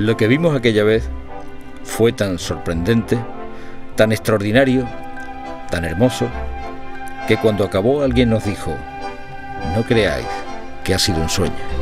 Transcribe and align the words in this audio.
Lo 0.00 0.16
que 0.16 0.28
vimos 0.28 0.56
aquella 0.56 0.82
vez 0.82 1.10
fue 1.84 2.10
tan 2.10 2.38
sorprendente, 2.38 3.18
tan 3.96 4.12
extraordinario, 4.12 4.88
tan 5.70 5.84
hermoso, 5.84 6.26
que 7.28 7.36
cuando 7.36 7.64
acabó 7.64 8.02
alguien 8.02 8.30
nos 8.30 8.46
dijo, 8.46 8.74
no 9.76 9.82
creáis 9.82 10.26
que 10.84 10.94
ha 10.94 10.98
sido 10.98 11.20
un 11.20 11.28
sueño. 11.28 11.79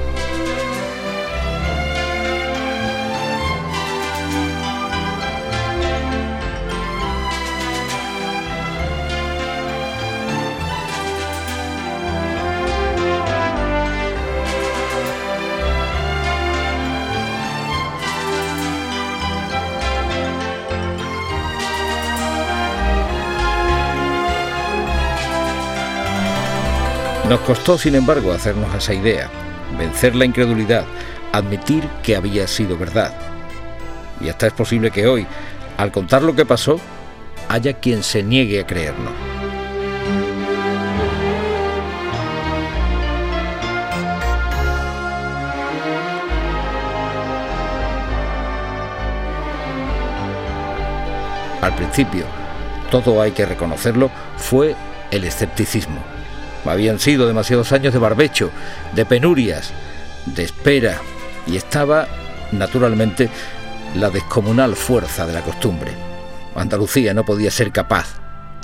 Nos 27.29 27.41
costó, 27.41 27.77
sin 27.77 27.95
embargo, 27.95 28.33
hacernos 28.33 28.75
esa 28.75 28.95
idea, 28.95 29.29
vencer 29.79 30.15
la 30.15 30.25
incredulidad, 30.25 30.87
admitir 31.31 31.87
que 32.03 32.17
había 32.17 32.47
sido 32.47 32.79
verdad. 32.79 33.13
Y 34.19 34.31
hasta 34.31 34.47
es 34.47 34.55
posible 34.55 34.91
que 34.91 35.07
hoy, 35.07 35.27
al 35.77 35.93
contar 35.93 36.23
lo 36.23 36.35
que 36.35 36.47
pasó, 36.47 36.81
haya 37.51 37.75
quien 37.75 38.03
se 38.03 38.23
niegue 38.23 38.61
a 38.61 38.67
creernos. 38.67 39.13
Al 51.61 51.75
principio, 51.75 52.25
todo 52.91 53.21
hay 53.21 53.33
que 53.33 53.45
reconocerlo, 53.45 54.11
fue 54.39 54.75
el 55.11 55.25
escepticismo. 55.25 56.03
Habían 56.65 56.99
sido 56.99 57.27
demasiados 57.27 57.73
años 57.73 57.93
de 57.93 57.99
barbecho, 57.99 58.51
de 58.95 59.07
penurias, 59.07 59.73
de 60.27 60.45
espera, 60.45 60.99
y 61.47 61.57
estaba, 61.57 62.07
naturalmente, 62.53 63.31
la 63.95 64.11
descomunal 64.11 64.77
fuerza 64.77 65.27
de 65.27 65.33
la 65.33 65.41
costumbre. 65.41 65.93
Andalucía 66.55 67.15
no 67.15 67.25
podía 67.25 67.51
ser 67.51 67.73
capaz 67.73 68.07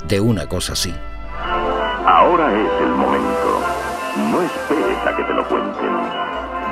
de 0.07 0.19
una 0.19 0.45
cosa 0.47 0.73
así. 0.73 0.93
Ahora 2.05 2.51
es 2.51 2.81
el 2.81 2.91
momento. 2.91 3.61
No 4.31 4.41
esperes 4.41 4.97
a 5.07 5.15
que 5.15 5.23
te 5.23 5.33
lo 5.33 5.47
cuenten. 5.47 5.95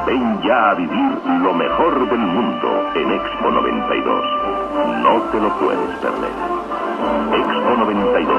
Ven 0.06 0.42
ya 0.44 0.72
a 0.72 0.76
vivir 0.76 1.18
lo 1.42 1.54
mejor 1.54 2.10
del 2.10 2.20
mundo 2.20 2.92
en 2.96 3.12
Expo 3.12 3.50
92. 3.50 4.26
No 5.02 5.22
te 5.32 5.40
lo 5.40 5.60
puedes 5.60 5.98
perder. 6.00 6.32
Expo 7.40 7.78
92. 7.78 8.38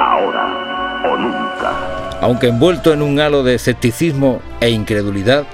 Ahora 0.00 0.75
o 1.04 1.16
nunca. 1.16 2.18
Aunque 2.20 2.48
envuelto 2.48 2.92
en 2.92 3.02
un 3.02 3.20
halo 3.20 3.42
de 3.42 3.54
escepticismo 3.54 4.40
e 4.60 4.70
incredulidad, 4.70 5.46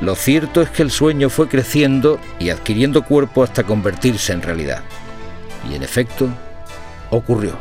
lo 0.00 0.14
cierto 0.14 0.60
es 0.62 0.70
que 0.70 0.82
el 0.82 0.90
sueño 0.90 1.30
fue 1.30 1.48
creciendo 1.48 2.18
y 2.38 2.50
adquiriendo 2.50 3.02
cuerpo 3.02 3.42
hasta 3.42 3.62
convertirse 3.62 4.32
en 4.32 4.42
realidad. 4.42 4.82
Y 5.70 5.74
en 5.74 5.82
efecto, 5.82 6.28
ocurrió. 7.10 7.52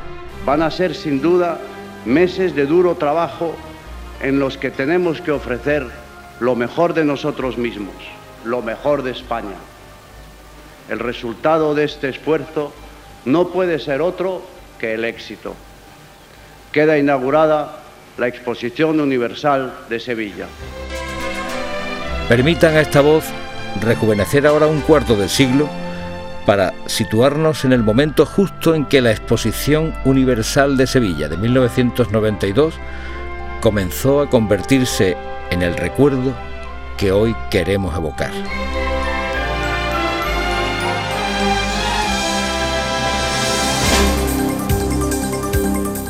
Van 0.45 0.63
a 0.63 0.71
ser 0.71 0.95
sin 0.95 1.21
duda 1.21 1.59
meses 2.05 2.55
de 2.55 2.65
duro 2.65 2.95
trabajo 2.95 3.55
en 4.21 4.39
los 4.39 4.57
que 4.57 4.71
tenemos 4.71 5.21
que 5.21 5.31
ofrecer 5.31 5.85
lo 6.39 6.55
mejor 6.55 6.93
de 6.93 7.05
nosotros 7.05 7.57
mismos, 7.57 7.93
lo 8.43 8.61
mejor 8.61 9.03
de 9.03 9.11
España. 9.11 9.55
El 10.89 10.99
resultado 10.99 11.75
de 11.75 11.83
este 11.83 12.09
esfuerzo 12.09 12.73
no 13.25 13.49
puede 13.49 13.77
ser 13.77 14.01
otro 14.01 14.41
que 14.79 14.95
el 14.95 15.05
éxito. 15.05 15.55
Queda 16.71 16.97
inaugurada 16.97 17.79
la 18.17 18.27
Exposición 18.27 18.99
Universal 19.01 19.73
de 19.89 19.99
Sevilla. 19.99 20.47
Permitan 22.29 22.75
a 22.77 22.81
esta 22.81 23.01
voz 23.01 23.25
rejuvenecer 23.81 24.47
ahora 24.47 24.67
un 24.67 24.79
cuarto 24.81 25.15
de 25.17 25.27
siglo 25.27 25.69
para 26.45 26.73
situarnos 26.85 27.65
en 27.65 27.73
el 27.73 27.83
momento 27.83 28.25
justo 28.25 28.73
en 28.73 28.85
que 28.85 29.01
la 29.01 29.11
Exposición 29.11 29.93
Universal 30.05 30.77
de 30.77 30.87
Sevilla 30.87 31.27
de 31.27 31.37
1992 31.37 32.75
comenzó 33.59 34.21
a 34.21 34.29
convertirse 34.29 35.17
en 35.49 35.61
el 35.61 35.75
recuerdo 35.75 36.33
que 36.97 37.11
hoy 37.11 37.35
queremos 37.49 37.95
evocar. 37.95 38.31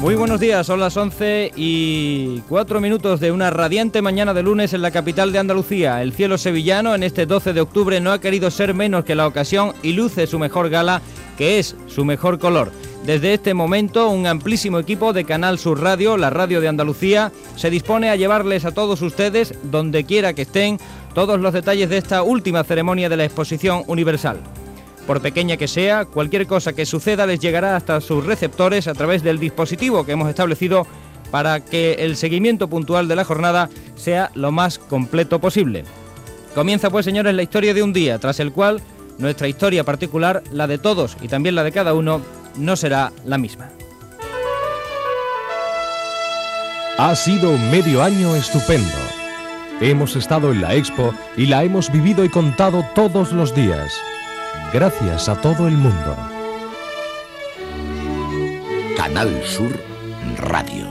Muy 0.02 0.16
buenos 0.16 0.40
días, 0.40 0.66
son 0.66 0.80
las 0.80 0.98
11 0.98 1.52
y 1.56 2.40
4 2.50 2.82
minutos 2.82 3.20
de 3.20 3.32
una 3.32 3.52
radiante 3.52 4.02
mañana 4.02 4.34
de 4.34 4.42
lunes 4.42 4.74
en 4.74 4.82
la 4.82 4.90
capital 4.90 5.32
de 5.32 5.38
Andalucía. 5.38 6.02
El 6.02 6.12
cielo 6.12 6.40
sevillano 6.40 6.96
en 6.96 7.04
este 7.04 7.28
12 7.28 7.54
de 7.54 7.62
octubre 7.62 8.00
no 8.02 8.12
ha 8.12 8.20
querido 8.20 8.50
ser 8.50 8.74
menos 8.74 9.06
que 9.06 9.14
la 9.14 9.28
ocasión 9.28 9.74
y 9.84 9.94
luce 9.94 10.26
su 10.26 10.40
mejor 10.40 10.72
gala, 10.72 11.04
que 11.38 11.60
es 11.60 11.76
su 11.86 12.04
mejor 12.04 12.40
color. 12.40 12.72
Desde 13.06 13.36
este 13.36 13.54
momento, 13.54 14.10
un 14.10 14.26
amplísimo 14.26 14.80
equipo 14.80 15.14
de 15.14 15.24
Canal 15.24 15.60
Sur 15.60 15.80
Radio, 15.80 16.18
la 16.18 16.32
radio 16.32 16.62
de 16.62 16.68
Andalucía, 16.68 17.32
se 17.56 17.70
dispone 17.70 18.10
a 18.10 18.16
llevarles 18.16 18.66
a 18.66 18.74
todos 18.74 19.04
ustedes, 19.04 19.54
donde 19.62 20.04
quiera 20.04 20.34
que 20.34 20.42
estén, 20.42 20.80
todos 21.14 21.40
los 21.40 21.54
detalles 21.54 21.92
de 21.92 21.98
esta 21.98 22.24
última 22.24 22.64
ceremonia 22.64 23.08
de 23.08 23.18
la 23.18 23.26
Exposición 23.26 23.84
Universal. 23.86 24.40
Por 25.12 25.22
pequeña 25.22 25.58
que 25.58 25.68
sea, 25.68 26.06
cualquier 26.06 26.48
cosa 26.48 26.72
que 26.72 26.86
suceda 26.86 27.26
les 27.26 27.42
llegará 27.42 27.76
hasta 27.76 28.00
sus 28.00 28.26
receptores 28.26 28.88
a 28.88 28.94
través 28.94 29.22
del 29.24 29.40
dispositivo 29.40 30.06
que 30.06 30.14
hemos 30.14 30.30
establecido 30.30 30.88
para 31.32 31.60
que 31.60 31.96
el 31.96 32.16
seguimiento 32.16 32.70
puntual 32.70 33.10
de 33.10 33.18
la 33.18 33.26
jornada 33.26 33.70
sea 33.98 34.32
lo 34.36 34.54
más 34.54 34.80
completo 34.80 35.40
posible. 35.40 35.84
Comienza 36.56 36.90
pues, 36.90 37.04
señores, 37.04 37.36
la 37.36 37.44
historia 37.44 37.74
de 37.74 37.84
un 37.84 37.92
día, 37.92 38.20
tras 38.20 38.40
el 38.40 38.54
cual 38.54 38.80
nuestra 39.18 39.50
historia 39.50 39.84
particular, 39.84 40.44
la 40.54 40.66
de 40.66 40.78
todos 40.78 41.18
y 41.22 41.28
también 41.28 41.56
la 41.56 41.66
de 41.66 41.74
cada 41.74 41.94
uno, 41.94 42.22
no 42.56 42.78
será 42.78 43.12
la 43.26 43.38
misma. 43.38 43.68
Ha 46.98 47.14
sido 47.18 47.58
medio 47.70 48.02
año 48.02 48.34
estupendo. 48.38 48.88
Hemos 49.82 50.16
estado 50.16 50.54
en 50.54 50.62
la 50.62 50.74
expo 50.74 51.14
y 51.36 51.48
la 51.48 51.66
hemos 51.66 51.92
vivido 51.92 52.24
y 52.24 52.30
contado 52.30 52.86
todos 52.96 53.34
los 53.34 53.54
días 53.54 54.02
gracias 54.74 55.30
a 55.30 55.40
todo 55.40 55.68
el 55.68 55.74
mundo. 55.74 56.16
Canal 58.96 59.42
Sur 59.44 59.72
Radio. 60.38 60.90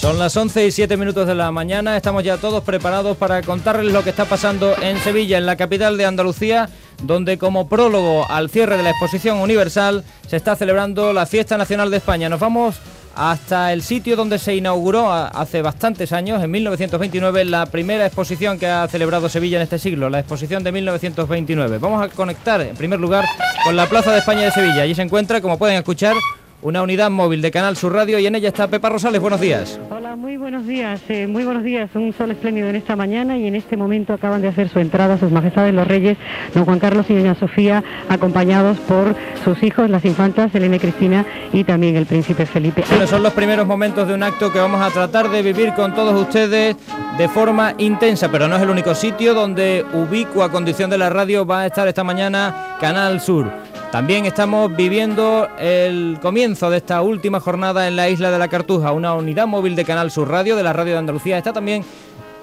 Son 0.00 0.18
las 0.18 0.36
11 0.36 0.66
y 0.66 0.70
7 0.70 0.96
minutos 0.96 1.26
de 1.26 1.34
la 1.34 1.50
mañana, 1.50 1.96
estamos 1.96 2.22
ya 2.22 2.38
todos 2.38 2.62
preparados 2.62 3.16
para 3.16 3.42
contarles 3.42 3.92
lo 3.92 4.04
que 4.04 4.10
está 4.10 4.24
pasando 4.24 4.74
en 4.80 4.98
Sevilla, 5.00 5.38
en 5.38 5.44
la 5.44 5.56
capital 5.56 5.98
de 5.98 6.06
Andalucía, 6.06 6.68
donde 7.02 7.36
como 7.36 7.68
prólogo 7.68 8.24
al 8.30 8.48
cierre 8.48 8.76
de 8.76 8.84
la 8.84 8.90
exposición 8.90 9.38
universal 9.38 10.04
se 10.26 10.36
está 10.36 10.56
celebrando 10.56 11.12
la 11.12 11.26
Fiesta 11.26 11.58
Nacional 11.58 11.90
de 11.90 11.96
España. 11.96 12.28
Nos 12.28 12.40
vamos 12.40 12.76
hasta 13.18 13.72
el 13.72 13.82
sitio 13.82 14.14
donde 14.14 14.38
se 14.38 14.54
inauguró 14.54 15.12
hace 15.12 15.60
bastantes 15.60 16.12
años, 16.12 16.40
en 16.40 16.52
1929, 16.52 17.44
la 17.46 17.66
primera 17.66 18.06
exposición 18.06 18.60
que 18.60 18.68
ha 18.68 18.86
celebrado 18.86 19.28
Sevilla 19.28 19.56
en 19.56 19.64
este 19.64 19.80
siglo, 19.80 20.08
la 20.08 20.20
exposición 20.20 20.62
de 20.62 20.70
1929. 20.70 21.78
Vamos 21.78 22.00
a 22.00 22.08
conectar 22.10 22.60
en 22.60 22.76
primer 22.76 23.00
lugar 23.00 23.24
con 23.64 23.74
la 23.74 23.86
Plaza 23.88 24.12
de 24.12 24.18
España 24.18 24.42
de 24.42 24.52
Sevilla. 24.52 24.82
Allí 24.82 24.94
se 24.94 25.02
encuentra, 25.02 25.40
como 25.40 25.58
pueden 25.58 25.76
escuchar, 25.76 26.14
una 26.62 26.82
unidad 26.82 27.10
móvil 27.10 27.40
de 27.40 27.50
Canal 27.50 27.76
Sur 27.76 27.92
Radio 27.92 28.18
y 28.18 28.26
en 28.26 28.34
ella 28.34 28.48
está 28.48 28.68
Pepa 28.68 28.88
Rosales. 28.88 29.20
Buenos 29.20 29.40
días. 29.40 29.78
Hola, 29.90 30.16
muy 30.16 30.36
buenos 30.36 30.66
días. 30.66 31.00
Eh, 31.08 31.26
muy 31.26 31.44
buenos 31.44 31.62
días. 31.62 31.90
Un 31.94 32.12
sol 32.12 32.30
espléndido 32.30 32.68
en 32.68 32.76
esta 32.76 32.96
mañana 32.96 33.36
y 33.38 33.46
en 33.46 33.54
este 33.54 33.76
momento 33.76 34.12
acaban 34.12 34.42
de 34.42 34.48
hacer 34.48 34.68
su 34.68 34.80
entrada 34.80 35.18
sus 35.18 35.30
majestades 35.30 35.72
los 35.72 35.86
reyes, 35.86 36.16
don 36.54 36.64
Juan 36.64 36.78
Carlos 36.78 37.06
y 37.08 37.14
doña 37.14 37.34
Sofía, 37.34 37.84
acompañados 38.08 38.78
por 38.78 39.14
sus 39.44 39.62
hijos, 39.62 39.88
las 39.88 40.04
infantas 40.04 40.54
Elena 40.54 40.76
y 40.76 40.78
Cristina 40.80 41.26
y 41.52 41.64
también 41.64 41.96
el 41.96 42.06
príncipe 42.06 42.46
Felipe. 42.46 42.84
Bueno, 42.88 43.06
son 43.06 43.22
los 43.22 43.32
primeros 43.32 43.66
momentos 43.66 44.08
de 44.08 44.14
un 44.14 44.22
acto 44.22 44.52
que 44.52 44.58
vamos 44.58 44.80
a 44.80 44.90
tratar 44.90 45.30
de 45.30 45.42
vivir 45.42 45.72
con 45.74 45.94
todos 45.94 46.20
ustedes 46.20 46.76
de 47.16 47.28
forma 47.28 47.74
intensa, 47.78 48.30
pero 48.30 48.48
no 48.48 48.56
es 48.56 48.62
el 48.62 48.70
único 48.70 48.94
sitio 48.94 49.34
donde 49.34 49.84
ubicua 49.92 50.50
condición 50.50 50.90
de 50.90 50.98
la 50.98 51.10
radio 51.10 51.46
va 51.46 51.60
a 51.60 51.66
estar 51.66 51.86
esta 51.86 52.04
mañana 52.04 52.76
Canal 52.80 53.20
Sur. 53.20 53.67
También 53.90 54.26
estamos 54.26 54.76
viviendo 54.76 55.48
el 55.58 56.18
comienzo 56.20 56.68
de 56.68 56.76
esta 56.76 57.00
última 57.00 57.40
jornada 57.40 57.88
en 57.88 57.96
la 57.96 58.10
isla 58.10 58.30
de 58.30 58.38
la 58.38 58.48
Cartuja. 58.48 58.92
Una 58.92 59.14
unidad 59.14 59.46
móvil 59.46 59.74
de 59.76 59.86
Canal 59.86 60.10
Sur 60.10 60.28
Radio, 60.28 60.56
de 60.56 60.62
la 60.62 60.74
Radio 60.74 60.92
de 60.92 60.98
Andalucía, 60.98 61.38
está 61.38 61.54
también 61.54 61.82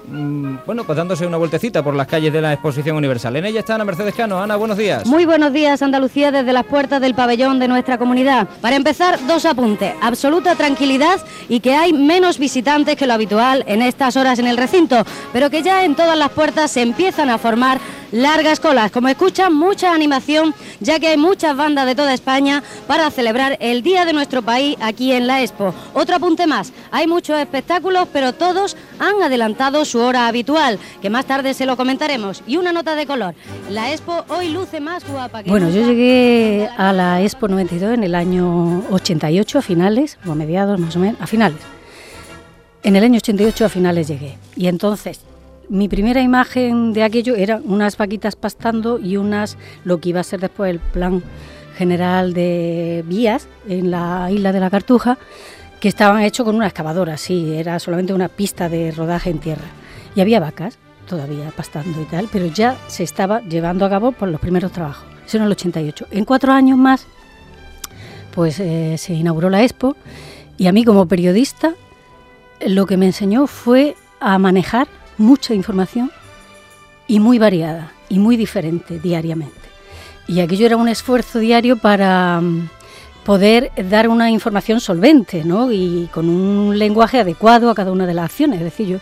bueno, 0.08 0.84
pues 0.84 0.96
dándose 0.96 1.26
una 1.26 1.36
vueltecita 1.36 1.82
por 1.82 1.94
las 1.94 2.06
calles 2.06 2.32
de 2.32 2.40
la 2.40 2.52
Exposición 2.52 2.96
Universal. 2.96 3.34
En 3.36 3.44
ella 3.44 3.60
está 3.60 3.74
Ana 3.74 3.84
Mercedes 3.84 4.14
Cano. 4.14 4.40
Ana, 4.40 4.56
buenos 4.56 4.78
días. 4.78 5.04
Muy 5.06 5.26
buenos 5.26 5.52
días, 5.52 5.82
Andalucía, 5.82 6.30
desde 6.30 6.52
las 6.52 6.64
puertas 6.64 7.00
del 7.00 7.14
pabellón 7.14 7.58
de 7.58 7.68
nuestra 7.68 7.98
comunidad. 7.98 8.48
Para 8.60 8.76
empezar, 8.76 9.18
dos 9.26 9.44
apuntes. 9.44 9.94
Absoluta 10.00 10.54
tranquilidad 10.54 11.20
y 11.48 11.60
que 11.60 11.74
hay 11.74 11.92
menos 11.92 12.38
visitantes 12.38 12.96
que 12.96 13.06
lo 13.06 13.14
habitual 13.14 13.64
en 13.66 13.82
estas 13.82 14.16
horas 14.16 14.38
en 14.38 14.46
el 14.46 14.56
recinto, 14.56 15.04
pero 15.32 15.50
que 15.50 15.62
ya 15.62 15.84
en 15.84 15.94
todas 15.94 16.16
las 16.16 16.30
puertas 16.30 16.70
se 16.70 16.82
empiezan 16.82 17.30
a 17.30 17.38
formar 17.38 17.78
largas 18.12 18.60
colas. 18.60 18.90
Como 18.90 19.08
escuchan, 19.08 19.54
mucha 19.54 19.92
animación, 19.92 20.54
ya 20.80 20.98
que 20.98 21.08
hay 21.08 21.16
muchas 21.16 21.56
bandas 21.56 21.86
de 21.86 21.94
toda 21.94 22.14
España 22.14 22.62
para 22.86 23.10
celebrar 23.10 23.56
el 23.60 23.82
Día 23.82 24.04
de 24.04 24.12
nuestro 24.12 24.42
país 24.42 24.76
aquí 24.80 25.12
en 25.12 25.26
la 25.26 25.42
Expo. 25.42 25.74
Otro 25.94 26.16
apunte 26.16 26.46
más, 26.46 26.72
hay 26.90 27.06
muchos 27.06 27.38
espectáculos, 27.38 28.08
pero 28.12 28.32
todos 28.32 28.76
han 28.98 29.22
adelantado 29.22 29.84
su 29.84 29.95
hora 30.00 30.26
habitual, 30.26 30.78
que 31.00 31.10
más 31.10 31.26
tarde 31.26 31.54
se 31.54 31.66
lo 31.66 31.76
comentaremos. 31.76 32.42
Y 32.46 32.56
una 32.56 32.72
nota 32.72 32.94
de 32.94 33.06
color, 33.06 33.34
la 33.70 33.92
Expo 33.92 34.24
hoy 34.28 34.48
luce 34.48 34.80
más 34.80 35.06
guapa 35.08 35.42
que 35.42 35.50
Bueno, 35.50 35.70
yo 35.70 35.86
llegué 35.86 36.68
a 36.76 36.92
la 36.92 37.22
Expo 37.22 37.48
92 37.48 37.94
en 37.94 38.04
el 38.04 38.14
año 38.14 38.84
88, 38.90 39.58
a 39.58 39.62
finales, 39.62 40.18
o 40.26 40.32
a 40.32 40.34
mediados 40.34 40.78
más 40.80 40.96
o 40.96 40.98
menos, 40.98 41.20
a 41.20 41.26
finales. 41.26 41.58
En 42.82 42.96
el 42.96 43.04
año 43.04 43.16
88 43.16 43.64
a 43.64 43.68
finales 43.68 44.08
llegué. 44.08 44.38
Y 44.54 44.68
entonces 44.68 45.20
mi 45.68 45.88
primera 45.88 46.20
imagen 46.20 46.92
de 46.92 47.02
aquello 47.02 47.34
era 47.34 47.60
unas 47.64 47.96
vaquitas 47.96 48.36
pastando 48.36 48.98
y 48.98 49.16
unas, 49.16 49.58
lo 49.84 50.00
que 50.00 50.10
iba 50.10 50.20
a 50.20 50.24
ser 50.24 50.40
después 50.40 50.70
el 50.70 50.78
plan 50.78 51.22
general 51.76 52.32
de 52.32 53.04
vías 53.06 53.48
en 53.68 53.90
la 53.90 54.30
isla 54.30 54.52
de 54.52 54.60
la 54.60 54.70
Cartuja, 54.70 55.18
que 55.80 55.88
estaban 55.88 56.22
hechos 56.22 56.44
con 56.44 56.56
una 56.56 56.66
excavadora, 56.66 57.16
sí, 57.16 57.52
era 57.54 57.78
solamente 57.78 58.14
una 58.14 58.28
pista 58.28 58.68
de 58.68 58.92
rodaje 58.92 59.30
en 59.30 59.38
tierra. 59.38 59.66
Y 60.16 60.20
había 60.20 60.40
vacas 60.40 60.78
todavía 61.06 61.52
pastando 61.56 62.02
y 62.02 62.04
tal, 62.06 62.28
pero 62.32 62.46
ya 62.46 62.76
se 62.88 63.04
estaba 63.04 63.40
llevando 63.42 63.84
a 63.84 63.90
cabo 63.90 64.10
por 64.10 64.28
los 64.28 64.40
primeros 64.40 64.72
trabajos. 64.72 65.06
Eso 65.24 65.36
en 65.36 65.44
el 65.44 65.52
88. 65.52 66.08
En 66.10 66.24
cuatro 66.24 66.52
años 66.52 66.76
más, 66.76 67.06
pues 68.34 68.58
eh, 68.60 68.96
se 68.98 69.14
inauguró 69.14 69.48
la 69.50 69.62
Expo 69.62 69.96
y 70.56 70.66
a 70.66 70.72
mí 70.72 70.84
como 70.84 71.06
periodista 71.06 71.74
lo 72.66 72.86
que 72.86 72.96
me 72.96 73.06
enseñó 73.06 73.46
fue 73.46 73.94
a 74.18 74.38
manejar 74.38 74.88
mucha 75.18 75.54
información 75.54 76.10
y 77.06 77.20
muy 77.20 77.38
variada 77.38 77.92
y 78.08 78.18
muy 78.18 78.36
diferente 78.36 78.98
diariamente. 78.98 79.54
Y 80.26 80.40
aquello 80.40 80.66
era 80.66 80.76
un 80.76 80.88
esfuerzo 80.88 81.38
diario 81.38 81.76
para 81.76 82.40
mm, 82.40 82.68
poder 83.24 83.70
dar 83.88 84.08
una 84.08 84.30
información 84.30 84.80
solvente 84.80 85.44
¿no? 85.44 85.70
y 85.70 86.08
con 86.12 86.28
un 86.28 86.78
lenguaje 86.78 87.20
adecuado 87.20 87.70
a 87.70 87.74
cada 87.74 87.92
una 87.92 88.06
de 88.06 88.14
las 88.14 88.26
acciones. 88.26 88.58
Es 88.58 88.64
decir, 88.64 88.86
yo 88.88 88.98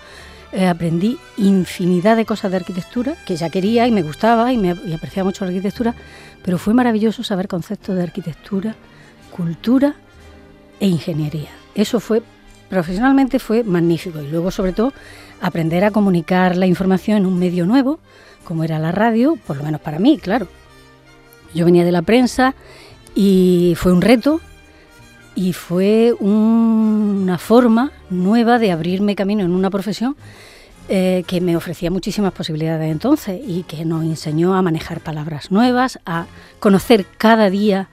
eh, 0.54 0.68
aprendí 0.68 1.18
infinidad 1.36 2.16
de 2.16 2.24
cosas 2.24 2.52
de 2.52 2.58
arquitectura 2.58 3.16
que 3.26 3.34
ya 3.34 3.50
quería 3.50 3.88
y 3.88 3.90
me 3.90 4.02
gustaba 4.02 4.52
y, 4.52 4.58
me, 4.58 4.76
y 4.86 4.92
apreciaba 4.92 5.26
mucho 5.26 5.44
la 5.44 5.50
arquitectura, 5.50 5.94
pero 6.44 6.58
fue 6.58 6.74
maravilloso 6.74 7.24
saber 7.24 7.48
conceptos 7.48 7.96
de 7.96 8.04
arquitectura, 8.04 8.76
cultura 9.32 9.96
e 10.78 10.86
ingeniería. 10.86 11.50
Eso 11.74 11.98
fue, 11.98 12.22
profesionalmente 12.70 13.40
fue 13.40 13.64
magnífico 13.64 14.22
y 14.22 14.28
luego 14.28 14.52
sobre 14.52 14.72
todo 14.72 14.92
aprender 15.40 15.84
a 15.84 15.90
comunicar 15.90 16.56
la 16.56 16.66
información 16.66 17.18
en 17.18 17.26
un 17.26 17.36
medio 17.36 17.66
nuevo, 17.66 17.98
como 18.44 18.62
era 18.62 18.78
la 18.78 18.92
radio, 18.92 19.36
por 19.46 19.56
lo 19.56 19.64
menos 19.64 19.80
para 19.80 19.98
mí, 19.98 20.18
claro. 20.18 20.46
Yo 21.52 21.64
venía 21.64 21.84
de 21.84 21.92
la 21.92 22.02
prensa 22.02 22.54
y 23.16 23.74
fue 23.76 23.92
un 23.92 24.02
reto 24.02 24.40
y 25.34 25.52
fue 25.52 26.12
una 26.12 27.38
forma 27.38 27.92
nueva 28.10 28.58
de 28.58 28.70
abrirme 28.70 29.16
camino 29.16 29.44
en 29.44 29.50
una 29.50 29.70
profesión 29.70 30.16
eh, 30.88 31.24
que 31.26 31.40
me 31.40 31.56
ofrecía 31.56 31.90
muchísimas 31.90 32.32
posibilidades 32.32 32.90
entonces 32.90 33.40
y 33.46 33.62
que 33.62 33.84
nos 33.84 34.04
enseñó 34.04 34.54
a 34.54 34.62
manejar 34.62 35.00
palabras 35.00 35.50
nuevas, 35.50 35.98
a 36.04 36.26
conocer 36.60 37.06
cada 37.16 37.50
día 37.50 37.88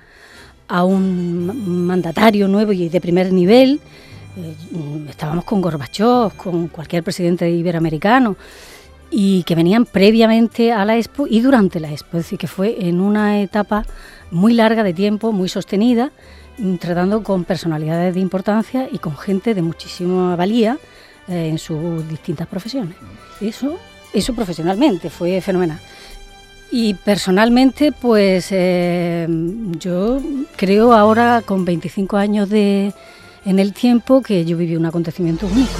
a 0.67 0.83
un 0.83 1.85
mandatario 1.87 2.47
nuevo 2.47 2.73
y 2.73 2.89
de 2.89 3.01
primer 3.01 3.33
nivel, 3.33 3.81
eh, 4.37 4.55
estábamos 5.09 5.45
con 5.45 5.61
Gorbachev, 5.61 6.33
con 6.35 6.67
cualquier 6.67 7.03
presidente 7.03 7.49
iberoamericano, 7.49 8.37
y 9.09 9.43
que 9.43 9.55
venían 9.55 9.85
previamente 9.85 10.71
a 10.71 10.85
la 10.85 10.97
Expo 10.97 11.27
y 11.27 11.41
durante 11.41 11.81
la 11.81 11.91
Expo, 11.91 12.17
es 12.17 12.23
decir, 12.23 12.39
que 12.39 12.47
fue 12.47 12.87
en 12.87 13.01
una 13.01 13.41
etapa 13.41 13.85
muy 14.31 14.53
larga 14.53 14.83
de 14.83 14.93
tiempo, 14.93 15.33
muy 15.33 15.49
sostenida, 15.49 16.11
tratando 16.79 17.23
con 17.23 17.43
personalidades 17.43 18.13
de 18.13 18.19
importancia 18.19 18.87
y 18.91 18.99
con 18.99 19.17
gente 19.17 19.53
de 19.53 19.61
muchísima 19.61 20.35
valía 20.35 20.77
eh, 21.27 21.49
en 21.49 21.57
sus 21.57 22.07
distintas 22.07 22.47
profesiones. 22.47 22.95
Eso, 23.39 23.77
eso 24.13 24.33
profesionalmente 24.33 25.09
fue 25.09 25.41
fenomenal. 25.41 25.79
Y 26.71 26.93
personalmente, 26.93 27.91
pues 27.91 28.47
eh, 28.51 29.27
yo 29.79 30.21
creo 30.55 30.93
ahora 30.93 31.41
con 31.45 31.65
25 31.65 32.15
años 32.15 32.49
de, 32.49 32.93
en 33.45 33.59
el 33.59 33.73
tiempo 33.73 34.21
que 34.21 34.45
yo 34.45 34.55
viví 34.55 34.75
un 34.77 34.85
acontecimiento 34.85 35.47
único. 35.47 35.73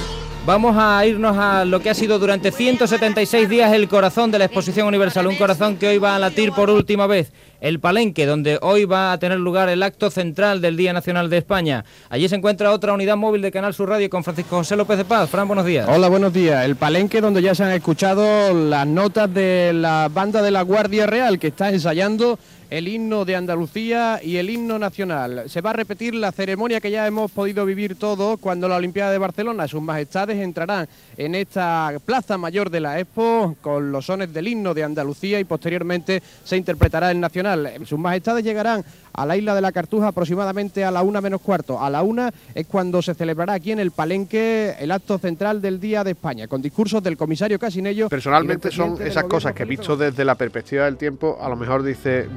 Vamos 0.46 0.76
a 0.78 1.06
irnos 1.06 1.38
a 1.38 1.66
lo 1.66 1.82
que 1.82 1.92
ha 1.92 1.94
sido 1.94 2.18
durante 2.18 2.52
176 2.52 3.48
días 3.48 3.72
el 3.74 3.88
corazón 3.88 4.32
de 4.32 4.40
la 4.40 4.46
Exposición 4.46 4.88
Universal, 4.88 5.28
un 5.28 5.36
corazón 5.36 5.78
que 5.78 5.88
hoy 5.88 6.00
va 6.00 6.16
a 6.16 6.20
latir 6.20 6.52
por 6.52 6.72
última 6.72 7.06
vez, 7.06 7.32
el 7.62 7.80
Palenque, 7.80 8.26
donde 8.26 8.60
hoy 8.62 8.86
va 8.86 9.14
a 9.14 9.20
tener 9.20 9.40
lugar 9.40 9.70
el 9.70 9.84
acto 9.84 10.10
central 10.10 10.60
del 10.60 10.76
Día 10.76 10.92
Nacional 10.92 11.30
de 11.30 11.38
España. 11.38 11.86
Allí 12.10 12.28
se 12.28 12.36
encuentra 12.36 12.72
otra 12.72 12.94
unidad 12.94 13.16
móvil 13.16 13.42
de 13.42 13.52
Canal 13.52 13.74
Sur 13.74 13.90
Radio 13.90 14.10
con 14.10 14.24
Francisco 14.24 14.58
José 14.58 14.76
López 14.76 14.98
de 14.98 15.06
Paz. 15.06 15.30
Fran, 15.30 15.48
buenos 15.48 15.66
días. 15.66 15.88
Hola, 15.88 16.10
buenos 16.10 16.34
días. 16.34 16.66
El 16.66 16.76
Palenque, 16.76 17.22
donde 17.22 17.42
ya 17.42 17.56
se 17.56 17.64
han 17.64 17.72
escuchado 17.72 18.54
las 18.54 18.88
notas 18.88 19.34
de 19.34 19.72
la 19.74 20.10
banda 20.12 20.42
de 20.42 20.52
la 20.52 20.64
Guardia 20.64 21.06
Real, 21.06 21.40
que 21.40 21.48
está 21.48 21.70
ensayando 21.70 22.40
el 22.72 22.88
himno 22.88 23.26
de 23.26 23.36
Andalucía 23.36 24.22
y 24.24 24.38
el 24.38 24.50
himno 24.50 24.80
nacional. 24.80 25.44
Se 25.48 25.60
va 25.60 25.72
a 25.72 25.74
repetir 25.74 26.16
la 26.16 26.32
ceremonia 26.32 26.80
que 26.80 26.90
ya 26.90 27.06
hemos 27.06 27.30
podido 27.30 27.66
vivir 27.66 27.96
todos 27.96 28.40
cuando 28.40 28.70
la 28.70 28.78
Olimpiada 28.78 29.12
de 29.12 29.18
Barcelona, 29.18 29.68
sus 29.68 29.82
majestades 29.82 30.40
entrarán 30.40 30.88
en 31.18 31.36
esta 31.36 31.94
plaza 32.06 32.38
mayor 32.38 32.70
de 32.70 32.80
la 32.80 32.98
Expo 32.98 33.58
con 33.62 33.92
los 33.92 34.06
sones 34.06 34.34
del 34.34 34.48
himno 34.48 34.74
de 34.74 34.86
Andalucía 34.86 35.38
y 35.40 35.44
posteriormente 35.44 36.24
se 36.46 36.56
interpretará 36.56 37.12
el 37.12 37.20
nacional. 37.20 37.74
Sus 37.86 38.00
majestades 38.00 38.44
llegarán 38.46 38.86
a 39.14 39.26
la 39.26 39.36
isla 39.36 39.54
de 39.54 39.62
la 39.62 39.74
Cartuja 39.74 40.08
aproximadamente 40.08 40.86
a 40.86 40.92
la 40.92 41.02
una 41.02 41.20
menos 41.20 41.42
cuarto. 41.42 41.82
A 41.82 41.90
la 41.90 42.04
una 42.04 42.32
es 42.56 42.66
cuando 42.68 43.02
se 43.02 43.14
celebrará 43.14 43.54
aquí 43.54 43.74
en 43.74 43.80
el 43.82 43.92
Palenque 43.92 44.76
el 44.80 44.92
acto 44.92 45.18
central 45.18 45.62
del 45.62 45.82
Día 45.82 46.06
de 46.06 46.12
España, 46.12 46.48
con 46.48 46.62
discursos 46.62 47.04
del 47.04 47.18
comisario 47.18 47.60
Casinello. 47.60 48.08
Personalmente 48.08 48.72
son 48.72 49.02
esas 49.02 49.26
cosas 49.26 49.54
que 49.54 49.66
visto 49.66 49.98
desde 49.98 50.24
la 50.24 50.36
perspectiva 50.36 50.86
del 50.86 50.96
tiempo, 50.96 51.38
a 51.42 51.50
lo 51.50 51.58
mejor 51.58 51.84
dice, 51.84 52.28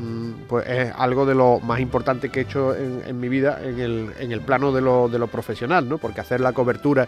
pues 0.49 0.67
es 0.69 0.93
algo 0.97 1.27
de 1.27 1.35
lo 1.35 1.61
más 1.61 1.81
importante 1.81 2.31
que 2.31 2.41
he 2.41 2.43
hecho 2.43 2.75
en, 2.75 3.19
mi 3.19 3.29
vida 3.29 3.61
en 3.63 3.81
el, 3.81 4.11
en 4.19 4.33
el 4.33 4.41
plano 4.41 4.73
de 4.73 4.81
lo, 4.81 5.09
de 5.09 5.19
lo 5.19 5.27
profesional, 5.27 5.89
¿no? 5.89 5.99
porque 5.99 6.21
hacer 6.21 6.41
la 6.41 6.53
cobertura 6.53 7.07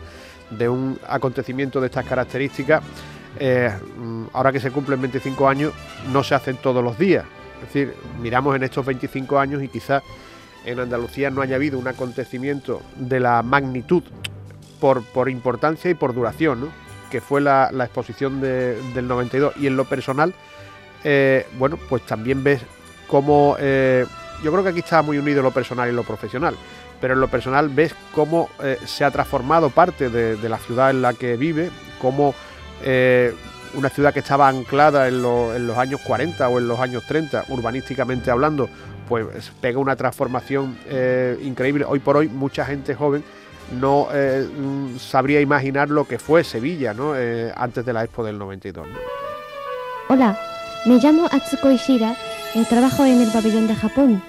de 0.51 0.69
un 0.69 0.99
acontecimiento 1.09 1.81
de 1.81 1.87
estas 1.87 2.07
características, 2.07 2.83
eh, 3.39 3.71
mm, 3.97 4.25
ahora 4.33 4.53
que 4.53 4.61
se 4.61 4.71
cumplen 4.71 5.01
25 5.01 5.49
años, 5.49 5.73
no 6.13 6.23
se 6.23 6.35
hacen 6.35 6.57
todos 6.57 6.83
los 6.83 6.99
días. 6.99 7.25
Es 7.57 7.73
decir, 7.73 7.95
miramos 8.21 8.55
en 8.57 8.63
estos 8.63 8.85
25 8.85 9.39
años 9.39 9.63
y 9.63 9.69
quizás 9.69 10.03
en 10.65 10.81
Andalucía 10.81 11.31
no 11.31 11.43
haya 11.43 11.57
habido 11.57 11.79
un 11.79 11.89
acontecimiento 11.89 12.83
de 12.97 13.21
la 13.21 13.43
magnitud 13.43 14.03
por, 14.81 15.03
por 15.05 15.29
importancia 15.29 15.91
y 15.91 15.95
por 15.95 16.15
duración, 16.15 16.61
¿no? 16.61 16.87
que 17.11 17.21
fue 17.21 17.41
la, 17.41 17.71
exposición 17.81 18.41
del 18.41 19.09
92. 19.09 19.55
Y 19.57 19.67
en 19.67 19.77
lo 19.77 19.85
personal, 19.85 20.35
eh, 21.05 21.47
bueno, 21.59 21.79
pues 21.89 22.05
también 22.05 22.43
ves 22.43 22.63
cómo... 23.07 23.57
Eh, 23.59 24.05
yo 24.43 24.53
creo 24.53 24.63
que 24.63 24.71
aquí 24.71 24.81
está 24.81 25.03
muy 25.03 25.19
unido 25.19 25.43
lo 25.43 25.51
personal 25.51 25.89
y 25.89 25.93
lo 25.93 26.05
profesional, 26.05 26.55
pero 27.01 27.15
en 27.15 27.21
lo 27.21 27.29
personal 27.29 27.69
ves 27.71 27.95
cómo 28.15 28.51
eh, 28.63 28.79
se 28.85 29.05
ha 29.05 29.11
transformado 29.11 29.71
parte 29.71 30.11
de, 30.11 30.49
la 30.49 30.59
ciudad 30.59 30.91
en 30.91 31.01
la 31.01 31.15
que 31.15 31.37
vive, 31.37 31.71
cómo 31.99 32.35
una 33.77 33.89
ciudad 33.91 34.13
que 34.13 34.21
estaba 34.21 34.49
anclada 34.49 35.09
en, 35.09 35.23
los 35.23 35.79
años 35.79 36.01
40 36.03 36.49
o 36.49 36.59
en 36.59 36.69
los 36.69 36.81
años 36.81 37.05
30, 37.07 37.45
urbanísticamente 37.49 38.31
hablando, 38.31 38.69
pues 39.09 39.53
pega 39.61 39.79
una 39.79 39.97
transformación 39.97 40.79
eh, 40.87 41.39
increíble. 41.43 41.85
Hoy 41.87 42.01
por 42.01 42.17
hoy 42.17 42.29
mucha 42.29 42.65
gente 42.65 42.95
joven 42.95 43.23
no 43.79 44.09
eh, 44.13 44.47
sabría 44.99 45.41
imaginar 45.41 45.91
lo 45.91 46.07
que 46.07 46.21
fue 46.21 46.45
Sevilla 46.45 46.95
¿no? 46.95 47.17
Eh, 47.17 47.53
antes 47.57 47.85
de 47.85 47.93
la 47.93 48.05
Expo 48.05 48.25
del 48.25 48.39
92. 48.39 48.87
Hola, 50.09 50.39
me 50.87 50.99
llamo 50.99 51.27
Atsuko 51.31 51.71
Ishida 51.71 52.17
trabajo 52.65 53.05
en 53.05 53.21
el 53.21 53.31
pabellón 53.31 53.67
de 53.67 53.75
Japón. 53.75 54.23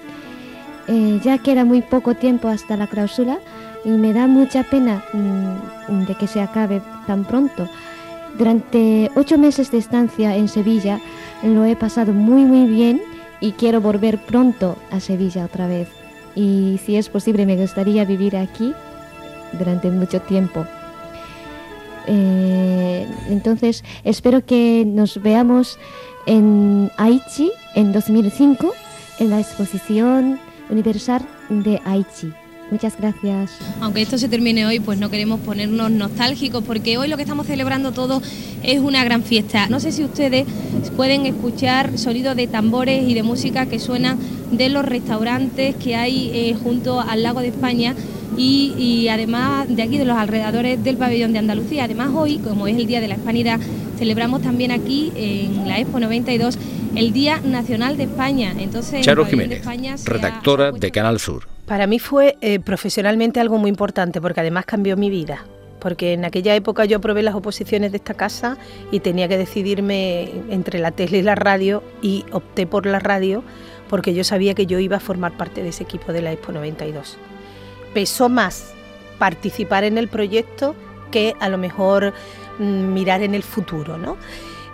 ya 1.22 1.38
queda 1.38 1.64
muy 1.64 1.82
poco 1.82 2.14
tiempo 2.14 2.48
hasta 2.48 2.76
la 2.76 2.86
clausura 2.86 3.38
y 3.84 3.90
me 3.90 4.12
da 4.12 4.26
mucha 4.26 4.62
pena 4.62 5.02
mm, 5.12 6.06
de 6.06 6.14
que 6.14 6.26
se 6.26 6.40
acabe 6.40 6.82
tan 7.06 7.24
pronto. 7.24 7.68
Durante 8.38 9.10
ocho 9.16 9.38
meses 9.38 9.70
de 9.70 9.78
estancia 9.78 10.36
en 10.36 10.48
Sevilla 10.48 11.00
lo 11.42 11.64
he 11.64 11.74
pasado 11.76 12.12
muy 12.12 12.42
muy 12.44 12.66
bien 12.66 13.00
y 13.40 13.52
quiero 13.52 13.80
volver 13.80 14.18
pronto 14.18 14.76
a 14.90 15.00
Sevilla 15.00 15.44
otra 15.44 15.66
vez. 15.66 15.88
Y 16.34 16.78
si 16.84 16.96
es 16.96 17.08
posible 17.08 17.46
me 17.46 17.56
gustaría 17.56 18.04
vivir 18.04 18.36
aquí 18.36 18.74
durante 19.58 19.90
mucho 19.90 20.20
tiempo. 20.20 20.66
Eh, 22.06 23.06
Entonces, 23.28 23.84
espero 24.04 24.44
que 24.44 24.84
nos 24.86 25.20
veamos 25.22 25.78
en 26.28 26.92
Aichi 26.98 27.50
en 27.74 27.92
2005 27.92 28.72
en 29.18 29.30
la 29.30 29.40
exposición 29.40 30.38
universal 30.68 31.26
de 31.48 31.80
Aichi. 31.84 32.30
Muchas 32.70 32.98
gracias. 32.98 33.52
Aunque 33.80 34.02
esto 34.02 34.18
se 34.18 34.28
termine 34.28 34.66
hoy, 34.66 34.78
pues 34.78 34.98
no 34.98 35.08
queremos 35.08 35.40
ponernos 35.40 35.90
nostálgicos 35.90 36.62
porque 36.64 36.98
hoy 36.98 37.08
lo 37.08 37.16
que 37.16 37.22
estamos 37.22 37.46
celebrando 37.46 37.92
todo 37.92 38.20
es 38.62 38.80
una 38.80 39.02
gran 39.04 39.22
fiesta. 39.22 39.68
No 39.68 39.80
sé 39.80 39.90
si 39.90 40.04
ustedes 40.04 40.46
pueden 40.94 41.24
escuchar 41.24 41.96
sonidos 41.96 42.36
de 42.36 42.46
tambores 42.46 43.08
y 43.08 43.14
de 43.14 43.22
música 43.22 43.64
que 43.64 43.78
suenan 43.78 44.18
de 44.52 44.68
los 44.68 44.84
restaurantes 44.84 45.76
que 45.76 45.96
hay 45.96 46.30
eh, 46.34 46.56
junto 46.62 47.00
al 47.00 47.22
lago 47.22 47.40
de 47.40 47.48
España 47.48 47.94
y, 48.36 49.08
además 49.08 49.66
de 49.74 49.82
aquí 49.82 49.98
de 49.98 50.04
los 50.04 50.16
alrededores 50.16 50.82
del 50.82 50.96
pabellón 50.96 51.32
de 51.32 51.38
Andalucía. 51.38 51.84
Además 51.84 52.10
hoy, 52.14 52.38
como 52.38 52.66
es 52.66 52.76
el 52.76 52.86
Día 52.86 53.00
de 53.00 53.08
la 53.08 53.16
Hispanidad, 53.16 53.60
celebramos 53.98 54.42
también 54.42 54.70
aquí 54.70 55.12
en 55.16 55.66
la 55.66 55.78
Expo 55.78 56.00
92 56.00 56.58
el 56.94 57.12
Día 57.12 57.40
Nacional 57.40 57.96
de 57.96 58.04
España. 58.04 58.54
Entonces, 58.58 59.04
Charo 59.04 59.24
Jiménez, 59.26 59.64
redactora 60.04 60.72
de 60.72 60.90
Canal 60.90 61.18
Sur. 61.18 61.46
Para 61.66 61.86
mí 61.86 61.98
fue 61.98 62.36
eh, 62.40 62.60
profesionalmente 62.60 63.40
algo 63.40 63.58
muy 63.58 63.68
importante 63.68 64.20
porque 64.20 64.40
además 64.40 64.64
cambió 64.66 64.96
mi 64.96 65.10
vida. 65.10 65.44
Porque 65.80 66.14
en 66.14 66.24
aquella 66.24 66.56
época 66.56 66.86
yo 66.86 67.00
probé 67.00 67.22
las 67.22 67.36
oposiciones 67.36 67.92
de 67.92 67.98
esta 67.98 68.14
casa 68.14 68.56
y 68.90 68.98
tenía 68.98 69.28
que 69.28 69.38
decidirme 69.38 70.28
entre 70.50 70.80
la 70.80 70.90
tele 70.90 71.18
y 71.18 71.22
la 71.22 71.36
radio 71.36 71.84
y 72.02 72.24
opté 72.32 72.66
por 72.66 72.84
la 72.86 72.98
radio 72.98 73.44
porque 73.88 74.12
yo 74.12 74.24
sabía 74.24 74.54
que 74.54 74.66
yo 74.66 74.80
iba 74.80 74.96
a 74.96 75.00
formar 75.00 75.36
parte 75.36 75.62
de 75.62 75.68
ese 75.68 75.84
equipo 75.84 76.12
de 76.12 76.22
la 76.22 76.32
Expo 76.32 76.50
92 76.50 77.16
pesó 77.98 78.28
más 78.28 78.74
participar 79.18 79.82
en 79.82 79.98
el 79.98 80.06
proyecto 80.06 80.76
que 81.10 81.34
a 81.40 81.48
lo 81.48 81.58
mejor 81.58 82.14
mm, 82.60 82.92
mirar 82.92 83.24
en 83.24 83.34
el 83.34 83.42
futuro, 83.42 83.98
¿no? 83.98 84.16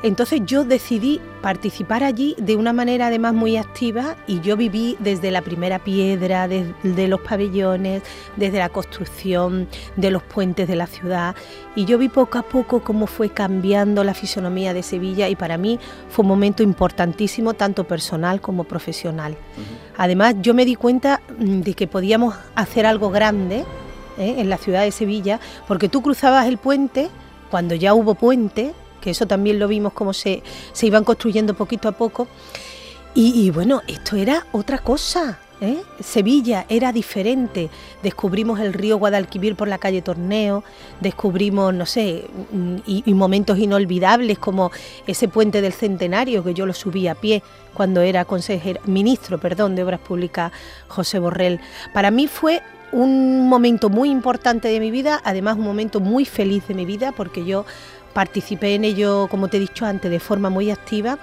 Entonces 0.05 0.43
yo 0.45 0.65
decidí 0.65 1.19
participar 1.41 2.05
allí 2.05 2.37
de 2.37 2.57
una 2.57 2.75
manera 2.75 3.07
además 3.07 3.33
muy 3.33 3.57
activa 3.57 4.17
y 4.27 4.41
yo 4.41 4.55
viví 4.55 4.99
desde 4.99 5.31
la 5.31 5.41
primera 5.41 5.79
piedra, 5.79 6.47
desde 6.47 7.09
los 7.09 7.23
pabellones, 7.23 8.03
desde 8.37 8.59
la 8.59 8.69
construcción 8.69 9.67
de 9.97 10.11
los 10.11 10.23
puentes 10.23 10.69
de 10.69 10.77
la 10.77 10.87
ciudad 10.89 11.35
y 11.75 11.87
yo 11.87 11.97
vi 11.97 12.11
poco 12.11 12.37
a 12.37 12.43
poco 12.43 12.85
cómo 12.85 13.07
fue 13.07 13.31
cambiando 13.31 14.05
la 14.05 14.13
fisonomía 14.13 14.75
de 14.75 14.83
Sevilla 14.83 15.31
y 15.31 15.37
para 15.37 15.57
mí 15.57 15.81
fue 16.11 16.23
un 16.23 16.29
momento 16.29 16.63
importantísimo 16.63 17.55
tanto 17.55 17.85
personal 17.85 18.43
como 18.43 18.65
profesional. 18.65 19.39
Además 19.97 20.35
yo 20.43 20.53
me 20.53 20.67
di 20.67 20.75
cuenta 20.75 21.23
mm, 21.39 21.61
de 21.61 21.73
que 21.73 21.87
podíamos 21.87 22.35
hacer 22.55 22.85
algo 22.85 23.09
grande 23.09 23.65
¿eh? 24.19 24.35
en 24.37 24.51
la 24.51 24.59
ciudad 24.59 24.83
de 24.83 24.93
Sevilla 24.93 25.41
porque 25.67 25.89
tú 25.89 26.03
cruzabas 26.03 26.47
el 26.47 26.59
puente 26.59 27.09
cuando 27.51 27.75
ya 27.75 27.95
hubo 27.95 28.15
puente 28.15 28.75
que 29.05 29.11
eso 29.11 29.27
también 29.27 29.59
lo 29.59 29.69
vimos 29.69 29.93
como 29.93 30.15
se, 30.15 30.43
se 30.73 30.87
iban 30.87 31.05
construyendo 31.05 31.53
poquito 31.53 31.89
a 31.89 31.93
poco. 31.93 32.27
Y, 33.15 33.51
bueno, 33.51 33.83
esto 33.87 34.17
era 34.17 34.47
otra 34.51 34.79
cosa. 34.79 35.39
¿eh? 35.61 35.77
Sevilla 36.01 36.65
era 36.71 36.91
diferente. 36.91 37.69
Descubrimos 38.03 38.61
el 38.61 38.73
río 38.73 38.97
Guadalquivir 38.97 39.57
por 39.57 39.69
la 39.69 39.77
calle 39.77 40.01
Torneo, 40.01 40.65
descubrimos, 41.01 41.75
no 41.75 41.85
sé, 41.85 42.25
mm, 42.51 42.77
y, 42.87 43.15
momentos 43.15 43.59
inolvidables 43.59 44.39
como 44.39 44.73
ese 45.07 45.29
puente 45.29 45.61
del 45.61 45.75
Centenario 45.75 46.43
que 46.43 46.55
yo 46.55 46.65
lo 46.65 46.73
subí 46.73 47.07
a 47.07 47.15
pie 47.15 47.43
cuando 47.75 48.01
era 48.01 48.25
consejero, 48.25 48.81
ministro, 48.87 49.39
perdón, 49.39 49.77
de 49.77 49.85
Obras 49.85 50.01
Públicas 50.01 50.51
José 50.89 51.19
Borrell. 51.19 51.61
Para 51.93 52.11
mí 52.11 52.27
fue 52.27 52.63
un 52.91 53.49
momento 53.49 53.91
muy 53.91 54.11
importante 54.11 54.69
de 54.69 54.81
mi 54.81 54.91
vida, 54.91 55.21
además 55.25 55.57
un 55.57 55.65
momento 55.65 56.01
muy 56.01 56.25
feliz 56.25 56.67
de 56.67 56.75
mi 56.75 56.85
vida 56.85 57.13
porque 57.13 57.45
yo 57.45 57.65
participé 58.15 58.75
en 58.75 58.85
ello, 58.85 59.29
como 59.29 59.49
te 59.49 59.59
he 59.59 59.61
dicho 59.61 59.85
antes, 59.85 60.11
de 60.11 60.21
forma 60.21 60.49
muy 60.49 60.71
activa 60.71 61.19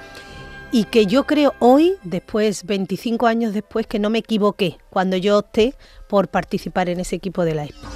y 0.72 0.86
que 0.86 1.06
yo 1.06 1.26
creo 1.26 1.54
hoy, 1.60 1.98
después, 2.04 2.66
25 2.66 3.28
años 3.28 3.54
después, 3.54 3.88
que 3.88 4.00
no 4.00 4.10
me 4.10 4.20
equivoqué 4.20 4.78
cuando 4.90 5.18
yo 5.18 5.38
opté 5.38 5.76
por 6.08 6.30
participar 6.30 6.88
en 6.88 7.00
ese 7.02 7.18
equipo 7.18 7.44
de 7.44 7.56
la 7.56 7.66
Expo. 7.66 7.88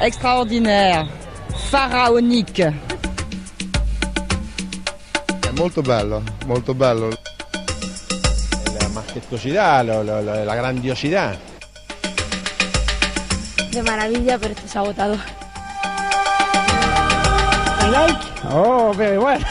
Extraordinaire, 0.00 1.10
faraonique. 1.70 2.72
Molto 5.58 5.82
bello, 5.82 6.22
molto 6.46 6.74
bello. 6.74 7.10
La 8.80 8.88
majestuosidad, 8.88 9.84
la 9.84 10.54
grandiosidad. 10.54 11.38
De 13.72 13.82
maravilla, 13.82 14.38
pero 14.38 14.54
esto 14.54 14.66
se 14.66 14.78
ha 14.78 14.82
Oh, 18.52 18.92
very 18.96 19.18
bueno. 19.18 19.44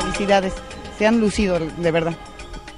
Felicidades, 0.00 0.54
se 0.98 1.06
han 1.06 1.20
lucido, 1.20 1.58
de 1.58 1.90
verdad. 1.90 2.14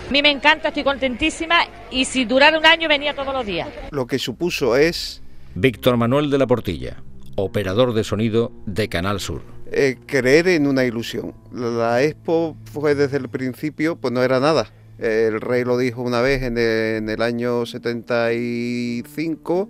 A 0.08 0.12
mí 0.12 0.22
me 0.22 0.30
encanta, 0.30 0.68
estoy 0.68 0.84
contentísima 0.84 1.60
y 1.90 2.04
si 2.04 2.24
durara 2.24 2.58
un 2.58 2.66
año 2.66 2.88
venía 2.88 3.14
todos 3.14 3.32
los 3.32 3.46
días. 3.46 3.68
Lo 3.90 4.06
que 4.06 4.18
supuso 4.18 4.76
es... 4.76 5.22
Víctor 5.54 5.96
Manuel 5.96 6.30
de 6.30 6.38
la 6.38 6.46
Portilla, 6.46 7.02
operador 7.36 7.94
de 7.94 8.04
sonido 8.04 8.52
de 8.66 8.88
Canal 8.88 9.20
Sur. 9.20 9.42
Eh, 9.72 9.96
creer 10.06 10.48
en 10.48 10.66
una 10.66 10.84
ilusión. 10.84 11.34
La 11.52 12.02
expo 12.02 12.56
fue 12.72 12.94
desde 12.94 13.16
el 13.16 13.28
principio, 13.28 13.96
pues 13.96 14.12
no 14.12 14.22
era 14.22 14.40
nada. 14.40 14.72
El 14.98 15.40
rey 15.40 15.64
lo 15.64 15.78
dijo 15.78 16.02
una 16.02 16.20
vez 16.20 16.42
en 16.42 16.58
el, 16.58 16.96
en 16.96 17.08
el 17.08 17.22
año 17.22 17.64
75 17.64 19.68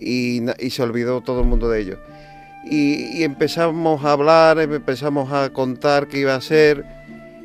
y, 0.00 0.70
se 0.70 0.82
olvidó 0.82 1.20
todo 1.20 1.40
el 1.40 1.46
mundo 1.46 1.68
de 1.68 1.80
ello. 1.80 1.98
Y, 2.64 3.22
empezamos 3.22 4.04
a 4.04 4.12
hablar, 4.12 4.58
empezamos 4.58 5.32
a 5.32 5.50
contar 5.50 6.08
qué 6.08 6.18
iba 6.20 6.34
a 6.34 6.40
ser 6.40 6.84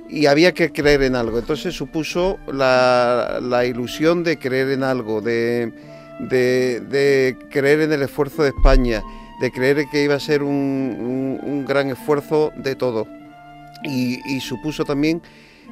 y 0.10 0.28
había 0.28 0.54
que 0.54 0.72
creer 0.72 1.04
en 1.04 1.16
algo. 1.16 1.38
Entonces 1.40 1.76
supuso 1.76 2.40
la, 2.48 3.64
ilusión 3.68 4.24
de 4.24 4.38
creer 4.38 4.70
en 4.70 4.84
algo, 4.84 5.22
de, 5.22 5.74
creer 7.50 7.82
en 7.82 7.94
el 7.94 8.02
esfuerzo 8.02 8.44
de 8.44 8.50
España, 8.50 9.04
de 9.42 9.52
creer 9.52 9.86
que 9.92 10.04
iba 10.04 10.16
a 10.16 10.20
ser 10.20 10.44
un, 10.44 11.66
gran 11.68 11.90
esfuerzo 11.90 12.52
de 12.56 12.76
todo. 12.76 13.08
Y, 13.84 14.20
y, 14.34 14.40
supuso 14.40 14.86
también 14.86 15.22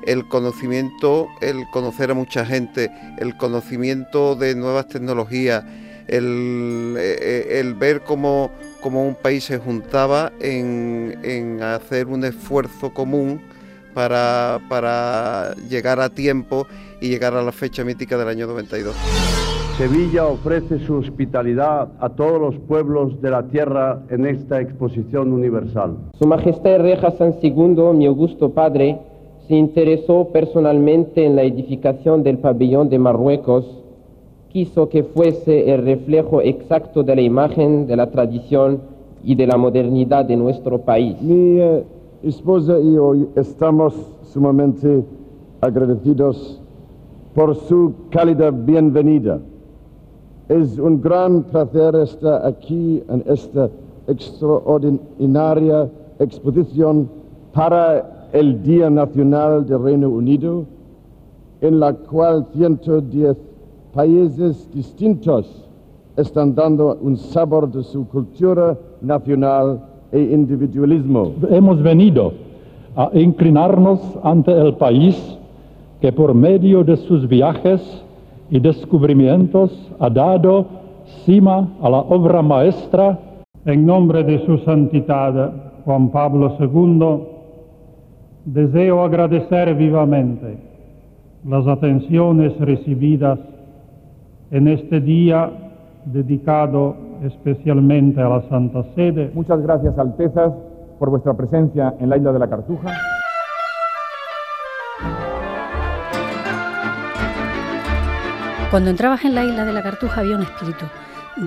el 0.06 0.28
conocimiento, 0.28 1.30
el 1.42 1.66
conocer 1.72 2.12
a 2.12 2.14
mucha 2.14 2.46
gente, 2.46 2.92
el 3.18 3.38
conocimiento 3.38 4.36
de 4.36 4.56
nuevas 4.56 4.88
tecnologías, 4.88 5.64
el, 6.08 6.96
eh, 6.98 7.60
el 7.60 7.74
ver 7.76 8.02
cómo, 8.02 8.52
un 8.84 9.16
país 9.22 9.46
se 9.46 9.58
juntaba 9.60 10.32
en, 10.40 11.60
hacer 11.62 12.08
un 12.08 12.26
esfuerzo 12.26 12.94
común 12.94 13.42
para, 13.94 14.60
para 14.70 15.54
llegar 15.70 16.00
a 16.00 16.10
tiempo 16.10 16.68
y 17.00 17.10
llegar 17.10 17.36
a 17.36 17.42
la 17.42 17.52
fecha 17.52 17.84
mítica 17.84 18.18
del 18.18 18.28
año 18.28 18.48
92. 18.48 18.96
Sevilla 19.78 20.28
ofrece 20.28 20.78
su 20.80 20.98
hospitalidad 20.98 21.90
a 22.00 22.10
todos 22.10 22.40
los 22.40 22.56
pueblos 22.68 23.20
de 23.22 23.32
la 23.32 23.48
tierra 23.48 24.04
en 24.10 24.28
esta 24.28 24.62
exposición 24.62 25.34
universal. 25.34 25.98
Su 26.20 26.28
Majestad 26.28 26.80
Reja 26.80 27.10
San 27.18 27.34
II, 27.42 27.94
mi 27.96 28.06
augusto 28.06 28.54
padre, 28.54 29.00
se 29.48 29.56
interesó 29.56 30.30
personalmente 30.32 31.26
en 31.26 31.36
la 31.36 31.44
edificación 31.44 32.22
del 32.22 32.38
pabellón 32.38 32.90
de 32.90 33.00
Marruecos 33.00 33.83
quiso 34.54 34.88
que 34.88 35.04
fuese 35.04 35.74
el 35.74 35.84
reflejo 35.84 36.40
exacto 36.40 37.02
de 37.02 37.16
la 37.16 37.22
imagen, 37.22 37.88
de 37.88 37.96
la 37.96 38.12
tradición 38.12 38.82
y 39.24 39.34
de 39.34 39.48
la 39.48 39.58
modernidad 39.58 40.26
de 40.26 40.36
nuestro 40.38 40.78
país. 40.78 41.20
Mi 41.24 41.60
eh, 41.60 41.84
esposa 42.22 42.80
y 42.80 42.94
yo 42.94 43.16
estamos 43.36 43.96
sumamente 44.32 45.04
agradecidos 45.60 46.62
por 47.34 47.56
su 47.56 47.94
cálida 48.12 48.52
bienvenida. 48.52 49.40
Es 50.50 50.78
un 50.78 51.02
gran 51.02 51.42
placer 51.44 51.96
estar 51.96 52.46
aquí 52.46 53.02
en 53.10 53.24
esta 53.26 53.72
extraordinaria 54.08 55.90
exposición 56.20 57.10
para 57.54 58.30
el 58.34 58.62
Día 58.62 58.92
Nacional 58.92 59.66
del 59.66 59.82
Reino 59.82 60.10
Unido, 60.10 60.66
en 61.62 61.80
la 61.80 61.94
cual 61.94 62.46
110 62.54 63.53
países 63.94 64.70
distintos 64.74 65.46
están 66.18 66.54
dando 66.54 66.98
un 67.02 67.16
sabor 67.16 67.72
de 67.72 67.84
su 67.84 68.08
cultura 68.08 68.78
nacional 69.02 69.82
e 70.12 70.20
individualismo. 70.20 71.34
Hemos 71.50 71.82
venido 71.82 72.34
a 72.96 73.10
inclinarnos 73.14 74.00
ante 74.24 74.52
el 74.52 74.76
país 74.76 75.16
que 76.02 76.12
por 76.12 76.34
medio 76.34 76.84
de 76.84 76.98
sus 76.98 77.28
viajes 77.28 77.82
y 78.50 78.60
descubrimientos 78.60 79.72
ha 80.00 80.10
dado 80.10 80.66
cima 81.26 81.70
a 81.82 81.90
la 81.90 82.00
obra 82.00 82.42
maestra. 82.42 83.20
En 83.66 83.86
nombre 83.86 84.24
de 84.24 84.46
su 84.46 84.58
santidad 84.60 85.54
Juan 85.86 86.10
Pablo 86.10 86.56
II, 86.60 87.24
deseo 88.46 89.04
agradecer 89.04 89.74
vivamente 89.76 90.58
las 91.46 91.66
atenciones 91.68 92.58
recibidas 92.60 93.40
en 94.54 94.68
este 94.68 95.02
día 95.02 95.52
dedicado 96.06 96.96
especialmente 97.24 98.22
a 98.22 98.30
la 98.30 98.48
Santa 98.50 98.84
Sede. 98.96 99.32
Muchas 99.34 99.60
gracias, 99.62 99.98
Altezas, 99.98 100.54
por 101.00 101.10
vuestra 101.10 101.34
presencia 101.34 101.96
en 102.00 102.08
la 102.10 102.18
isla 102.18 102.32
de 102.32 102.40
la 102.40 102.48
Cartuja. 102.48 102.94
Cuando 108.70 108.92
entrabas 108.92 109.26
en 109.26 109.34
la 109.34 109.44
isla 109.44 109.66
de 109.66 109.74
la 109.74 109.82
Cartuja 109.82 110.22
había 110.22 110.36
un 110.36 110.44
espíritu 110.44 110.86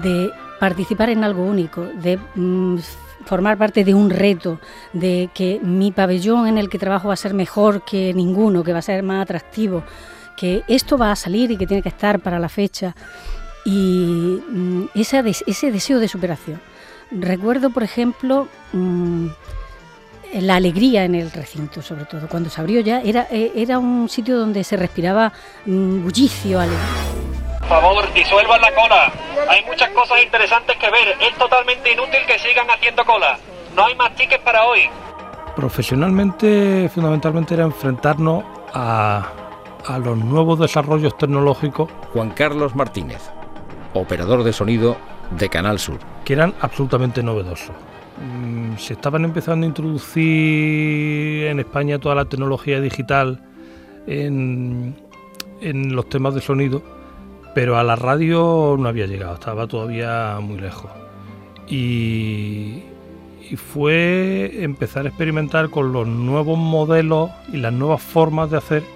de 0.02 0.30
participar 0.58 1.10
en 1.10 1.22
algo 1.22 1.44
único, 1.44 1.82
de 2.02 2.18
mm, 2.34 2.78
formar 3.25 3.56
parte 3.56 3.84
de 3.84 3.94
un 3.94 4.10
reto, 4.10 4.58
de 4.92 5.30
que 5.32 5.60
mi 5.62 5.92
pabellón 5.92 6.48
en 6.48 6.58
el 6.58 6.68
que 6.68 6.78
trabajo 6.78 7.08
va 7.08 7.14
a 7.14 7.16
ser 7.16 7.34
mejor 7.34 7.84
que 7.84 8.12
ninguno, 8.14 8.64
que 8.64 8.72
va 8.72 8.80
a 8.80 8.82
ser 8.82 9.04
más 9.04 9.22
atractivo, 9.22 9.84
que 10.36 10.62
esto 10.68 10.98
va 10.98 11.12
a 11.12 11.16
salir 11.16 11.50
y 11.50 11.56
que 11.56 11.66
tiene 11.66 11.82
que 11.82 11.88
estar 11.88 12.20
para 12.20 12.38
la 12.38 12.48
fecha. 12.48 12.94
Y 13.64 14.40
mm, 14.48 14.84
ese, 14.94 15.22
ese 15.46 15.72
deseo 15.72 15.98
de 15.98 16.08
superación. 16.08 16.60
Recuerdo, 17.10 17.70
por 17.70 17.82
ejemplo, 17.82 18.48
mm, 18.72 19.28
la 20.34 20.56
alegría 20.56 21.04
en 21.04 21.14
el 21.14 21.30
recinto, 21.30 21.82
sobre 21.82 22.04
todo. 22.04 22.28
Cuando 22.28 22.50
se 22.50 22.60
abrió 22.60 22.80
ya, 22.80 23.00
era, 23.00 23.26
eh, 23.30 23.52
era 23.56 23.78
un 23.78 24.08
sitio 24.08 24.38
donde 24.38 24.64
se 24.64 24.76
respiraba 24.76 25.32
mm, 25.64 26.02
bullicio, 26.02 26.60
alegría. 26.60 27.26
Por 27.60 27.68
favor, 27.68 28.12
disuelvan 28.12 28.60
la 28.60 28.74
cola. 28.74 29.12
Hay 29.48 29.64
muchas 29.64 29.90
cosas 29.90 30.22
interesantes 30.22 30.76
que 30.76 30.90
ver. 30.90 31.16
Es 31.20 31.36
totalmente 31.36 31.92
inútil 31.92 32.20
que 32.26 32.38
sigan 32.38 32.68
haciendo 32.70 33.04
cola. 33.04 33.38
No 33.74 33.86
hay 33.86 33.94
más 33.96 34.14
tickets 34.14 34.42
para 34.42 34.64
hoy. 34.64 34.88
Profesionalmente, 35.56 36.88
fundamentalmente 36.94 37.54
era 37.54 37.64
enfrentarnos 37.64 38.44
a, 38.72 39.45
a 39.86 39.98
los 39.98 40.18
nuevos 40.18 40.58
desarrollos 40.58 41.16
tecnológicos. 41.16 41.90
Juan 42.12 42.30
Carlos 42.30 42.74
Martínez, 42.74 43.30
operador 43.94 44.42
de 44.42 44.52
sonido 44.52 44.96
de 45.38 45.48
Canal 45.48 45.78
Sur. 45.78 45.98
Que 46.24 46.34
eran 46.34 46.54
absolutamente 46.60 47.22
novedosos. 47.22 47.74
Mm, 48.18 48.76
se 48.78 48.94
estaban 48.94 49.24
empezando 49.24 49.64
a 49.64 49.68
introducir 49.68 51.46
en 51.46 51.60
España 51.60 51.98
toda 51.98 52.14
la 52.14 52.24
tecnología 52.24 52.80
digital 52.80 53.42
en, 54.06 54.96
en 55.60 55.94
los 55.94 56.08
temas 56.08 56.34
de 56.34 56.40
sonido, 56.40 56.82
pero 57.54 57.78
a 57.78 57.84
la 57.84 57.96
radio 57.96 58.76
no 58.78 58.88
había 58.88 59.06
llegado, 59.06 59.34
estaba 59.34 59.66
todavía 59.66 60.38
muy 60.40 60.58
lejos. 60.58 60.90
Y, 61.68 62.82
y 63.50 63.56
fue 63.56 64.62
empezar 64.62 65.04
a 65.04 65.08
experimentar 65.08 65.70
con 65.70 65.92
los 65.92 66.06
nuevos 66.06 66.58
modelos 66.58 67.30
y 67.52 67.58
las 67.58 67.72
nuevas 67.72 68.02
formas 68.02 68.50
de 68.50 68.56
hacer 68.56 68.95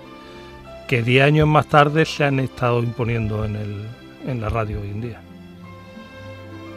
que 0.91 1.05
10 1.05 1.25
años 1.25 1.47
más 1.47 1.69
tarde 1.69 2.05
se 2.05 2.25
han 2.25 2.41
estado 2.41 2.83
imponiendo 2.83 3.45
en, 3.45 3.55
el, 3.55 3.87
en 4.27 4.41
la 4.41 4.49
radio 4.49 4.81
hoy 4.81 4.89
en 4.89 5.01
día. 5.01 5.21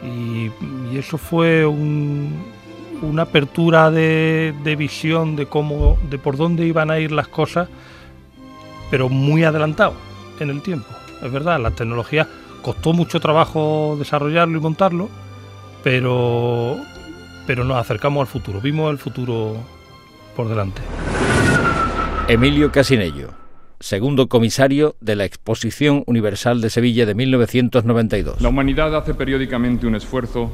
Y, 0.04 0.96
eso 0.96 1.18
fue 1.18 1.66
un, 1.66 2.32
una 3.02 3.22
apertura 3.22 3.90
de, 3.90 4.54
de, 4.62 4.76
visión 4.76 5.34
de 5.34 5.46
cómo, 5.46 5.98
de 6.08 6.18
por 6.18 6.36
dónde 6.36 6.64
iban 6.64 6.92
a 6.92 7.00
ir 7.00 7.10
las 7.10 7.26
cosas, 7.26 7.68
pero 8.88 9.08
muy 9.08 9.42
adelantado 9.42 9.94
en 10.38 10.50
el 10.50 10.62
tiempo. 10.62 10.86
Es 11.20 11.32
verdad, 11.32 11.58
las 11.58 11.74
tecnologías 11.74 12.28
costó 12.62 12.92
mucho 12.92 13.18
trabajo 13.18 13.96
desarrollarlo 13.98 14.58
y 14.58 14.60
montarlo, 14.60 15.08
pero, 15.82 16.76
pero 17.48 17.64
nos 17.64 17.78
acercamos 17.78 18.20
al 18.20 18.28
futuro, 18.28 18.60
vimos 18.60 18.92
el 18.92 18.98
futuro 18.98 19.56
por 20.36 20.48
delante. 20.48 20.82
Emilio 22.28 22.70
Casinello, 22.70 23.43
segundo 23.80 24.28
comisario 24.28 24.96
de 25.00 25.16
la 25.16 25.24
Exposición 25.24 26.04
Universal 26.06 26.60
de 26.60 26.70
Sevilla 26.70 27.06
de 27.06 27.14
1992. 27.14 28.40
La 28.40 28.48
humanidad 28.48 28.96
hace 28.96 29.14
periódicamente 29.14 29.86
un 29.86 29.94
esfuerzo 29.94 30.50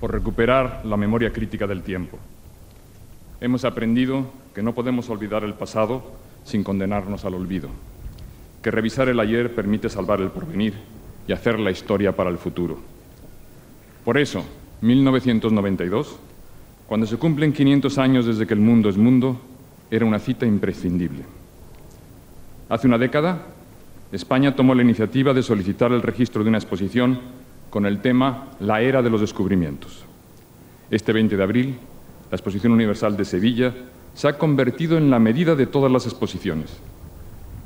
por 0.00 0.12
recuperar 0.12 0.82
la 0.84 0.96
memoria 0.96 1.32
crítica 1.32 1.66
del 1.66 1.82
tiempo. 1.82 2.18
Hemos 3.40 3.64
aprendido 3.64 4.26
que 4.54 4.62
no 4.62 4.74
podemos 4.74 5.08
olvidar 5.10 5.44
el 5.44 5.54
pasado 5.54 6.02
sin 6.44 6.64
condenarnos 6.64 7.24
al 7.24 7.34
olvido, 7.34 7.68
que 8.62 8.70
revisar 8.70 9.08
el 9.08 9.20
ayer 9.20 9.54
permite 9.54 9.88
salvar 9.88 10.20
el 10.20 10.30
porvenir 10.30 10.74
y 11.26 11.32
hacer 11.32 11.58
la 11.58 11.70
historia 11.70 12.14
para 12.16 12.30
el 12.30 12.38
futuro. 12.38 12.78
Por 14.04 14.18
eso, 14.18 14.44
1992, 14.80 16.18
cuando 16.86 17.06
se 17.06 17.16
cumplen 17.16 17.52
500 17.52 17.98
años 17.98 18.26
desde 18.26 18.46
que 18.46 18.54
el 18.54 18.60
mundo 18.60 18.88
es 18.88 18.96
mundo, 18.96 19.40
era 19.90 20.04
una 20.04 20.18
cita 20.18 20.46
imprescindible. 20.46 21.24
Hace 22.72 22.86
una 22.86 22.96
década, 22.96 23.48
España 24.12 24.56
tomó 24.56 24.74
la 24.74 24.80
iniciativa 24.80 25.34
de 25.34 25.42
solicitar 25.42 25.92
el 25.92 26.00
registro 26.00 26.42
de 26.42 26.48
una 26.48 26.56
exposición 26.56 27.20
con 27.68 27.84
el 27.84 28.00
tema 28.00 28.48
La 28.60 28.80
era 28.80 29.02
de 29.02 29.10
los 29.10 29.20
descubrimientos. 29.20 30.06
Este 30.90 31.12
20 31.12 31.36
de 31.36 31.42
abril, 31.42 31.76
la 32.30 32.36
Exposición 32.36 32.72
Universal 32.72 33.14
de 33.14 33.26
Sevilla 33.26 33.74
se 34.14 34.26
ha 34.26 34.38
convertido 34.38 34.96
en 34.96 35.10
la 35.10 35.18
medida 35.18 35.54
de 35.54 35.66
todas 35.66 35.92
las 35.92 36.06
exposiciones, 36.06 36.78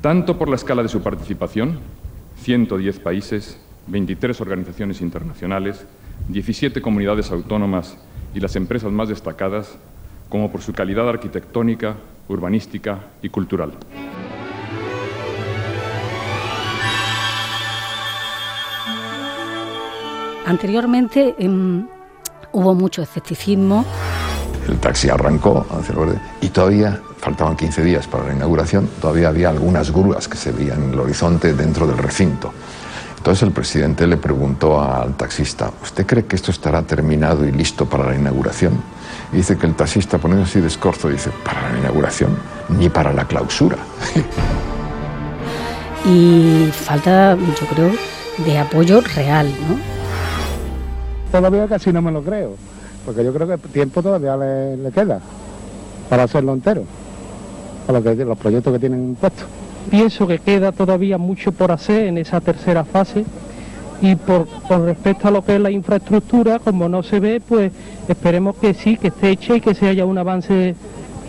tanto 0.01 0.37
por 0.37 0.49
la 0.49 0.57
escala 0.57 0.83
de 0.83 0.89
su 0.89 1.01
participación, 1.01 1.79
110 2.41 2.99
países, 2.99 3.61
23 3.87 4.41
organizaciones 4.41 4.99
internacionales, 4.99 5.85
17 6.27 6.81
comunidades 6.81 7.31
autónomas 7.31 7.97
y 8.35 8.41
las 8.41 8.57
empresas 8.57 8.91
más 8.91 9.07
destacadas, 9.07 9.77
como 10.27 10.51
por 10.51 10.61
su 10.61 10.73
calidad 10.73 11.07
arquitectónica, 11.07 11.95
urbanística 12.27 13.07
y 13.21 13.29
cultural. 13.29 13.71
Anteriormente 20.47 21.35
eh, 21.37 21.49
hubo 22.53 22.73
mucho 22.73 23.01
escepticismo. 23.01 23.83
El 24.65 24.79
taxi 24.79 25.09
arrancó 25.09 25.65
hacia 25.69 25.91
el 25.91 25.97
borde 25.97 26.19
y 26.39 26.47
todavía 26.47 27.01
faltaban 27.17 27.57
15 27.57 27.83
días 27.83 28.07
para 28.07 28.27
la 28.27 28.33
inauguración, 28.33 28.89
todavía 29.01 29.27
había 29.27 29.49
algunas 29.49 29.91
grúas 29.91 30.29
que 30.29 30.37
se 30.37 30.53
veían 30.53 30.83
en 30.83 30.93
el 30.93 30.99
horizonte 31.01 31.53
dentro 31.53 31.85
del 31.85 31.97
recinto. 31.97 32.53
Entonces 33.17 33.43
el 33.43 33.51
presidente 33.51 34.07
le 34.07 34.15
preguntó 34.15 34.79
al 34.81 35.17
taxista, 35.17 35.69
¿usted 35.83 36.05
cree 36.05 36.25
que 36.25 36.37
esto 36.37 36.51
estará 36.51 36.81
terminado 36.83 37.45
y 37.45 37.51
listo 37.51 37.85
para 37.85 38.05
la 38.05 38.15
inauguración? 38.15 38.81
Y 39.33 39.37
dice 39.37 39.57
que 39.57 39.65
el 39.65 39.75
taxista, 39.75 40.17
poniendo 40.17 40.45
así 40.45 40.61
de 40.61 40.67
escorzo, 40.67 41.09
dice, 41.09 41.29
¿para 41.43 41.73
la 41.73 41.79
inauguración? 41.79 42.37
Ni 42.69 42.87
para 42.87 43.11
la 43.11 43.25
clausura. 43.25 43.75
y 46.05 46.69
falta, 46.71 47.35
yo 47.35 47.67
creo, 47.73 47.91
de 48.45 48.59
apoyo 48.59 49.01
real, 49.01 49.53
¿no? 49.67 49.96
Todavía 51.31 51.67
casi 51.67 51.91
no 51.91 52.01
me 52.01 52.11
lo 52.11 52.21
creo, 52.21 52.55
porque 53.05 53.23
yo 53.23 53.33
creo 53.33 53.47
que 53.47 53.57
tiempo 53.57 54.01
todavía 54.01 54.37
le, 54.37 54.77
le 54.77 54.91
queda 54.91 55.19
para 56.09 56.23
hacerlo 56.23 56.53
entero, 56.53 56.83
para 57.85 57.99
lo 57.99 58.03
que, 58.03 58.25
los 58.25 58.37
proyectos 58.37 58.73
que 58.73 58.79
tienen 58.79 59.15
puestos. 59.15 59.45
Pienso 59.89 60.27
que 60.27 60.39
queda 60.39 60.71
todavía 60.71 61.17
mucho 61.17 61.51
por 61.51 61.71
hacer 61.71 62.07
en 62.07 62.17
esa 62.17 62.41
tercera 62.41 62.83
fase 62.83 63.25
y 64.01 64.15
por, 64.15 64.45
por, 64.45 64.81
respecto 64.81 65.27
a 65.27 65.31
lo 65.31 65.43
que 65.43 65.55
es 65.55 65.61
la 65.61 65.71
infraestructura, 65.71 66.59
como 66.59 66.87
no 66.89 67.03
se 67.03 67.19
ve, 67.19 67.41
pues 67.45 67.71
esperemos 68.07 68.55
que 68.57 68.73
sí, 68.73 68.97
que 68.97 69.07
esté 69.07 69.31
hecha 69.31 69.55
y 69.55 69.61
que 69.61 69.73
se 69.73 69.87
haya 69.87 70.05
un 70.05 70.17
avance 70.17 70.75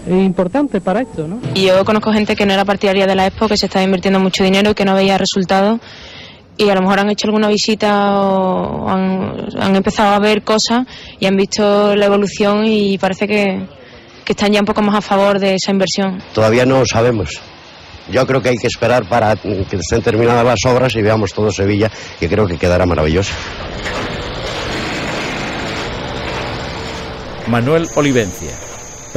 importante 0.09 0.81
para 0.81 1.03
esto. 1.03 1.29
¿no? 1.29 1.39
Y 1.55 1.67
yo 1.67 1.85
conozco 1.85 2.13
gente 2.13 2.37
que 2.37 2.47
no 2.47 2.53
era 2.53 2.65
partidaria 2.65 3.07
de 3.07 3.15
la 3.15 3.27
Expo, 3.27 3.49
que 3.49 3.57
se 3.57 3.67
estaba 3.67 3.85
invirtiendo 3.85 4.21
mucho 4.21 4.45
dinero 4.45 4.71
y 4.71 4.75
que 4.75 4.85
no 4.85 4.95
veía 4.95 5.19
resultados 5.19 5.81
y 6.59 6.68
a 6.68 6.75
lo 6.75 6.83
mejor 6.83 6.99
han 6.99 7.11
hecho 7.11 7.29
alguna 7.29 7.49
visita 7.49 8.21
o 8.21 8.88
han, 8.88 9.47
han, 9.59 9.77
empezado 9.77 10.14
a 10.14 10.18
ver 10.18 10.42
cosas 10.42 10.87
y 11.21 11.27
han 11.27 11.37
visto 11.37 11.94
la 11.94 12.07
evolución 12.07 12.66
y 12.66 12.99
parece 12.99 13.29
que, 13.29 13.62
que, 14.25 14.33
están 14.33 14.53
ya 14.53 14.61
un 14.61 14.66
poco 14.66 14.83
más 14.83 14.97
a 14.97 15.01
favor 15.01 15.38
de 15.38 15.55
esa 15.55 15.71
inversión. 15.71 16.21
Todavía 16.35 16.66
no 16.66 16.81
lo 16.81 16.87
sabemos. 16.87 17.40
Yo 18.11 18.27
creo 18.27 18.42
que 18.42 18.49
hay 18.49 18.57
que 18.57 18.66
esperar 18.66 19.09
para 19.09 19.37
que 19.37 19.77
estén 19.77 20.03
terminadas 20.03 20.44
las 20.44 20.73
obras 20.73 20.94
y 20.97 21.03
veamos 21.03 21.33
todo 21.33 21.53
Sevilla, 21.53 21.90
que 22.18 22.29
creo 22.29 22.47
que 22.47 22.57
quedará 22.57 22.87
maravilloso. 22.87 23.33
Manuel 27.47 27.88
Olivencia, 27.94 28.68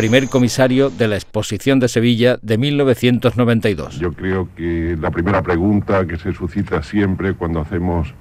primer 0.01 0.29
comisario 0.29 0.89
de 0.89 1.07
la 1.07 1.13
Exposición 1.13 1.79
de 1.79 1.87
Sevilla 1.87 2.39
de 2.41 2.57
1992. 2.57 3.99
Yo 3.99 4.11
creo 4.13 4.49
que 4.55 4.97
la 4.99 5.11
primera 5.11 5.43
pregunta 5.43 6.07
que 6.07 6.17
se 6.17 6.33
suscita 6.33 6.81
siempre 6.81 7.35
cuando 7.35 7.61
hacemos 7.61 8.11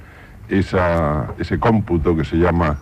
esa, 0.50 1.32
ese 1.38 1.58
cómputo 1.58 2.14
que 2.14 2.26
se 2.26 2.36
llama 2.36 2.78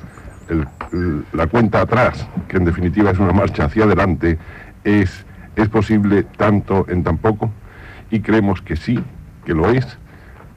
la 1.33 1.47
cuenta 1.47 1.83
atrás, 1.83 2.27
que 2.49 2.57
en 2.57 2.65
definitiva 2.65 3.13
es 3.13 3.21
una 3.21 3.33
marcha 3.33 3.67
hacia 3.67 3.85
adelante, 3.85 4.37
es 4.83 5.25
¿es 5.55 5.69
posible 5.69 6.25
tanto 6.37 6.85
en 6.89 7.05
tan 7.05 7.19
poco? 7.19 7.53
Y 8.11 8.19
creemos 8.19 8.63
que 8.63 8.75
sí, 8.75 8.99
que 9.47 9.55
lo 9.55 9.71
es, 9.71 9.87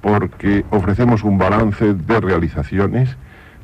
porque 0.01 0.65
ofrecemos 0.71 1.23
un 1.23 1.37
balance 1.37 1.93
de 1.93 2.19
realizaciones, 2.19 3.15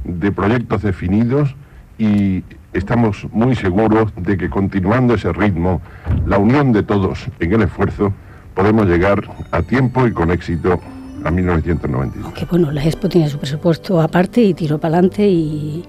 de 0.04 0.32
proyectos 0.32 0.84
definidos 0.84 1.56
y 1.98 2.44
estamos 2.78 3.28
muy 3.32 3.56
seguros 3.56 4.14
de 4.16 4.38
que 4.38 4.50
continuando 4.50 5.16
ese 5.16 5.34
ritmo, 5.34 5.82
la 6.26 6.38
unión 6.38 6.72
de 6.72 6.84
todos 6.84 7.26
en 7.40 7.54
el 7.54 7.64
esfuerzo, 7.64 8.14
podemos 8.54 8.86
llegar 8.88 9.24
a 9.52 9.62
tiempo 9.62 10.08
y 10.08 10.14
con 10.14 10.32
éxito 10.32 10.80
a 11.24 11.32
1992. 11.32 12.34
Que 12.34 12.46
bueno, 12.46 12.72
la 12.72 12.84
Expo 12.84 13.10
tiene 13.10 13.30
su 13.30 13.38
presupuesto 13.40 14.00
aparte 14.02 14.42
y 14.42 14.54
tiró 14.54 14.78
para 14.78 14.96
adelante 14.96 15.28
y, 15.28 15.84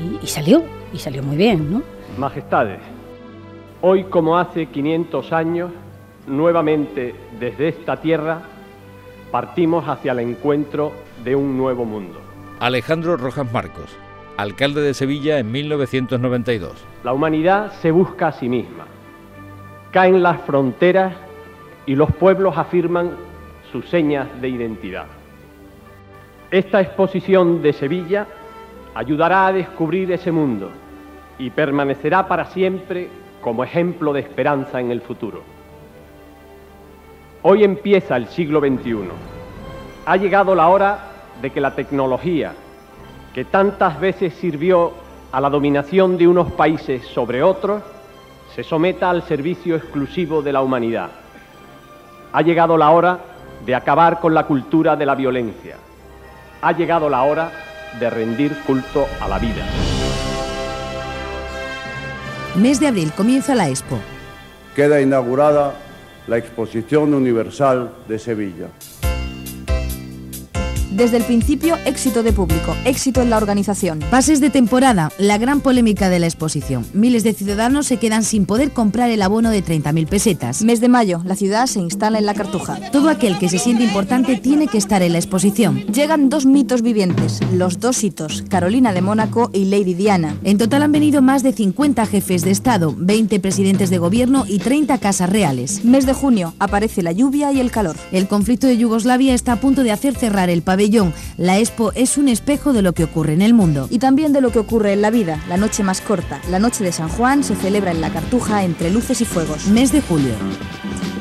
y, 0.00 0.18
y 0.22 0.26
salió, 0.26 0.62
y 0.92 0.98
salió 0.98 1.22
muy 1.22 1.36
bien, 1.36 1.72
¿no? 1.72 1.82
Majestades, 2.18 2.80
hoy 3.80 4.04
como 4.04 4.38
hace 4.38 4.66
500 4.66 5.32
años, 5.32 5.70
nuevamente 6.26 7.14
desde 7.38 7.68
esta 7.68 8.00
tierra, 8.00 8.42
partimos 9.30 9.88
hacia 9.88 10.12
el 10.12 10.20
encuentro 10.20 10.92
de 11.24 11.34
un 11.34 11.56
nuevo 11.56 11.84
mundo. 11.84 12.20
Alejandro 12.60 13.16
Rojas 13.16 13.52
Marcos, 13.52 13.90
alcalde 14.36 14.80
de 14.80 14.94
Sevilla 14.94 15.38
en 15.38 15.50
1992. 15.52 16.72
La 17.04 17.12
humanidad 17.12 17.72
se 17.80 17.90
busca 17.90 18.28
a 18.28 18.32
sí 18.32 18.48
misma. 18.48 18.86
Caen 19.92 20.22
las 20.22 20.40
fronteras 20.42 21.14
y 21.86 21.94
los 21.94 22.10
pueblos 22.12 22.56
afirman 22.56 23.12
sus 23.70 23.88
señas 23.88 24.28
de 24.40 24.48
identidad. 24.48 25.06
Esta 26.50 26.80
exposición 26.80 27.62
de 27.62 27.72
Sevilla 27.72 28.26
ayudará 28.94 29.46
a 29.46 29.52
descubrir 29.52 30.10
ese 30.12 30.32
mundo 30.32 30.70
y 31.38 31.50
permanecerá 31.50 32.26
para 32.28 32.46
siempre 32.46 33.08
como 33.40 33.64
ejemplo 33.64 34.12
de 34.12 34.20
esperanza 34.20 34.80
en 34.80 34.90
el 34.90 35.00
futuro. 35.00 35.42
Hoy 37.42 37.62
empieza 37.62 38.16
el 38.16 38.28
siglo 38.28 38.60
XXI. 38.60 38.96
Ha 40.06 40.16
llegado 40.16 40.54
la 40.54 40.68
hora 40.68 40.98
de 41.42 41.50
que 41.50 41.60
la 41.60 41.74
tecnología, 41.74 42.54
que 43.34 43.44
tantas 43.44 43.98
veces 43.98 44.32
sirvió 44.34 44.92
a 45.32 45.40
la 45.40 45.50
dominación 45.50 46.16
de 46.16 46.28
unos 46.28 46.52
países 46.52 47.04
sobre 47.08 47.42
otros, 47.42 47.82
se 48.54 48.62
someta 48.62 49.10
al 49.10 49.24
servicio 49.24 49.74
exclusivo 49.74 50.40
de 50.40 50.52
la 50.52 50.62
humanidad. 50.62 51.10
Ha 52.32 52.42
llegado 52.42 52.76
la 52.76 52.90
hora 52.90 53.18
de 53.66 53.74
acabar 53.74 54.20
con 54.20 54.32
la 54.32 54.46
cultura 54.46 54.94
de 54.94 55.04
la 55.04 55.16
violencia. 55.16 55.76
Ha 56.62 56.72
llegado 56.72 57.10
la 57.10 57.24
hora 57.24 57.50
de 57.98 58.08
rendir 58.08 58.56
culto 58.64 59.06
a 59.20 59.26
la 59.26 59.38
vida. 59.40 59.64
Mes 62.54 62.78
de 62.78 62.86
abril 62.86 63.12
comienza 63.16 63.56
la 63.56 63.68
Expo. 63.68 63.98
Queda 64.76 65.00
inaugurada 65.00 65.74
la 66.28 66.38
Exposición 66.38 67.12
Universal 67.14 67.90
de 68.06 68.18
Sevilla. 68.20 68.68
Desde 70.94 71.16
el 71.16 71.24
principio, 71.24 71.76
éxito 71.86 72.22
de 72.22 72.32
público, 72.32 72.76
éxito 72.84 73.20
en 73.20 73.28
la 73.28 73.36
organización. 73.36 73.98
Pases 74.12 74.40
de 74.40 74.48
temporada, 74.48 75.10
la 75.18 75.38
gran 75.38 75.60
polémica 75.60 76.08
de 76.08 76.20
la 76.20 76.26
exposición. 76.26 76.86
Miles 76.92 77.24
de 77.24 77.34
ciudadanos 77.34 77.88
se 77.88 77.96
quedan 77.96 78.22
sin 78.22 78.46
poder 78.46 78.70
comprar 78.70 79.10
el 79.10 79.20
abono 79.22 79.50
de 79.50 79.64
30.000 79.64 80.06
pesetas. 80.06 80.62
Mes 80.62 80.80
de 80.80 80.88
mayo, 80.88 81.20
la 81.24 81.34
ciudad 81.34 81.66
se 81.66 81.80
instala 81.80 82.20
en 82.20 82.26
la 82.26 82.34
Cartuja. 82.34 82.78
Todo 82.92 83.08
aquel 83.08 83.40
que 83.40 83.48
se 83.48 83.58
siente 83.58 83.82
importante 83.82 84.36
tiene 84.36 84.68
que 84.68 84.78
estar 84.78 85.02
en 85.02 85.14
la 85.14 85.18
exposición. 85.18 85.84
Llegan 85.86 86.28
dos 86.28 86.46
mitos 86.46 86.80
vivientes, 86.80 87.40
los 87.52 87.80
dos 87.80 88.04
hitos, 88.04 88.44
Carolina 88.48 88.92
de 88.92 89.02
Mónaco 89.02 89.50
y 89.52 89.64
Lady 89.64 89.94
Diana. 89.94 90.36
En 90.44 90.58
total 90.58 90.84
han 90.84 90.92
venido 90.92 91.22
más 91.22 91.42
de 91.42 91.52
50 91.52 92.06
jefes 92.06 92.42
de 92.44 92.52
Estado, 92.52 92.94
20 92.96 93.40
presidentes 93.40 93.90
de 93.90 93.98
gobierno 93.98 94.44
y 94.46 94.60
30 94.60 94.98
casas 94.98 95.28
reales. 95.28 95.84
Mes 95.84 96.06
de 96.06 96.12
junio, 96.12 96.54
aparece 96.60 97.02
la 97.02 97.10
lluvia 97.10 97.50
y 97.50 97.58
el 97.58 97.72
calor. 97.72 97.96
El 98.12 98.28
conflicto 98.28 98.68
de 98.68 98.76
Yugoslavia 98.76 99.34
está 99.34 99.54
a 99.54 99.60
punto 99.60 99.82
de 99.82 99.90
hacer 99.90 100.14
cerrar 100.14 100.50
el 100.50 100.62
pabellón 100.62 100.83
la 101.38 101.58
Expo 101.58 101.92
es 101.94 102.18
un 102.18 102.28
espejo 102.28 102.72
de 102.72 102.82
lo 102.82 102.92
que 102.92 103.04
ocurre 103.04 103.32
en 103.32 103.42
el 103.42 103.54
mundo. 103.54 103.88
Y 103.90 103.98
también 103.98 104.32
de 104.32 104.40
lo 104.40 104.52
que 104.52 104.58
ocurre 104.58 104.92
en 104.92 105.02
la 105.02 105.10
vida. 105.10 105.42
La 105.48 105.56
noche 105.56 105.82
más 105.82 106.00
corta, 106.00 106.40
la 106.50 106.58
noche 106.58 106.84
de 106.84 106.92
San 106.92 107.08
Juan, 107.08 107.42
se 107.42 107.56
celebra 107.56 107.90
en 107.90 108.00
la 108.00 108.12
Cartuja 108.12 108.64
entre 108.64 108.90
luces 108.90 109.20
y 109.20 109.24
fuegos. 109.24 109.66
Mes 109.68 109.92
de 109.92 110.02
julio. 110.02 110.34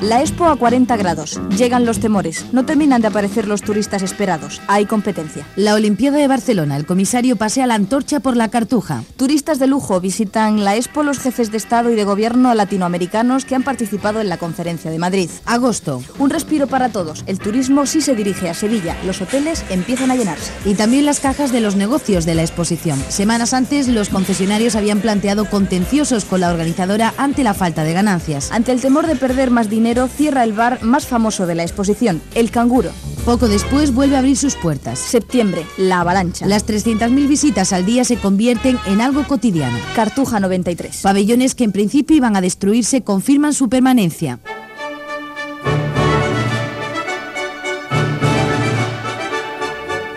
La 0.03 0.19
Expo 0.19 0.47
a 0.47 0.57
40 0.57 0.97
grados. 0.97 1.39
Llegan 1.57 1.85
los 1.85 2.01
temores. 2.01 2.47
No 2.51 2.65
terminan 2.65 3.01
de 3.01 3.07
aparecer 3.07 3.47
los 3.47 3.61
turistas 3.61 4.01
esperados. 4.01 4.61
Hay 4.67 4.85
competencia. 4.85 5.47
La 5.55 5.75
Olimpiada 5.75 6.17
de 6.17 6.27
Barcelona. 6.27 6.75
El 6.75 6.85
comisario 6.85 7.37
pasea 7.37 7.67
la 7.67 7.75
antorcha 7.75 8.19
por 8.19 8.35
la 8.35 8.49
Cartuja. 8.49 9.05
Turistas 9.15 9.59
de 9.59 9.67
lujo 9.67 10.01
visitan 10.01 10.65
la 10.65 10.75
Expo 10.75 11.03
los 11.03 11.19
jefes 11.19 11.51
de 11.51 11.57
Estado 11.57 11.89
y 11.89 11.95
de 11.95 12.03
Gobierno 12.03 12.53
latinoamericanos 12.53 13.45
que 13.45 13.55
han 13.55 13.63
participado 13.63 14.19
en 14.19 14.27
la 14.27 14.35
conferencia 14.35 14.91
de 14.91 14.99
Madrid. 14.99 15.29
Agosto. 15.45 16.03
Un 16.19 16.31
respiro 16.31 16.67
para 16.67 16.89
todos. 16.89 17.23
El 17.25 17.39
turismo 17.39 17.85
sí 17.85 18.01
se 18.01 18.13
dirige 18.13 18.49
a 18.49 18.53
Sevilla. 18.53 18.97
Los 19.05 19.21
hoteles 19.21 19.63
empiezan 19.69 20.11
a 20.11 20.17
llenarse. 20.17 20.51
Y 20.65 20.73
también 20.73 21.05
las 21.05 21.21
cajas 21.21 21.53
de 21.53 21.61
los 21.61 21.77
negocios 21.77 22.25
de 22.25 22.35
la 22.35 22.41
exposición. 22.41 23.01
Semanas 23.07 23.53
antes, 23.53 23.87
los 23.87 24.09
concesionarios 24.09 24.75
habían 24.75 24.99
planteado 24.99 25.45
contenciosos 25.45 26.25
con 26.25 26.41
la 26.41 26.51
organizadora 26.51 27.13
ante 27.15 27.45
la 27.45 27.53
falta 27.53 27.85
de 27.85 27.93
ganancias. 27.93 28.51
Ante 28.51 28.73
el 28.73 28.81
temor 28.81 29.07
de 29.07 29.15
perder 29.15 29.49
más 29.49 29.69
dinero, 29.69 29.92
cierra 30.07 30.43
el 30.43 30.53
bar 30.53 30.83
más 30.83 31.05
famoso 31.05 31.45
de 31.45 31.55
la 31.55 31.63
exposición, 31.63 32.21
El 32.35 32.51
Canguro. 32.51 32.91
Poco 33.25 33.47
después 33.47 33.93
vuelve 33.93 34.15
a 34.15 34.19
abrir 34.19 34.35
sus 34.35 34.55
puertas. 34.55 34.99
Septiembre, 34.99 35.65
La 35.77 36.01
Avalancha. 36.01 36.45
Las 36.45 36.67
300.000 36.67 37.27
visitas 37.27 37.71
al 37.71 37.85
día 37.85 38.03
se 38.03 38.17
convierten 38.17 38.77
en 38.85 38.99
algo 38.99 39.25
cotidiano. 39.25 39.77
Cartuja 39.95 40.39
93. 40.39 41.01
Pabellones 41.01 41.55
que 41.55 41.63
en 41.63 41.71
principio 41.71 42.17
iban 42.17 42.35
a 42.35 42.41
destruirse 42.41 43.03
confirman 43.03 43.53
su 43.53 43.69
permanencia. 43.69 44.39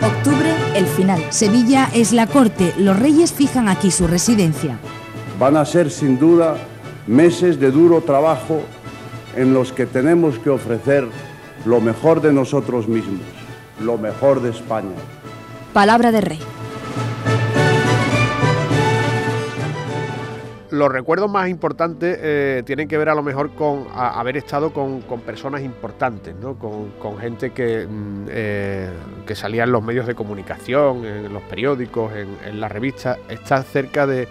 Octubre, 0.01 0.53
el 0.75 0.85
final. 0.87 1.23
Sevilla 1.29 1.89
es 1.93 2.11
la 2.11 2.27
corte. 2.27 2.73
Los 2.77 2.99
reyes 2.99 3.31
fijan 3.31 3.69
aquí 3.69 3.91
su 3.91 4.07
residencia. 4.07 4.79
Van 5.39 5.55
a 5.55 5.65
ser 5.65 5.91
sin 5.91 6.19
duda 6.19 6.57
meses 7.07 7.57
de 7.59 7.71
duro 7.71 8.01
trabajo 8.01 8.63
en 9.37 9.53
los 9.53 9.71
que 9.71 9.85
tenemos 9.85 10.37
que 10.39 10.49
ofrecer 10.49 11.07
lo 11.65 11.79
mejor 11.79 12.21
de 12.21 12.33
nosotros 12.33 12.87
mismos, 12.87 13.21
lo 13.81 13.97
mejor 13.97 14.41
de 14.41 14.49
España. 14.49 14.95
Palabra 15.73 16.11
de 16.11 16.21
rey. 16.21 16.39
Los 20.69 20.91
recuerdos 20.91 21.31
más 21.31 21.47
importantes 21.49 22.19
eh, 22.21 22.61
tienen 22.65 22.87
que 22.89 22.97
ver 22.97 23.07
a 23.09 23.15
lo 23.15 23.23
mejor 23.23 23.51
con 23.51 23.87
a- 23.95 24.19
haber 24.19 24.35
estado 24.37 24.73
con, 24.73 24.99
con 25.01 25.21
personas 25.21 25.61
importantes, 25.61 26.35
¿no? 26.35 26.55
con, 26.59 26.89
con 26.99 27.17
gente 27.17 27.51
que, 27.51 27.87
mm, 27.89 28.25
eh, 28.29 28.89
que 29.25 29.33
salía 29.33 29.63
en 29.63 29.71
los 29.71 29.81
medios 29.81 30.05
de 30.05 30.13
comunicación, 30.13 31.05
en 31.05 31.31
los 31.33 31.41
periódicos, 31.43 32.11
en, 32.13 32.27
en 32.45 32.59
las 32.59 32.69
revistas. 32.71 33.17
Estar 33.29 33.63
cerca 33.63 34.05
de, 34.05 34.27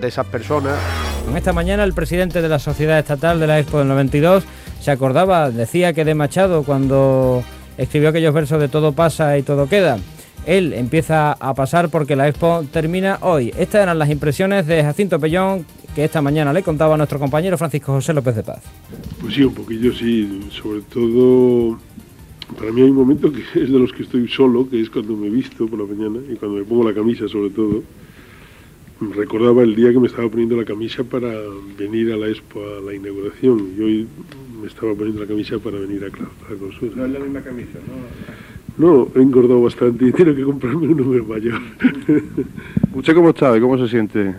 de 0.00 0.08
esas 0.08 0.26
personas 0.26 0.78
esta 1.36 1.52
mañana 1.52 1.82
el 1.82 1.94
presidente 1.94 2.42
de 2.42 2.48
la 2.48 2.60
Sociedad 2.60 2.98
Estatal 2.98 3.40
de 3.40 3.48
la 3.48 3.58
Expo 3.58 3.78
del 3.78 3.88
92 3.88 4.44
se 4.80 4.90
acordaba, 4.92 5.50
decía 5.50 5.92
que 5.92 6.04
de 6.04 6.14
Machado 6.14 6.62
cuando 6.62 7.42
escribió 7.76 8.10
aquellos 8.10 8.32
versos 8.32 8.60
de 8.60 8.68
todo 8.68 8.92
pasa 8.92 9.36
y 9.36 9.42
todo 9.42 9.68
queda. 9.68 9.98
Él 10.46 10.72
empieza 10.74 11.32
a 11.32 11.54
pasar 11.54 11.88
porque 11.88 12.14
la 12.14 12.28
Expo 12.28 12.64
termina 12.70 13.18
hoy. 13.22 13.52
Estas 13.58 13.82
eran 13.82 13.98
las 13.98 14.10
impresiones 14.10 14.66
de 14.66 14.84
Jacinto 14.84 15.18
Pellón 15.18 15.66
que 15.94 16.04
esta 16.04 16.22
mañana 16.22 16.52
le 16.52 16.62
contaba 16.62 16.94
a 16.94 16.96
nuestro 16.96 17.18
compañero 17.18 17.58
Francisco 17.58 17.92
José 17.92 18.12
López 18.12 18.36
de 18.36 18.42
Paz. 18.44 18.62
Pues 19.20 19.34
sí, 19.34 19.42
un 19.42 19.54
poquillo 19.54 19.92
sí, 19.92 20.48
sobre 20.50 20.82
todo 20.82 21.78
para 22.56 22.70
mí 22.70 22.82
hay 22.82 22.90
un 22.90 22.96
momento 22.96 23.32
que 23.32 23.40
es 23.60 23.72
de 23.72 23.78
los 23.78 23.92
que 23.92 24.04
estoy 24.04 24.28
solo, 24.28 24.68
que 24.68 24.80
es 24.80 24.88
cuando 24.88 25.16
me 25.16 25.30
visto 25.30 25.66
por 25.66 25.80
la 25.80 25.86
mañana 25.86 26.20
y 26.30 26.36
cuando 26.36 26.58
me 26.58 26.64
pongo 26.64 26.88
la 26.88 26.94
camisa 26.94 27.26
sobre 27.26 27.50
todo. 27.50 27.82
Recordaba 29.12 29.62
el 29.62 29.74
día 29.74 29.92
que 29.92 29.98
me 29.98 30.06
estaba 30.06 30.28
poniendo 30.28 30.56
la 30.56 30.64
camisa 30.64 31.04
para 31.04 31.30
venir 31.78 32.12
a 32.12 32.16
la 32.16 32.28
Expo 32.28 32.60
a 32.60 32.80
la 32.80 32.94
inauguración 32.94 33.74
y 33.76 33.82
hoy 33.82 34.06
me 34.60 34.68
estaba 34.68 34.94
poniendo 34.94 35.20
la 35.20 35.26
camisa 35.26 35.58
para 35.58 35.78
venir 35.78 36.04
a 36.04 36.10
claustrar 36.10 36.56
con 36.56 36.72
su. 36.72 36.96
No 36.96 37.04
es 37.04 37.12
la 37.12 37.18
misma 37.18 37.40
camisa, 37.40 37.78
¿no? 37.86 38.86
No, 38.86 39.08
he 39.14 39.22
engordado 39.22 39.62
bastante 39.62 40.06
y 40.06 40.12
tengo 40.12 40.34
que 40.34 40.42
comprarme 40.42 40.86
un 40.88 40.96
número 40.96 41.24
mayor. 41.24 41.60
¿Usted 42.94 43.14
cómo 43.14 43.30
está? 43.30 43.60
¿Cómo 43.60 43.78
se 43.78 43.88
siente? 43.88 44.34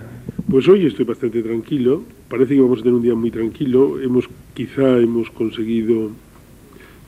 Pues 0.50 0.68
hoy 0.68 0.86
estoy 0.86 1.06
bastante 1.06 1.42
tranquilo. 1.44 2.04
Parece 2.30 2.56
que 2.56 2.62
vamos 2.62 2.80
a 2.80 2.84
tener 2.84 2.96
un 2.96 3.04
día 3.04 3.16
muy 3.16 3.32
tranquilo. 3.32 4.00
Hemos, 4.02 4.30
quizá 4.54 5.00
hemos 5.00 5.30
conseguido. 5.32 6.12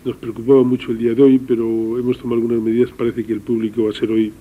Nos 0.05 0.15
preocupaba 0.17 0.63
mucho 0.63 0.91
el 0.91 0.97
día 0.97 1.13
de 1.13 1.21
hoy, 1.21 1.39
pero 1.39 1.65
hemos 1.97 2.17
tomado 2.17 2.41
algunas 2.41 2.61
medidas. 2.61 2.91
Parece 2.91 3.23
que 3.23 3.33
el 3.33 3.41
público 3.41 3.83
va 3.83 3.91
a 3.91 3.93
ser 3.93 4.11
hoy 4.11 4.31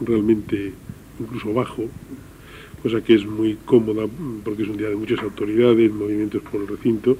realmente 0.00 0.72
incluso 1.20 1.52
bajo, 1.52 1.84
cosa 2.82 3.02
que 3.02 3.14
es 3.14 3.26
muy 3.26 3.56
cómoda 3.64 4.06
porque 4.44 4.62
es 4.62 4.68
un 4.68 4.76
día 4.76 4.88
de 4.88 4.96
muchas 4.96 5.20
autoridades, 5.22 5.92
movimientos 5.92 6.42
por 6.42 6.60
el 6.60 6.68
recinto. 6.68 7.16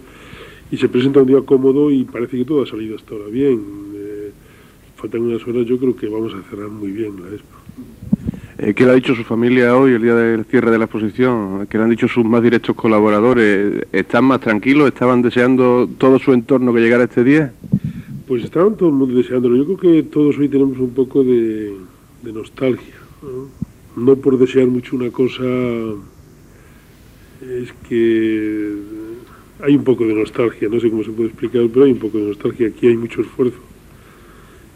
Y 0.71 0.77
se 0.77 0.89
presenta 0.89 1.21
un 1.21 1.27
día 1.27 1.41
cómodo 1.43 1.91
y 1.91 2.05
parece 2.05 2.39
que 2.39 2.45
todo 2.45 2.63
ha 2.63 2.67
salido 2.67 2.97
hasta 2.97 3.15
ahora 3.15 3.27
bien. 3.27 3.61
Eh, 3.95 4.31
faltan 4.97 5.23
unas 5.23 5.47
horas, 5.47 5.67
yo 5.67 5.79
creo 5.79 5.97
que 5.97 6.09
vamos 6.09 6.33
a 6.35 6.43
cerrar 6.49 6.69
muy 6.69 6.93
bien 6.93 7.15
la 7.21 7.29
expo. 7.31 7.57
Eh, 8.59 8.75
¿Qué 8.75 8.85
le 8.85 8.91
ha 8.91 8.95
dicho 8.95 9.15
su 9.15 9.25
familia 9.25 9.75
hoy, 9.77 9.93
el 9.93 10.03
día 10.03 10.15
del 10.15 10.45
cierre 10.45 10.71
de 10.71 10.79
la 10.79 10.85
exposición? 10.85 11.67
¿Qué 11.69 11.79
le 11.79 11.85
han 11.85 11.91
dicho 11.91 12.07
sus 12.09 12.25
más 12.25 12.43
directos 12.43 12.77
colaboradores? 12.77 13.87
¿Están 13.91 14.25
más 14.27 14.41
tranquilos? 14.41 14.89
¿Estaban 14.89 15.23
deseando 15.23 15.89
todo 15.99 16.19
su 16.19 16.33
entorno 16.33 16.73
que 16.73 16.81
llegara 16.81 17.05
este 17.05 17.25
día? 17.25 17.53
Pues 18.29 18.45
estaban 18.45 18.77
todo 18.77 18.91
el 18.91 18.95
mundo 18.95 19.17
deseándolo. 19.17 19.57
Yo 19.57 19.65
creo 19.65 19.79
que 19.79 20.03
todos 20.05 20.39
hoy 20.39 20.49
tenemos 20.49 20.79
un 20.79 20.91
poco 20.91 21.25
de, 21.25 21.75
de 22.23 22.33
nostalgia. 22.33 22.95
¿no? 23.23 23.70
No 23.97 24.17
por 24.17 24.39
desear 24.39 24.67
mucho 24.67 24.97
una 24.97 25.11
cosa, 25.11 25.45
es 27.43 27.73
que 27.89 28.75
hay 29.63 29.77
un 29.77 29.85
poco 29.85 30.07
de 30.07 30.15
nostalgia. 30.15 30.69
No 30.69 30.81
sé 30.81 30.91
cómo 30.91 31.05
se 31.05 31.11
puede 31.11 31.29
explicar, 31.29 31.63
pero 31.73 31.85
hay 31.85 31.93
un 31.93 31.99
poco 31.99 32.19
de 32.19 32.29
nostalgia. 32.29 32.69
Aquí 32.69 32.87
hay 32.87 32.97
mucho 32.97 33.21
esfuerzo. 33.21 33.59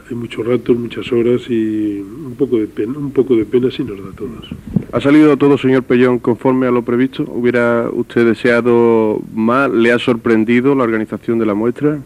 hay 0.09 0.17
muchos 0.17 0.47
ratos, 0.47 0.77
muchas 0.77 1.11
horas 1.13 1.43
y 1.49 2.01
un 2.01 2.35
poco 2.37 2.59
de 2.59 2.67
pena, 2.67 2.99
un 2.99 3.11
poco 3.11 3.37
de 3.37 3.47
pena 3.47 3.71
sí 3.71 3.83
nos 3.85 4.03
da 4.03 4.11
a 4.11 4.13
todos. 4.13 4.51
¿Ha 4.93 5.01
salido 5.01 5.37
todo, 5.37 5.57
señor 5.57 5.85
Pellón, 5.85 6.19
conforme 6.19 6.67
a 6.67 6.71
lo 6.71 6.83
previsto? 6.83 7.25
¿Hubiera 7.29 7.89
usted 7.91 8.27
deseado 8.27 9.21
más? 9.35 9.71
¿Le 9.71 9.93
ha 9.93 9.99
sorprendido 9.99 10.75
la 10.75 10.85
organización 10.85 11.39
de 11.39 11.47
la 11.47 11.55
muestra? 11.55 12.01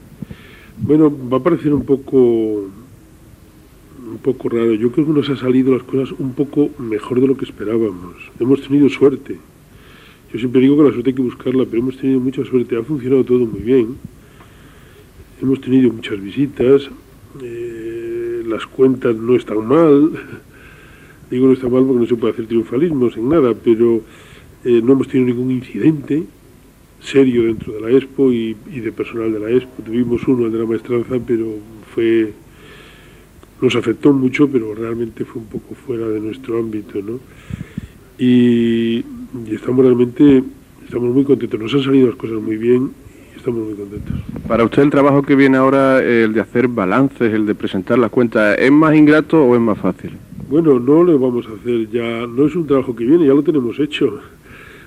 Bueno, 0.78 1.12
va 1.28 1.38
a 1.38 1.42
parecer 1.42 1.74
un 1.74 1.84
poco 1.84 2.68
un 4.18 4.22
poco 4.35 4.48
raro. 4.48 4.74
Yo 4.74 4.90
creo 4.90 5.07
que 5.07 5.12
nos 5.12 5.28
ha 5.31 5.37
salido 5.37 5.72
las 5.72 5.85
cosas 5.85 6.14
un 6.18 6.33
poco 6.33 6.70
mejor 6.78 7.20
de 7.20 7.28
lo 7.28 7.37
que 7.37 7.44
esperábamos. 7.44 8.16
Hemos 8.40 8.61
tenido 8.62 8.88
suerte. 8.88 9.37
Yo 10.33 10.38
siempre 10.38 10.61
digo 10.61 10.76
que 10.76 10.83
la 10.83 10.90
suerte 10.90 11.11
hay 11.11 11.16
que 11.16 11.22
buscarla, 11.22 11.64
pero 11.64 11.78
hemos 11.78 11.96
tenido 11.96 12.20
mucha 12.20 12.44
suerte. 12.44 12.76
Ha 12.76 12.83
funcionado 12.83 13.24
todo 13.24 13.46
muy 13.46 13.61
bien. 13.61 13.96
Hemos 15.40 15.61
tenido 15.61 15.92
muchas 15.92 16.20
visitas. 16.20 16.90
Eh, 17.42 18.42
las 18.46 18.66
cuentas 18.66 19.14
no 19.14 19.37
están 19.37 19.66
mal. 19.66 20.11
Digo 21.31 21.46
no 21.46 21.52
está 21.52 21.68
mal 21.68 21.85
porque 21.85 22.00
no 22.00 22.07
se 22.07 22.16
puede 22.16 22.33
hacer 22.33 22.46
triunfalismos 22.46 23.14
en 23.18 23.28
nada, 23.28 23.54
pero 23.54 24.00
eh, 24.64 24.81
no 24.83 24.94
hemos 24.94 25.09
tenido 25.09 25.28
ningún 25.28 25.50
incidente 25.50 26.24
serio 27.00 27.44
dentro 27.44 27.74
de 27.74 27.81
la 27.83 27.90
Expo 27.90 28.33
y, 28.33 28.57
y, 28.72 28.81
de 28.81 28.90
personal 28.92 29.31
de 29.31 29.38
la 29.38 29.50
Expo. 29.50 29.83
Tuvimos 29.83 30.26
uno, 30.26 30.46
el 30.46 30.52
de 30.52 30.59
la 30.59 30.64
maestranza, 30.64 31.16
pero 31.24 31.46
fue 31.94 32.33
nos 33.60 33.76
afectó 33.76 34.12
mucho, 34.12 34.48
pero 34.48 34.74
realmente 34.74 35.24
fue 35.24 35.42
un 35.42 35.48
poco 35.48 35.74
fuera 35.74 36.08
de 36.08 36.20
nuestro 36.20 36.58
ámbito, 36.58 37.00
¿no? 37.02 37.18
Y, 38.18 38.98
y 38.98 39.54
estamos 39.54 39.84
realmente 39.84 40.42
estamos 40.88 41.14
muy 41.14 41.24
contentos. 41.24 41.60
Nos 41.60 41.74
han 41.74 41.82
salido 41.82 42.08
las 42.08 42.16
cosas 42.16 42.40
muy 42.40 42.56
bien 42.56 42.90
y 43.34 43.38
estamos 43.38 43.66
muy 43.66 43.74
contentos. 43.74 44.14
Para 44.46 44.64
usted 44.64 44.82
el 44.82 44.90
trabajo 44.90 45.22
que 45.22 45.36
viene 45.36 45.58
ahora, 45.58 46.02
el 46.02 46.32
de 46.32 46.40
hacer 46.40 46.68
balances, 46.68 47.32
el 47.32 47.46
de 47.46 47.54
presentar 47.54 47.98
las 47.98 48.10
cuentas, 48.10 48.56
¿es 48.58 48.72
más 48.72 48.96
ingrato 48.96 49.44
o 49.44 49.54
es 49.54 49.60
más 49.60 49.78
fácil? 49.78 50.12
Bueno, 50.48 50.80
no 50.80 51.04
lo 51.04 51.18
vamos 51.18 51.46
a 51.46 51.52
hacer 51.52 51.90
ya, 51.90 52.26
no 52.26 52.46
es 52.46 52.56
un 52.56 52.66
trabajo 52.66 52.96
que 52.96 53.04
viene, 53.04 53.26
ya 53.26 53.34
lo 53.34 53.42
tenemos 53.42 53.78
hecho. 53.78 54.18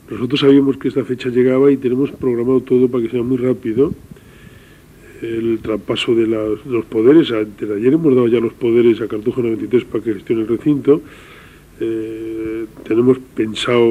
Nosotros 0.10 0.40
sabíamos 0.40 0.78
que 0.78 0.88
esta 0.88 1.06
fecha 1.06 1.30
llegaba 1.30 1.72
y 1.72 1.78
tenemos 1.78 2.12
programado 2.12 2.62
todo 2.62 2.90
para 2.90 3.04
que 3.04 3.12
sea 3.12 3.22
muy 3.22 3.38
rápido. 3.38 3.94
El 5.22 5.60
traspaso 5.62 6.16
de, 6.16 6.26
los 6.26 6.86
poderes, 6.86 7.32
ayer 7.32 7.94
hemos 7.94 8.16
dado 8.16 8.28
ya 8.28 8.40
los 8.40 8.54
poderes 8.54 9.02
a 9.02 9.08
Cartujo 9.08 9.44
93 9.44 9.84
para 9.86 10.04
que 10.04 10.16
gestione 10.16 10.42
el 10.42 10.48
recinto. 10.48 11.02
Eh, 11.80 12.66
tenemos 12.88 13.20
pensado 13.36 13.86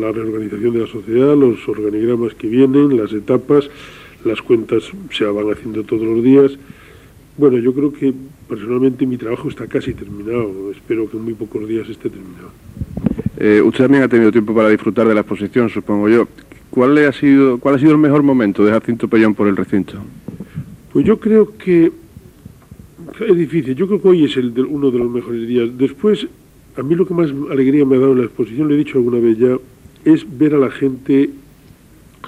la 0.00 0.10
reorganización 0.10 0.72
de 0.72 0.80
la 0.80 0.86
sociedad, 0.88 1.36
los 1.36 1.68
organigramas 1.68 2.34
que 2.34 2.48
vienen, 2.48 2.96
las 2.96 3.12
etapas, 3.12 3.70
las 4.24 4.42
cuentas 4.42 4.90
se 5.12 5.24
van 5.24 5.52
haciendo 5.52 5.84
todos 5.84 6.02
los 6.02 6.24
días. 6.24 6.58
Bueno, 7.36 7.58
yo 7.58 7.72
creo 7.72 7.92
que 7.92 8.12
personalmente 8.48 9.06
mi 9.06 9.16
trabajo 9.16 9.48
está 9.48 9.68
casi 9.68 9.94
terminado. 9.94 10.72
Espero 10.72 11.08
que 11.08 11.16
en 11.18 11.22
muy 11.22 11.34
pocos 11.34 11.68
días 11.68 11.88
esté 11.88 12.10
terminado. 12.10 12.50
Eh, 13.36 13.62
usted 13.64 13.84
también 13.84 14.02
ha 14.02 14.08
tenido 14.08 14.32
tiempo 14.32 14.52
para 14.52 14.70
disfrutar 14.70 15.06
de 15.06 15.14
la 15.14 15.20
exposición, 15.20 15.70
supongo 15.70 16.08
yo. 16.08 16.26
¿Cuál, 16.70 16.98
ha, 16.98 17.12
sido, 17.12 17.58
¿Cuál 17.58 17.76
ha 17.76 17.78
sido 17.78 17.92
el 17.92 17.98
mejor 17.98 18.24
momento 18.24 18.64
de 18.64 18.72
Jacinto 18.72 19.06
Pellón 19.06 19.36
por 19.36 19.46
el 19.46 19.56
recinto? 19.56 20.02
Pues 20.98 21.06
yo 21.06 21.20
creo 21.20 21.56
que 21.56 21.92
es 23.20 23.36
difícil. 23.36 23.76
Yo 23.76 23.86
creo 23.86 24.02
que 24.02 24.08
hoy 24.08 24.24
es 24.24 24.36
el 24.36 24.52
de, 24.52 24.62
uno 24.62 24.90
de 24.90 24.98
los 24.98 25.08
mejores 25.08 25.46
días. 25.46 25.68
Después, 25.78 26.26
a 26.76 26.82
mí 26.82 26.96
lo 26.96 27.06
que 27.06 27.14
más 27.14 27.30
alegría 27.52 27.84
me 27.84 27.94
ha 27.94 28.00
dado 28.00 28.14
en 28.14 28.18
la 28.18 28.24
exposición, 28.24 28.66
lo 28.66 28.74
he 28.74 28.78
dicho 28.78 28.98
alguna 28.98 29.20
vez 29.20 29.38
ya, 29.38 29.56
es 30.04 30.26
ver 30.36 30.54
a 30.54 30.58
la 30.58 30.72
gente, 30.72 31.30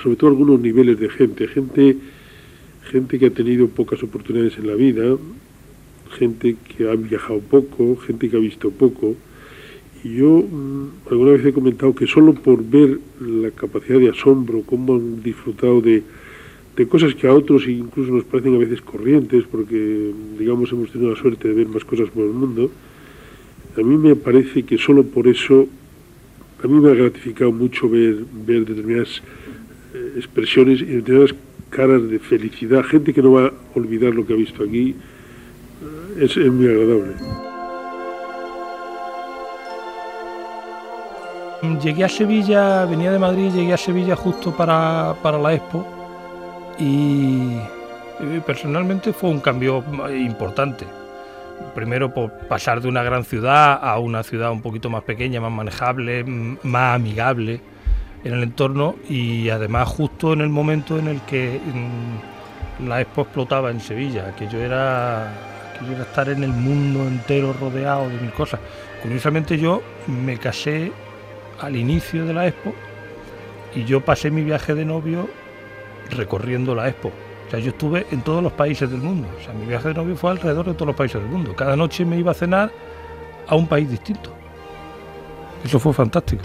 sobre 0.00 0.14
todo 0.14 0.30
algunos 0.30 0.60
niveles 0.60 1.00
de 1.00 1.08
gente, 1.08 1.48
gente, 1.48 1.96
gente 2.92 3.18
que 3.18 3.26
ha 3.26 3.30
tenido 3.30 3.66
pocas 3.66 4.04
oportunidades 4.04 4.56
en 4.56 4.68
la 4.68 4.74
vida, 4.76 5.16
gente 6.16 6.54
que 6.68 6.88
ha 6.88 6.94
viajado 6.94 7.40
poco, 7.40 7.96
gente 7.96 8.30
que 8.30 8.36
ha 8.36 8.40
visto 8.40 8.70
poco. 8.70 9.16
Y 10.04 10.14
yo 10.18 10.44
mmm, 10.48 11.10
alguna 11.10 11.32
vez 11.32 11.44
he 11.44 11.52
comentado 11.52 11.92
que 11.92 12.06
solo 12.06 12.34
por 12.34 12.62
ver 12.62 13.00
la 13.20 13.50
capacidad 13.50 13.98
de 13.98 14.10
asombro, 14.10 14.62
cómo 14.64 14.94
han 14.94 15.24
disfrutado 15.24 15.80
de, 15.80 16.04
de 16.80 16.88
cosas 16.88 17.14
que 17.14 17.26
a 17.28 17.34
otros 17.34 17.68
incluso 17.68 18.10
nos 18.10 18.24
parecen 18.24 18.54
a 18.54 18.58
veces 18.58 18.80
corrientes, 18.80 19.44
porque 19.44 20.12
digamos 20.38 20.72
hemos 20.72 20.90
tenido 20.90 21.10
la 21.10 21.20
suerte 21.20 21.48
de 21.48 21.52
ver 21.52 21.68
más 21.68 21.84
cosas 21.84 22.08
por 22.08 22.24
el 22.24 22.30
mundo, 22.30 22.70
a 23.76 23.82
mí 23.82 23.98
me 23.98 24.16
parece 24.16 24.62
que 24.62 24.78
solo 24.78 25.02
por 25.02 25.28
eso, 25.28 25.68
a 26.64 26.66
mí 26.66 26.80
me 26.80 26.90
ha 26.90 26.94
gratificado 26.94 27.52
mucho 27.52 27.86
ver, 27.86 28.24
ver 28.46 28.64
determinadas 28.64 29.22
eh, 29.92 30.14
expresiones 30.16 30.80
y 30.80 30.86
determinadas 30.86 31.34
caras 31.68 32.08
de 32.08 32.18
felicidad, 32.18 32.82
gente 32.82 33.12
que 33.12 33.20
no 33.20 33.32
va 33.32 33.48
a 33.48 33.52
olvidar 33.74 34.14
lo 34.14 34.26
que 34.26 34.32
ha 34.32 34.36
visto 34.36 34.64
aquí, 34.64 34.94
es, 36.18 36.34
es 36.34 36.50
muy 36.50 36.66
agradable. 36.66 37.12
Llegué 41.84 42.04
a 42.04 42.08
Sevilla, 42.08 42.86
venía 42.86 43.12
de 43.12 43.18
Madrid, 43.18 43.52
llegué 43.54 43.74
a 43.74 43.76
Sevilla 43.76 44.16
justo 44.16 44.56
para, 44.56 45.14
para 45.22 45.38
la 45.38 45.52
Expo 45.52 45.99
y, 46.80 47.60
personalmente 48.46 49.12
fue 49.12 49.30
un 49.30 49.40
cambio 49.40 49.84
importante. 50.12 50.86
Primero 51.74 52.12
por 52.12 52.30
pasar 52.48 52.80
de 52.80 52.88
una 52.88 53.02
gran 53.02 53.24
ciudad 53.24 53.78
a 53.82 53.98
una 53.98 54.22
ciudad 54.22 54.50
un 54.50 54.62
poquito 54.62 54.88
más 54.88 55.02
pequeña, 55.04 55.40
más 55.40 55.52
manejable, 55.52 56.24
más 56.24 56.96
amigable 56.96 57.60
en 58.24 58.32
el 58.32 58.42
entorno 58.42 58.96
y 59.08 59.50
además 59.50 59.88
justo 59.88 60.32
en 60.32 60.40
el 60.40 60.48
momento 60.48 60.98
en 60.98 61.08
el 61.08 61.20
que 61.22 61.60
la 62.86 63.00
Expo 63.00 63.22
explotaba 63.22 63.70
en 63.70 63.80
Sevilla, 63.80 64.34
que 64.36 64.48
yo 64.48 64.58
era 64.58 65.32
era 65.92 66.02
estar 66.02 66.28
en 66.28 66.44
el 66.44 66.52
mundo 66.52 67.06
entero 67.06 67.54
rodeado 67.58 68.08
de 68.08 68.20
mil 68.20 68.32
cosas. 68.32 68.60
Curiosamente 69.02 69.56
yo 69.58 69.82
me 70.06 70.36
casé 70.36 70.92
al 71.60 71.76
inicio 71.76 72.26
de 72.26 72.34
la 72.34 72.46
Expo 72.46 72.74
y 73.74 73.84
yo 73.84 74.02
pasé 74.02 74.30
mi 74.30 74.42
viaje 74.42 74.74
de 74.74 74.84
novio 74.84 75.28
recorriendo 76.10 76.74
la 76.74 76.88
Expo. 76.88 77.08
O 77.08 77.50
sea, 77.50 77.58
yo 77.58 77.70
estuve 77.70 78.06
en 78.10 78.22
todos 78.22 78.42
los 78.42 78.52
países 78.52 78.90
del 78.90 79.00
mundo. 79.00 79.28
O 79.38 79.44
sea, 79.44 79.52
mi 79.52 79.66
viaje 79.66 79.88
de 79.88 79.94
novio 79.94 80.14
fue 80.16 80.30
alrededor 80.30 80.66
de 80.66 80.74
todos 80.74 80.86
los 80.86 80.96
países 80.96 81.20
del 81.20 81.30
mundo. 81.30 81.54
Cada 81.56 81.76
noche 81.76 82.04
me 82.04 82.16
iba 82.16 82.30
a 82.30 82.34
cenar 82.34 82.70
a 83.48 83.56
un 83.56 83.66
país 83.66 83.90
distinto. 83.90 84.32
Eso 85.64 85.78
fue 85.78 85.92
fantástico. 85.92 86.44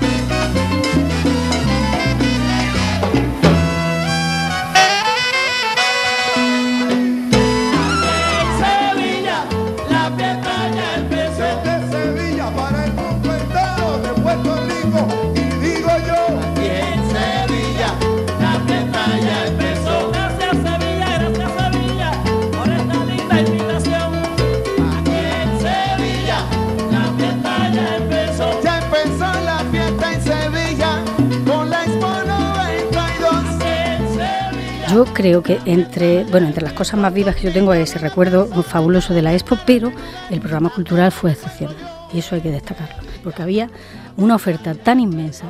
Yo 34.95 35.03
creo 35.03 35.43
que 35.43 35.59
entre, 35.65 36.23
bueno, 36.23 36.47
entre 36.47 36.63
las 36.63 36.71
cosas 36.71 36.97
más 36.97 37.13
vivas 37.13 37.35
que 37.35 37.41
yo 37.41 37.51
tengo 37.51 37.73
es 37.73 37.89
ese 37.89 37.99
recuerdo 37.99 38.47
fabuloso 38.63 39.13
de 39.13 39.21
la 39.21 39.33
Expo, 39.33 39.57
pero 39.65 39.91
el 40.29 40.39
programa 40.39 40.69
cultural 40.69 41.11
fue 41.11 41.31
excepcional 41.31 41.75
y 42.13 42.19
eso 42.19 42.35
hay 42.35 42.39
que 42.39 42.49
destacarlo, 42.49 42.95
porque 43.21 43.41
había 43.41 43.69
una 44.15 44.35
oferta 44.35 44.73
tan 44.73 45.01
inmensa 45.01 45.47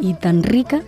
y 0.00 0.14
tan 0.14 0.42
rica 0.42 0.80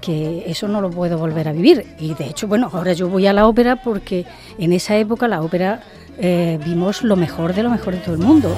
que 0.00 0.44
eso 0.46 0.68
no 0.68 0.80
lo 0.80 0.90
puedo 0.90 1.18
volver 1.18 1.48
a 1.48 1.52
vivir. 1.52 1.96
Y 1.98 2.14
de 2.14 2.26
hecho, 2.26 2.46
bueno, 2.46 2.70
ahora 2.72 2.92
yo 2.92 3.08
voy 3.08 3.26
a 3.26 3.32
la 3.32 3.48
ópera 3.48 3.74
porque 3.74 4.24
en 4.56 4.72
esa 4.72 4.96
época 4.96 5.26
la 5.26 5.42
ópera 5.42 5.80
eh, 6.20 6.60
vimos 6.64 7.02
lo 7.02 7.16
mejor 7.16 7.54
de 7.54 7.64
lo 7.64 7.70
mejor 7.70 7.94
de 7.94 7.98
todo 8.02 8.14
el 8.14 8.20
mundo. 8.20 8.54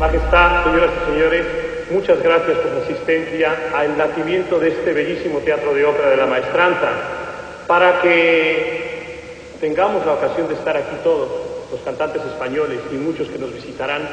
Majestad, 0.00 0.64
señoras 0.64 0.90
y 0.96 1.12
señores, 1.12 1.46
muchas 1.92 2.22
gracias 2.22 2.56
por 2.56 2.72
su 2.72 2.90
asistencia 2.90 3.52
al 3.76 3.98
nacimiento 3.98 4.58
de 4.58 4.68
este 4.68 4.94
bellísimo 4.94 5.40
teatro 5.40 5.74
de 5.74 5.84
ópera 5.84 6.08
de 6.08 6.16
la 6.16 6.26
Maestranza 6.26 7.20
para 7.72 8.02
que 8.02 9.48
tengamos 9.58 10.04
la 10.04 10.12
ocasión 10.12 10.46
de 10.46 10.52
estar 10.52 10.76
aquí 10.76 10.94
todos, 11.02 11.26
los 11.70 11.80
cantantes 11.80 12.20
españoles 12.20 12.80
y 12.92 12.96
muchos 12.96 13.28
que 13.28 13.38
nos 13.38 13.50
visitarán 13.50 14.06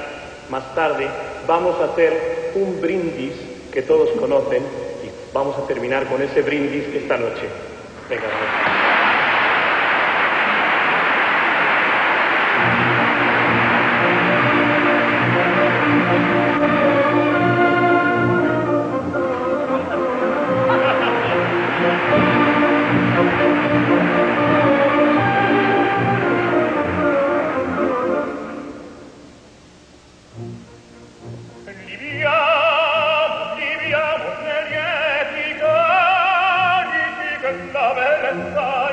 más 0.49 0.73
tarde, 0.75 1.05
vamos 1.45 1.75
a 1.81 1.91
hacer 1.91 2.53
un 2.55 2.79
brindis 2.79 3.33
que 3.69 3.81
todos 3.81 4.11
conocen 4.11 4.63
y 5.03 5.33
vamos 5.33 5.57
a 5.57 5.67
terminar 5.67 6.05
con 6.07 6.21
ese 6.21 6.41
brindis 6.41 6.85
esta 6.95 7.17
noche. 7.17 7.49
Venga, 8.09 8.78
la 37.73 37.93
bellezza 37.95 38.88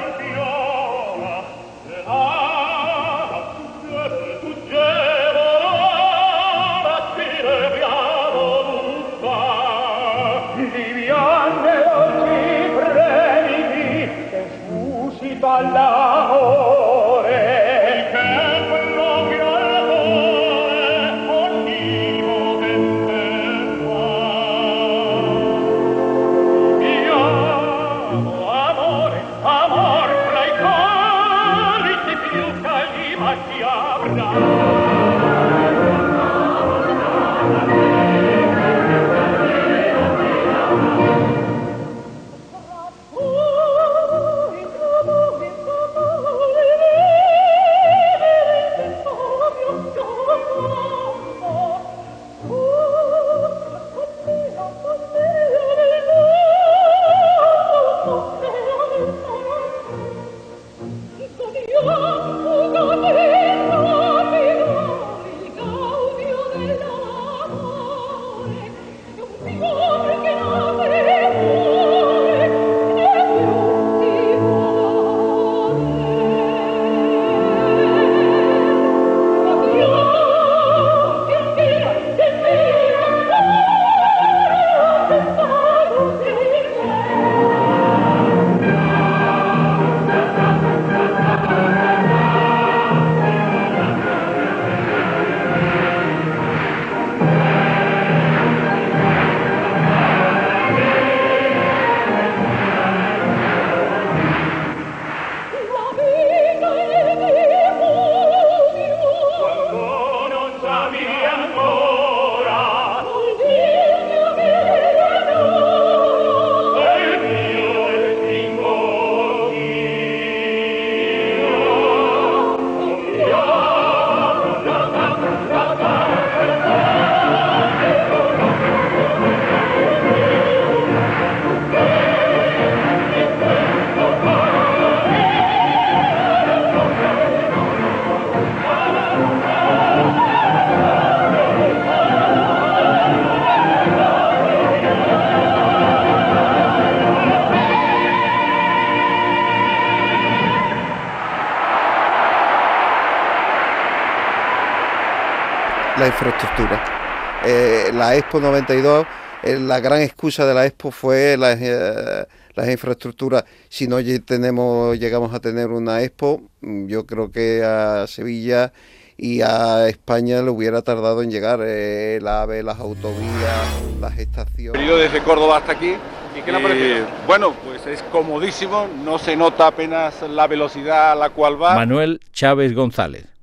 la 158.07 158.14
Expo 158.14 158.38
92, 158.38 159.05
eh, 159.42 159.59
la 159.59 159.81
gran 159.81 160.01
excusa 160.01 160.47
de 160.47 160.55
la 160.55 160.64
Expo 160.64 160.92
fue 160.92 161.37
las, 161.37 161.59
eh, 161.61 162.25
las 162.55 162.69
infraestructuras. 162.69 163.45
Si 163.69 163.88
no 163.88 163.99
tenemos, 164.25 164.97
llegamos 164.99 165.35
a 165.35 165.40
tener 165.40 165.69
una 165.69 166.03
Expo, 166.03 166.42
mm, 166.61 166.87
yo 166.87 167.05
creo 167.05 167.33
que 167.33 167.64
a 167.64 168.07
Sevilla 168.07 168.73
y 169.16 169.40
a 169.40 169.88
España 169.88 170.40
le 170.42 170.51
hubiera 170.51 170.83
tardado 170.83 171.21
en 171.23 171.33
llegar 171.33 171.62
el 171.62 172.27
AVE, 172.29 172.62
las 172.62 172.79
autovías, 172.79 173.83
las 174.01 174.16
estaciones. 174.19 174.81
Venido 174.81 174.99
desde 174.99 175.21
Córdoba 175.23 175.57
hasta 175.57 175.73
aquí. 175.73 175.95
¿Y 176.38 176.42
qué 176.42 176.53
le 176.53 176.59
ha 176.59 176.62
parecido? 176.62 177.07
bueno, 177.27 177.55
pues 177.64 177.87
es 177.87 178.03
comodísimo, 178.12 178.87
no 179.05 179.19
se 179.19 179.35
nota 179.35 179.66
apenas 179.66 180.23
la 180.23 180.47
velocidad 180.47 181.12
a 181.12 181.14
la 181.16 181.31
cual 181.31 181.61
va. 181.61 181.75
Manuel 181.75 182.21
Chávez 182.33 182.73
González 182.73 183.36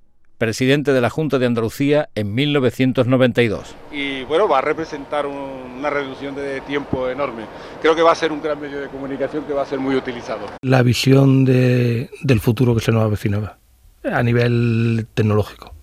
presidente 0.43 0.91
de 0.91 0.99
la 0.99 1.09
Junta 1.09 1.39
de 1.39 1.45
Andalucía 1.45 2.09
en 2.15 2.35
1992. 2.35 3.75
Y 3.93 4.23
bueno, 4.23 4.45
va 4.45 4.57
a 4.57 4.61
representar 4.61 5.25
una 5.25 5.89
reducción 5.89 6.35
de 6.35 6.59
tiempo 6.61 7.07
enorme. 7.07 7.43
Creo 7.81 7.95
que 7.95 8.01
va 8.01 8.11
a 8.11 8.15
ser 8.15 8.33
un 8.33 8.41
gran 8.41 8.59
medio 8.59 8.81
de 8.81 8.89
comunicación 8.89 9.45
que 9.45 9.53
va 9.53 9.61
a 9.61 9.65
ser 9.65 9.79
muy 9.79 9.95
utilizado. 9.95 10.41
La 10.61 10.83
visión 10.83 11.45
de, 11.45 12.09
del 12.23 12.41
futuro 12.41 12.75
que 12.75 12.81
se 12.81 12.91
nos 12.91 13.03
avecinaba 13.03 13.57
a 14.03 14.21
nivel 14.21 15.07
tecnológico. 15.13 15.73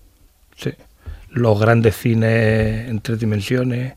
Sí. 0.55 0.71
Los 1.31 1.59
grandes 1.59 1.97
cines 1.97 2.87
en 2.87 3.01
tres 3.01 3.19
dimensiones, 3.19 3.95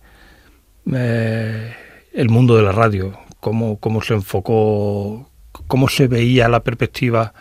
eh, 0.94 1.74
el 2.14 2.31
mundo 2.31 2.57
de 2.57 2.62
la 2.62 2.72
radio, 2.72 3.18
cómo, 3.38 3.77
cómo 3.79 4.00
se 4.00 4.14
enfocó, 4.14 5.29
cómo 5.66 5.88
se 5.90 6.07
veía 6.07 6.48
la 6.48 6.61
perspectiva 6.61 7.35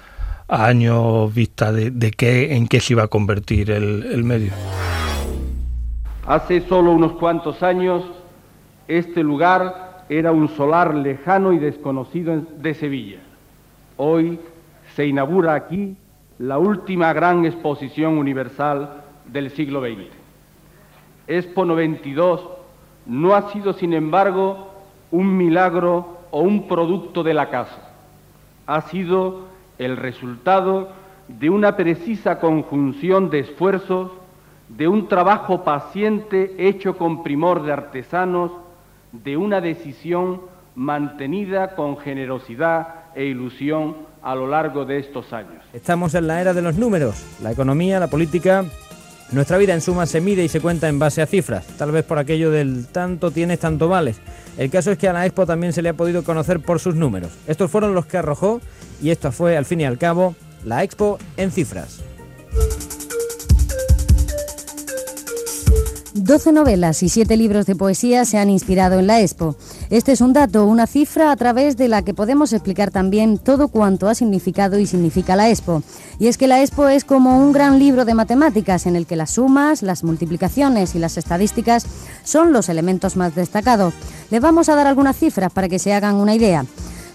a 0.48 0.66
años 0.68 1.34
vista 1.34 1.72
de, 1.72 2.12
qué, 2.12 2.56
en 2.56 2.68
qué 2.68 2.80
se 2.80 2.94
iba 2.94 3.04
a 3.04 3.08
convertir 3.08 3.72
el, 3.72 4.24
medio. 4.24 4.52
Hace 6.28 6.62
solo 6.62 6.92
unos 6.92 7.14
cuantos 7.14 7.64
años, 7.64 8.04
este 8.88 9.24
lugar 9.24 10.06
era 10.10 10.32
un 10.32 10.50
solar 10.50 10.94
lejano 10.96 11.54
y 11.54 11.60
desconocido 11.60 12.42
de 12.58 12.74
Sevilla. 12.74 13.20
Hoy 13.98 14.40
se 14.96 15.08
inaugura 15.08 15.54
aquí 15.54 15.96
la 16.40 16.58
última 16.58 17.14
gran 17.14 17.46
exposición 17.46 18.18
universal 18.18 19.04
del 19.26 19.52
siglo 19.52 19.82
XX. 19.82 20.08
Expo 21.28 21.66
92 21.66 22.42
no 23.06 23.36
ha 23.36 23.52
sido, 23.52 23.74
sin 23.74 23.94
embargo, 23.94 24.70
un 25.12 25.38
milagro 25.38 26.20
o 26.32 26.42
un 26.42 26.68
producto 26.68 27.24
de 27.24 27.34
la 27.34 27.50
casa. 27.50 27.90
Ha 28.66 28.82
sido 28.82 29.53
el 29.78 29.98
resultado 29.98 30.90
de 31.28 31.50
una 31.50 31.76
precisa 31.76 32.40
conjunción 32.40 33.30
de 33.30 33.40
esfuerzos, 33.40 34.12
de 34.70 34.88
un 34.88 35.08
trabajo 35.08 35.64
paciente 35.64 36.56
hecho 36.58 36.98
con 36.98 37.24
primor 37.24 37.64
de 37.64 37.74
artesanos, 37.74 38.52
de 39.12 39.38
una 39.38 39.62
decisión 39.62 40.42
mantenida 40.76 41.76
con 41.76 41.98
generosidad 41.98 42.88
e 43.16 43.26
ilusión 43.26 43.96
a 44.24 44.36
lo 44.36 44.48
largo 44.48 44.86
de 44.86 45.00
estos 45.00 45.32
años. 45.34 45.64
Estamos 45.74 46.16
en 46.16 46.28
la 46.28 46.42
era 46.42 46.54
de 46.54 46.62
los 46.62 46.76
números, 46.76 47.24
la 47.42 47.52
economía, 47.52 48.00
la 48.00 48.08
política, 48.08 48.66
nuestra 49.32 49.58
vida 49.58 49.74
en 49.74 49.82
suma 49.82 50.06
se 50.06 50.22
mide 50.22 50.44
y 50.44 50.48
se 50.48 50.62
cuenta 50.62 50.88
en 50.88 51.00
base 51.00 51.22
a 51.22 51.26
cifras, 51.26 51.66
tal 51.78 51.92
vez 51.92 52.06
por 52.06 52.20
aquello 52.20 52.52
del 52.52 52.88
tanto 52.88 53.32
tienes, 53.32 53.60
tanto 53.60 53.88
vales. 53.90 54.18
El 54.58 54.70
caso 54.70 54.92
es 54.92 54.98
que 54.98 55.08
a 55.08 55.14
la 55.14 55.26
Expo 55.26 55.48
también 55.48 55.74
se 55.74 55.82
le 55.82 55.90
ha 55.90 55.94
podido 55.94 56.24
conocer 56.24 56.60
por 56.60 56.80
sus 56.80 56.94
números. 56.94 57.32
Estos 57.48 57.72
fueron 57.72 57.96
los 57.96 58.06
que 58.06 58.18
arrojó 58.18 58.62
y 59.04 59.12
esto 59.12 59.32
fue 59.32 59.58
al 59.58 59.66
fin 59.66 59.82
y 59.82 59.86
al 59.86 59.98
cabo 59.98 60.34
la 60.64 60.82
Expo 60.84 61.20
en 61.36 61.52
cifras. 61.52 62.00
12 66.16 66.54
novelas 66.54 67.04
y 67.04 67.10
7 67.10 67.36
libros 67.36 67.66
de 67.66 67.76
poesía 67.76 68.24
se 68.24 68.38
han 68.38 68.50
inspirado 68.50 68.98
en 69.00 69.08
la 69.08 69.20
Expo. 69.20 69.58
Este 69.90 70.14
es 70.14 70.22
un 70.22 70.32
dato, 70.32 70.66
una 70.66 70.88
cifra 70.88 71.32
a 71.32 71.36
través 71.36 71.76
de 71.76 71.90
la 71.90 72.04
que 72.04 72.14
podemos 72.14 72.54
explicar 72.54 72.92
también 72.92 73.38
todo 73.38 73.68
cuanto 73.68 74.08
ha 74.08 74.16
significado 74.16 74.80
y 74.80 74.86
significa 74.86 75.36
la 75.36 75.50
Expo. 75.50 75.84
Y 76.20 76.28
es 76.28 76.38
que 76.38 76.48
la 76.48 76.62
Expo 76.62 76.88
es 76.88 77.04
como 77.04 77.40
un 77.40 77.52
gran 77.52 77.78
libro 77.78 78.06
de 78.06 78.14
matemáticas 78.14 78.86
en 78.86 78.96
el 78.96 79.06
que 79.06 79.18
las 79.18 79.32
sumas, 79.32 79.82
las 79.82 80.06
multiplicaciones 80.06 80.96
y 80.96 81.00
las 81.00 81.18
estadísticas 81.18 81.86
son 82.24 82.54
los 82.54 82.70
elementos 82.70 83.18
más 83.18 83.36
destacados. 83.36 83.94
Le 84.32 84.40
vamos 84.40 84.70
a 84.70 84.76
dar 84.76 84.88
algunas 84.88 85.18
cifras 85.18 85.52
para 85.52 85.68
que 85.68 85.80
se 85.80 85.94
hagan 85.94 86.16
una 86.16 86.36
idea. 86.36 86.66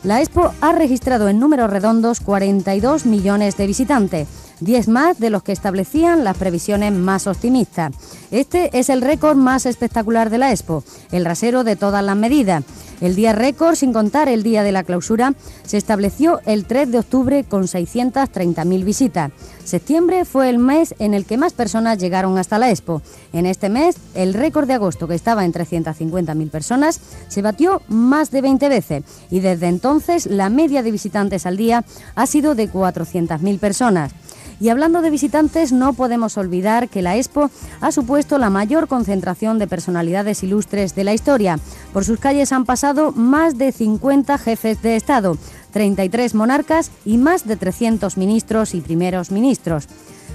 La 0.05 0.21
Expo 0.21 0.53
ha 0.61 0.73
registrado 0.73 1.29
en 1.29 1.41
números 1.41 1.71
redondos 1.71 2.21
42 2.21 3.05
millones 3.05 3.57
de 3.57 3.67
visitantes 3.67 4.29
10 4.61 4.89
más 4.89 5.19
de 5.19 5.31
los 5.31 5.43
que 5.43 5.53
establecían 5.53 6.25
las 6.25 6.37
previsiones 6.37 6.93
más 6.93 7.27
optimistas. 7.27 7.93
Este 8.31 8.79
es 8.79 8.91
el 8.91 9.03
récord 9.03 9.37
más 9.37 9.67
espectacular 9.67 10.31
de 10.31 10.39
la 10.39 10.51
Expo, 10.51 10.85
el 11.13 11.25
rasero 11.25 11.65
de 11.65 11.77
todas 11.77 12.05
las 12.05 12.17
medidas. 12.17 12.65
El 13.01 13.15
día 13.15 13.33
récord, 13.33 13.77
sin 13.77 13.93
contar 13.93 14.29
el 14.29 14.43
día 14.43 14.65
de 14.65 14.73
la 14.73 14.83
clausura, 14.83 15.35
se 15.65 15.77
estableció 15.77 16.41
el 16.47 16.65
3 16.65 16.91
de 16.91 16.99
octubre 16.99 17.45
con 17.45 17.65
630.000 17.65 18.85
visitas. 18.85 19.31
Septiembre 19.65 20.25
fue 20.25 20.51
el 20.51 20.59
mes 20.59 20.95
en 20.99 21.15
el 21.15 21.25
que 21.25 21.37
más 21.37 21.53
personas 21.53 21.99
llegaron 21.99 22.39
hasta 22.39 22.59
la 22.59 22.71
Expo. 22.71 23.01
En 23.33 23.47
este 23.47 23.69
mes, 23.69 23.97
el 24.15 24.35
récord 24.35 24.67
de 24.67 24.75
agosto, 24.75 25.07
que 25.07 25.15
estaba 25.15 25.45
en 25.45 25.53
350.000 25.53 26.51
personas, 26.51 27.01
se 27.29 27.43
batió 27.43 27.83
más 27.87 28.33
de 28.33 28.41
20 28.41 28.69
veces 28.69 29.05
y 29.31 29.41
desde 29.41 29.69
entonces 29.69 30.27
la 30.27 30.51
media 30.51 30.83
de 30.83 30.91
visitantes 30.91 31.47
al 31.47 31.57
día 31.57 31.85
ha 32.17 32.27
sido 32.27 32.57
de 32.57 32.71
400.000 32.71 33.59
personas. 33.61 34.13
Y 34.61 34.71
hablando 34.71 35.03
de 35.03 35.11
visitantes, 35.11 35.73
no 35.73 35.93
podemos 35.93 36.37
olvidar 36.37 36.89
que 36.89 37.03
la 37.03 37.17
Expo 37.17 37.51
ha 37.81 37.93
supuesto 37.93 38.39
la 38.39 38.51
mayor 38.51 38.89
concentración 38.89 39.59
de 39.59 39.69
personalidades 39.69 40.43
ilustres 40.43 40.95
de 40.95 41.05
la 41.05 41.15
historia. 41.15 41.59
Por 41.93 42.05
sus 42.05 42.19
calles 42.19 42.53
han 42.53 42.65
pasado 42.65 43.13
más 43.13 43.57
de 43.57 43.71
50 43.71 44.37
jefes 44.39 44.83
de 44.83 44.97
Estado, 44.97 45.39
33 45.73 46.35
monarcas 46.35 46.91
y 47.05 47.19
más 47.19 47.47
de 47.47 47.57
300 47.57 48.17
ministros 48.17 48.75
y 48.75 48.81
primeros 48.81 49.31
ministros. 49.31 49.87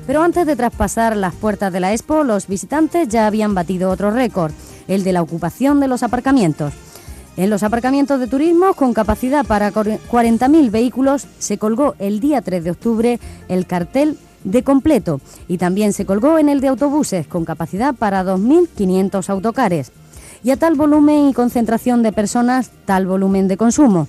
Pero 0.07 0.23
antes 0.23 0.45
de 0.45 0.55
traspasar 0.55 1.17
las 1.17 1.33
puertas 1.33 1.73
de 1.73 1.79
la 1.79 1.91
Expo, 1.91 2.23
los 2.23 2.47
visitantes 2.47 3.09
ya 3.09 3.27
habían 3.27 3.53
batido 3.53 3.89
otro 3.89 4.11
récord, 4.11 4.51
el 4.87 5.03
de 5.03 5.13
la 5.13 5.21
ocupación 5.21 5.79
de 5.79 5.87
los 5.87 6.03
aparcamientos. 6.03 6.73
En 7.35 7.49
los 7.49 7.63
aparcamientos 7.63 8.19
de 8.19 8.27
turismo 8.27 8.75
con 8.75 8.93
capacidad 8.93 9.43
para 9.43 9.71
40.000 9.71 10.69
vehículos 10.69 11.25
se 11.39 11.57
colgó 11.57 11.95
el 11.97 12.19
día 12.19 12.41
3 12.43 12.63
de 12.63 12.71
octubre 12.71 13.19
el 13.47 13.65
cartel 13.65 14.19
de 14.43 14.63
completo 14.63 15.19
y 15.47 15.57
también 15.57 15.93
se 15.93 16.05
colgó 16.05 16.37
en 16.37 16.47
el 16.47 16.61
de 16.61 16.67
autobuses 16.67 17.25
con 17.25 17.43
capacidad 17.43 17.95
para 17.95 18.23
2.500 18.23 19.29
autocares. 19.29 19.91
Y 20.43 20.51
a 20.51 20.57
tal 20.57 20.75
volumen 20.75 21.29
y 21.29 21.33
concentración 21.33 22.03
de 22.03 22.11
personas, 22.11 22.69
tal 22.85 23.07
volumen 23.07 23.47
de 23.47 23.57
consumo. 23.57 24.07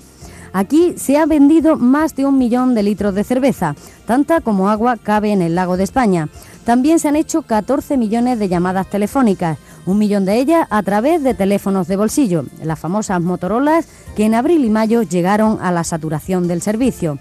Aquí 0.52 0.94
se 0.98 1.16
ha 1.16 1.24
vendido 1.24 1.76
más 1.76 2.14
de 2.14 2.26
un 2.26 2.36
millón 2.36 2.74
de 2.74 2.82
litros 2.82 3.14
de 3.14 3.24
cerveza, 3.24 3.74
tanta 4.06 4.40
como 4.40 4.68
agua 4.68 4.96
cabe 4.96 5.32
en 5.32 5.40
el 5.40 5.54
lago 5.54 5.76
de 5.76 5.84
España. 5.84 6.28
También 6.64 6.98
se 6.98 7.08
han 7.08 7.16
hecho 7.16 7.42
14 7.42 7.96
millones 7.96 8.38
de 8.38 8.48
llamadas 8.48 8.88
telefónicas, 8.88 9.58
un 9.86 9.98
millón 9.98 10.24
de 10.24 10.38
ellas 10.38 10.66
a 10.70 10.82
través 10.82 11.22
de 11.22 11.34
teléfonos 11.34 11.88
de 11.88 11.96
bolsillo, 11.96 12.44
las 12.62 12.78
famosas 12.78 13.20
Motorolas 13.20 13.86
que 14.16 14.24
en 14.24 14.34
abril 14.34 14.64
y 14.64 14.70
mayo 14.70 15.02
llegaron 15.02 15.58
a 15.60 15.72
la 15.72 15.84
saturación 15.84 16.48
del 16.48 16.62
servicio. 16.62 17.18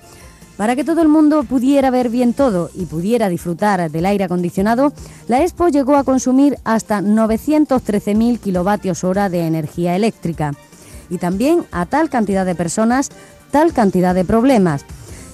Para 0.57 0.76
que 0.76 0.84
todo 0.84 1.01
el 1.01 1.07
mundo 1.07 1.43
pudiera 1.43 1.89
ver 1.89 2.09
bien 2.09 2.34
todo 2.34 2.70
y 2.76 2.86
pudiera 2.86 3.28
disfrutar 3.28 3.89
del 3.89 4.05
aire 4.05 4.26
acondicionado, 4.26 4.93
la 5.28 5.41
Expo 5.41 5.68
llegó 5.68 5.95
a 5.95 6.03
consumir 6.03 6.57
hasta 6.64 7.01
913.000 7.01 8.39
kilovatios 8.39 9.03
hora 9.03 9.30
de 9.30 9.47
energía 9.47 9.95
eléctrica. 9.95 10.53
Y 11.09 11.18
también 11.18 11.66
a 11.72 11.88
tal 11.88 12.09
cantidad 12.09 12.45
de 12.45 12.55
personas, 12.55 13.09
tal 13.51 13.74
cantidad 13.74 14.14
de 14.14 14.26
problemas. 14.26 14.86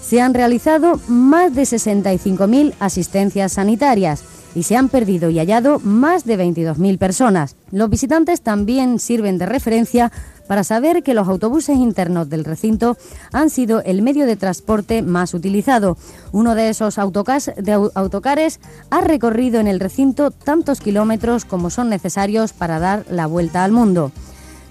Se 0.02 0.22
han 0.22 0.34
realizado 0.34 1.00
más 1.08 1.54
de 1.54 1.64
65.000 1.64 2.74
asistencias 2.80 3.54
sanitarias 3.54 4.24
y 4.56 4.64
se 4.64 4.76
han 4.76 4.90
perdido 4.90 5.30
y 5.30 5.40
hallado 5.40 5.80
más 5.80 6.26
de 6.26 6.38
22.000 6.38 6.98
personas. 6.98 7.56
Los 7.72 7.90
visitantes 7.90 8.42
también 8.42 9.00
sirven 9.00 9.38
de 9.38 9.46
referencia 9.46 10.12
para 10.48 10.64
saber 10.64 11.04
que 11.04 11.14
los 11.14 11.28
autobuses 11.28 11.78
internos 11.78 12.28
del 12.30 12.44
recinto 12.44 12.98
han 13.32 13.52
sido 13.52 13.84
el 13.84 14.02
medio 14.02 14.26
de 14.26 14.36
transporte 14.36 15.04
más 15.04 15.36
utilizado. 15.36 15.96
Uno 16.32 16.56
de 16.56 16.70
esos 16.70 16.98
autocares 16.98 18.60
ha 18.90 19.02
recorrido 19.02 19.60
en 19.60 19.68
el 19.68 19.80
recinto 19.80 20.32
tantos 20.32 20.82
kilómetros 20.82 21.46
como 21.46 21.70
son 21.70 21.90
necesarios 21.90 22.54
para 22.54 22.80
dar 22.80 23.06
la 23.10 23.28
vuelta 23.28 23.64
al 23.64 23.72
mundo. 23.72 24.12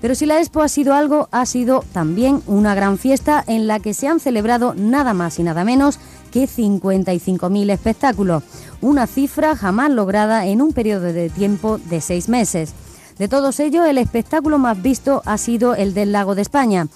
Pero 0.00 0.14
si 0.14 0.26
la 0.26 0.38
Expo 0.38 0.62
ha 0.62 0.68
sido 0.68 0.94
algo, 0.94 1.28
ha 1.32 1.44
sido 1.44 1.84
también 1.92 2.40
una 2.46 2.74
gran 2.74 2.98
fiesta 2.98 3.42
en 3.46 3.66
la 3.66 3.80
que 3.80 3.94
se 3.94 4.06
han 4.06 4.20
celebrado 4.20 4.74
nada 4.74 5.12
más 5.12 5.38
y 5.38 5.42
nada 5.42 5.64
menos 5.64 5.98
que 6.30 6.44
55.000 6.44 7.70
espectáculos, 7.70 8.42
una 8.80 9.06
cifra 9.06 9.56
jamás 9.56 9.90
lograda 9.90 10.46
en 10.46 10.62
un 10.62 10.72
periodo 10.72 11.12
de 11.12 11.30
tiempo 11.30 11.78
de 11.78 12.00
seis 12.00 12.28
meses. 12.28 12.74
De 13.18 13.28
todos 13.28 13.58
ellos, 13.58 13.86
el 13.86 13.98
espectáculo 13.98 14.58
más 14.58 14.80
visto 14.80 15.22
ha 15.26 15.38
sido 15.38 15.74
el 15.74 15.94
del 15.94 16.12
Lago 16.12 16.34
de 16.34 16.42
España, 16.42 16.86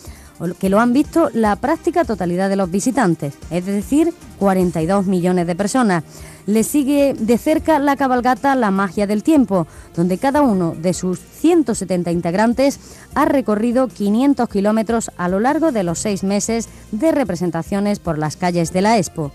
que 0.58 0.68
lo 0.68 0.80
han 0.80 0.92
visto 0.92 1.30
la 1.32 1.56
práctica 1.56 2.04
totalidad 2.04 2.48
de 2.48 2.56
los 2.56 2.70
visitantes, 2.70 3.34
es 3.50 3.66
decir, 3.66 4.12
42 4.38 5.06
millones 5.06 5.46
de 5.46 5.54
personas. 5.54 6.04
Le 6.46 6.64
sigue 6.64 7.14
de 7.16 7.38
cerca 7.38 7.78
la 7.78 7.96
cabalgata 7.96 8.56
La 8.56 8.72
Magia 8.72 9.06
del 9.06 9.22
Tiempo, 9.22 9.68
donde 9.94 10.18
cada 10.18 10.42
uno 10.42 10.74
de 10.76 10.92
sus 10.92 11.20
170 11.20 12.10
integrantes 12.10 12.80
ha 13.14 13.24
recorrido 13.24 13.86
500 13.86 14.48
kilómetros 14.48 15.10
a 15.16 15.28
lo 15.28 15.38
largo 15.38 15.70
de 15.70 15.84
los 15.84 16.00
seis 16.00 16.24
meses 16.24 16.68
de 16.90 17.12
representaciones 17.12 18.00
por 18.00 18.18
las 18.18 18.36
calles 18.36 18.72
de 18.72 18.82
la 18.82 18.98
Expo. 18.98 19.30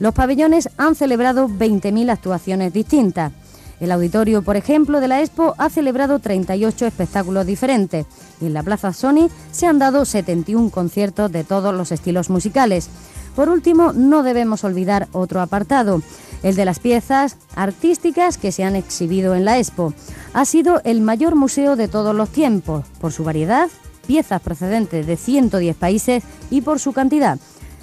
Los 0.00 0.14
pabellones 0.14 0.68
han 0.76 0.94
celebrado 0.94 1.48
20.000 1.48 2.10
actuaciones 2.10 2.72
distintas. 2.72 3.32
El 3.80 3.92
auditorio, 3.92 4.42
por 4.42 4.56
ejemplo, 4.56 5.00
de 5.00 5.08
la 5.08 5.20
Expo 5.20 5.54
ha 5.58 5.70
celebrado 5.70 6.18
38 6.18 6.86
espectáculos 6.86 7.46
diferentes 7.46 8.06
y 8.40 8.46
en 8.46 8.54
la 8.54 8.62
Plaza 8.62 8.92
Sony 8.92 9.28
se 9.52 9.66
han 9.66 9.78
dado 9.78 10.04
71 10.04 10.70
conciertos 10.70 11.30
de 11.30 11.44
todos 11.44 11.74
los 11.74 11.92
estilos 11.92 12.28
musicales. 12.28 12.88
Por 13.36 13.48
último, 13.48 13.92
no 13.92 14.24
debemos 14.24 14.64
olvidar 14.64 15.06
otro 15.12 15.40
apartado, 15.40 16.02
el 16.42 16.56
de 16.56 16.64
las 16.64 16.80
piezas 16.80 17.36
artísticas 17.54 18.36
que 18.36 18.50
se 18.50 18.64
han 18.64 18.74
exhibido 18.74 19.36
en 19.36 19.44
la 19.44 19.58
Expo. 19.58 19.94
Ha 20.32 20.44
sido 20.44 20.80
el 20.84 21.00
mayor 21.00 21.36
museo 21.36 21.76
de 21.76 21.86
todos 21.86 22.16
los 22.16 22.30
tiempos, 22.30 22.84
por 23.00 23.12
su 23.12 23.22
variedad, 23.22 23.68
piezas 24.08 24.40
procedentes 24.40 25.06
de 25.06 25.16
110 25.16 25.76
países 25.76 26.24
y 26.50 26.62
por 26.62 26.80
su 26.80 26.92
cantidad, 26.92 27.38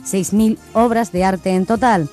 6.000 0.06 0.58
obras 0.74 1.12
de 1.12 1.24
arte 1.24 1.52
en 1.52 1.66
total. 1.66 2.10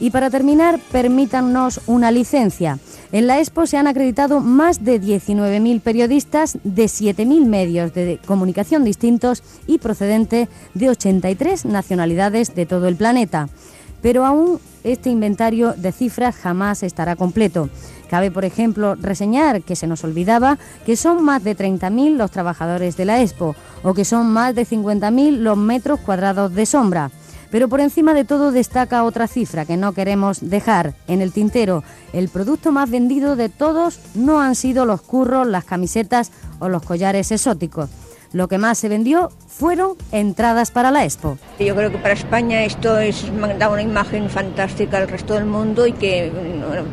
Y 0.00 0.10
para 0.10 0.30
terminar, 0.30 0.80
permítanos 0.90 1.80
una 1.86 2.10
licencia. 2.10 2.78
En 3.12 3.28
la 3.28 3.38
Expo 3.38 3.66
se 3.66 3.76
han 3.76 3.86
acreditado 3.86 4.40
más 4.40 4.84
de 4.84 5.00
19.000 5.00 5.80
periodistas 5.80 6.58
de 6.64 6.86
7.000 6.86 7.46
medios 7.46 7.94
de 7.94 8.18
comunicación 8.26 8.84
distintos 8.84 9.44
y 9.68 9.78
procedentes 9.78 10.48
de 10.74 10.90
83 10.90 11.66
nacionalidades 11.66 12.54
de 12.54 12.66
todo 12.66 12.88
el 12.88 12.96
planeta. 12.96 13.48
Pero 14.00 14.26
aún 14.26 14.58
este 14.82 15.10
inventario 15.10 15.74
de 15.74 15.92
cifras 15.92 16.34
jamás 16.34 16.82
estará 16.82 17.14
completo. 17.14 17.68
Cabe, 18.10 18.30
por 18.32 18.44
ejemplo, 18.44 18.96
reseñar 18.96 19.62
que 19.62 19.76
se 19.76 19.86
nos 19.86 20.02
olvidaba 20.02 20.58
que 20.84 20.96
son 20.96 21.22
más 21.24 21.44
de 21.44 21.56
30.000 21.56 22.16
los 22.16 22.32
trabajadores 22.32 22.96
de 22.96 23.04
la 23.04 23.22
Expo 23.22 23.54
o 23.84 23.94
que 23.94 24.04
son 24.04 24.32
más 24.32 24.54
de 24.54 24.66
50.000 24.66 25.38
los 25.38 25.56
metros 25.56 26.00
cuadrados 26.00 26.52
de 26.52 26.66
sombra. 26.66 27.10
Pero 27.52 27.68
por 27.68 27.80
encima 27.80 28.14
de 28.14 28.24
todo 28.24 28.50
destaca 28.50 29.04
otra 29.04 29.28
cifra 29.28 29.66
que 29.66 29.76
no 29.76 29.92
queremos 29.92 30.40
dejar 30.40 30.94
en 31.06 31.20
el 31.20 31.32
tintero. 31.32 31.84
El 32.14 32.30
producto 32.30 32.72
más 32.72 32.90
vendido 32.90 33.36
de 33.36 33.50
todos 33.50 34.00
no 34.14 34.40
han 34.40 34.54
sido 34.54 34.86
los 34.86 35.02
curros, 35.02 35.46
las 35.46 35.64
camisetas 35.64 36.32
o 36.60 36.70
los 36.70 36.82
collares 36.82 37.30
exóticos. 37.30 37.90
Lo 38.32 38.48
que 38.48 38.56
más 38.58 38.78
se 38.78 38.88
vendió 38.88 39.30
fueron 39.46 39.96
entradas 40.10 40.70
para 40.70 40.90
la 40.90 41.04
Expo. 41.04 41.36
Yo 41.58 41.76
creo 41.76 41.92
que 41.92 41.98
para 41.98 42.14
España 42.14 42.64
esto 42.64 42.98
es 42.98 43.26
da 43.58 43.68
una 43.68 43.82
imagen 43.82 44.30
fantástica 44.30 44.98
al 44.98 45.08
resto 45.08 45.34
del 45.34 45.44
mundo 45.44 45.86
y 45.86 45.92
que 45.92 46.32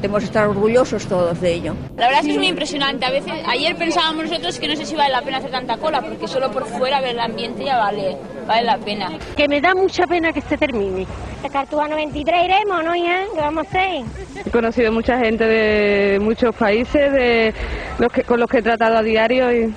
tenemos 0.02 0.20
que 0.20 0.26
estar 0.26 0.48
orgullosos 0.48 1.08
todos 1.08 1.40
de 1.40 1.54
ello. 1.54 1.76
La 1.96 2.08
verdad 2.08 2.20
es 2.22 2.26
que 2.26 2.32
es 2.34 2.38
muy 2.38 2.48
impresionante. 2.48 3.06
A 3.06 3.12
veces 3.12 3.32
ayer 3.48 3.76
pensábamos 3.78 4.26
nosotros 4.26 4.60
que 4.60 4.68
no 4.68 4.76
sé 4.76 4.86
si 4.86 4.96
vale 4.96 5.14
la 5.14 5.22
pena 5.22 5.38
hacer 5.38 5.52
tanta 5.52 5.78
cola 5.78 6.02
porque 6.02 6.28
solo 6.28 6.52
por 6.52 6.66
fuera 6.66 7.00
ver 7.00 7.12
el 7.12 7.20
ambiente 7.20 7.64
ya 7.64 7.78
vale 7.78 8.18
vale 8.46 8.64
la 8.64 8.78
pena. 8.78 9.12
Que 9.38 9.48
me 9.48 9.62
da 9.62 9.74
mucha 9.76 10.06
pena 10.08 10.34
que 10.34 10.42
se 10.42 10.58
termine. 10.58 11.06
A 11.44 11.50
Cartuja 11.50 11.88
93 11.88 12.44
iremos, 12.44 12.84
¿no? 12.84 12.96
Ya, 12.96 13.24
¿qué 13.34 13.40
vamos 13.40 13.66
a 13.66 13.70
hacer? 13.70 14.04
He 14.46 14.50
conocido 14.50 14.92
mucha 14.92 15.18
gente 15.20 15.46
de 15.46 16.20
muchos 16.20 16.54
países, 16.56 17.14
de 17.14 17.54
los 17.98 18.12
que, 18.12 18.24
con 18.24 18.40
los 18.40 18.50
que 18.50 18.58
he 18.58 18.62
tratado 18.62 18.98
a 18.98 19.04
diario 19.04 19.54
y 19.54 19.74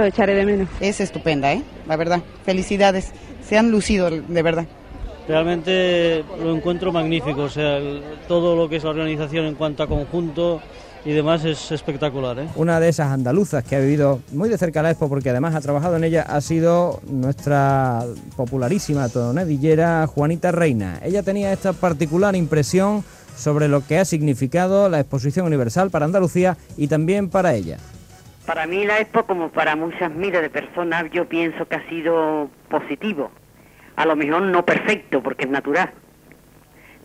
lo 0.00 0.04
echaré 0.04 0.34
de 0.34 0.44
menos. 0.44 0.68
Es 0.80 1.00
estupenda, 1.00 1.52
¿eh? 1.52 1.62
La 1.86 1.96
verdad. 1.96 2.20
Felicidades. 2.44 3.12
Se 3.46 3.58
han 3.58 3.70
lucido, 3.70 4.10
de 4.10 4.42
verdad. 4.42 4.66
Realmente 5.26 6.22
lo 6.42 6.54
encuentro 6.54 6.92
magnífico, 6.92 7.42
o 7.42 7.48
sea, 7.48 7.78
todo 8.28 8.56
lo 8.56 8.68
que 8.68 8.76
es 8.76 8.84
la 8.84 8.90
organización 8.90 9.46
en 9.46 9.54
cuanto 9.54 9.82
a 9.82 9.86
conjunto 9.86 10.60
y 11.04 11.12
demás 11.12 11.44
es 11.44 11.72
espectacular. 11.72 12.38
¿eh? 12.38 12.48
Una 12.56 12.80
de 12.80 12.88
esas 12.88 13.08
andaluzas 13.08 13.64
que 13.64 13.76
ha 13.76 13.80
vivido 13.80 14.20
muy 14.32 14.48
de 14.48 14.58
cerca 14.58 14.82
la 14.82 14.90
Expo 14.90 15.08
porque 15.08 15.30
además 15.30 15.54
ha 15.54 15.60
trabajado 15.60 15.96
en 15.96 16.04
ella 16.04 16.22
ha 16.22 16.40
sido 16.40 17.00
nuestra 17.06 18.04
popularísima 18.36 19.08
tonadillera 19.08 20.06
Juanita 20.06 20.52
Reina. 20.52 21.00
Ella 21.02 21.22
tenía 21.22 21.52
esta 21.52 21.72
particular 21.72 22.36
impresión 22.36 23.04
sobre 23.36 23.68
lo 23.68 23.86
que 23.86 23.98
ha 23.98 24.04
significado 24.04 24.88
la 24.88 25.00
Exposición 25.00 25.46
Universal 25.46 25.90
para 25.90 26.04
Andalucía 26.04 26.56
y 26.76 26.88
también 26.88 27.28
para 27.28 27.54
ella. 27.54 27.78
Para 28.46 28.66
mí 28.66 28.84
la 28.84 29.00
Expo, 29.00 29.24
como 29.24 29.48
para 29.48 29.74
muchas 29.74 30.10
miles 30.10 30.42
de 30.42 30.50
personas, 30.50 31.06
yo 31.10 31.26
pienso 31.26 31.66
que 31.66 31.76
ha 31.76 31.88
sido 31.88 32.50
positivo. 32.68 33.30
A 33.96 34.04
lo 34.04 34.16
mejor 34.16 34.42
no 34.42 34.66
perfecto, 34.66 35.22
porque 35.22 35.44
es 35.44 35.50
natural, 35.50 35.90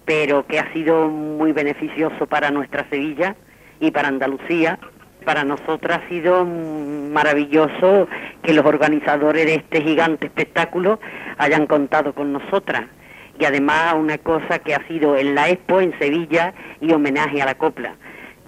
pero 0.04 0.46
que 0.46 0.60
ha 0.60 0.74
sido 0.74 1.08
muy 1.08 1.54
beneficioso 1.54 2.28
para 2.28 2.52
nuestra 2.52 2.90
Sevilla 2.90 3.38
y 3.80 3.92
para 3.92 4.10
Andalucía. 4.10 4.80
Para 5.24 5.46
nosotros 5.46 5.98
ha 5.98 6.10
sido 6.10 6.44
maravilloso 6.44 8.10
que 8.44 8.54
los 8.54 8.66
organizadores 8.66 9.46
de 9.46 9.56
este 9.56 9.82
gigante 9.82 10.28
espectáculo 10.28 11.00
hayan 11.38 11.68
contado 11.68 12.14
con 12.14 12.34
nosotras. 12.34 12.84
Y 13.40 13.46
además 13.46 13.94
una 13.94 14.18
cosa 14.18 14.60
que 14.60 14.76
ha 14.76 14.86
sido 14.88 15.16
en 15.16 15.36
la 15.36 15.48
Expo 15.48 15.80
en 15.80 15.98
Sevilla 16.00 16.54
y 16.82 16.92
homenaje 16.92 17.42
a 17.42 17.46
la 17.46 17.56
copla. 17.56 17.96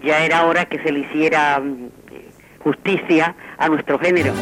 Ya 0.03 0.25
era 0.25 0.45
hora 0.45 0.65
que 0.65 0.79
se 0.79 0.91
le 0.91 1.01
hiciera 1.01 1.61
justicia 2.64 3.36
a 3.57 3.70
nuestro 3.70 3.99
género. 3.99 4.34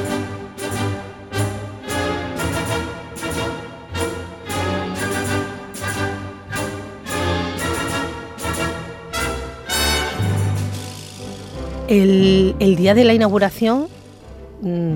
El, 11.89 12.76
día 12.76 12.93
de 12.93 13.03
la 13.03 13.13
inauguración 13.13 13.88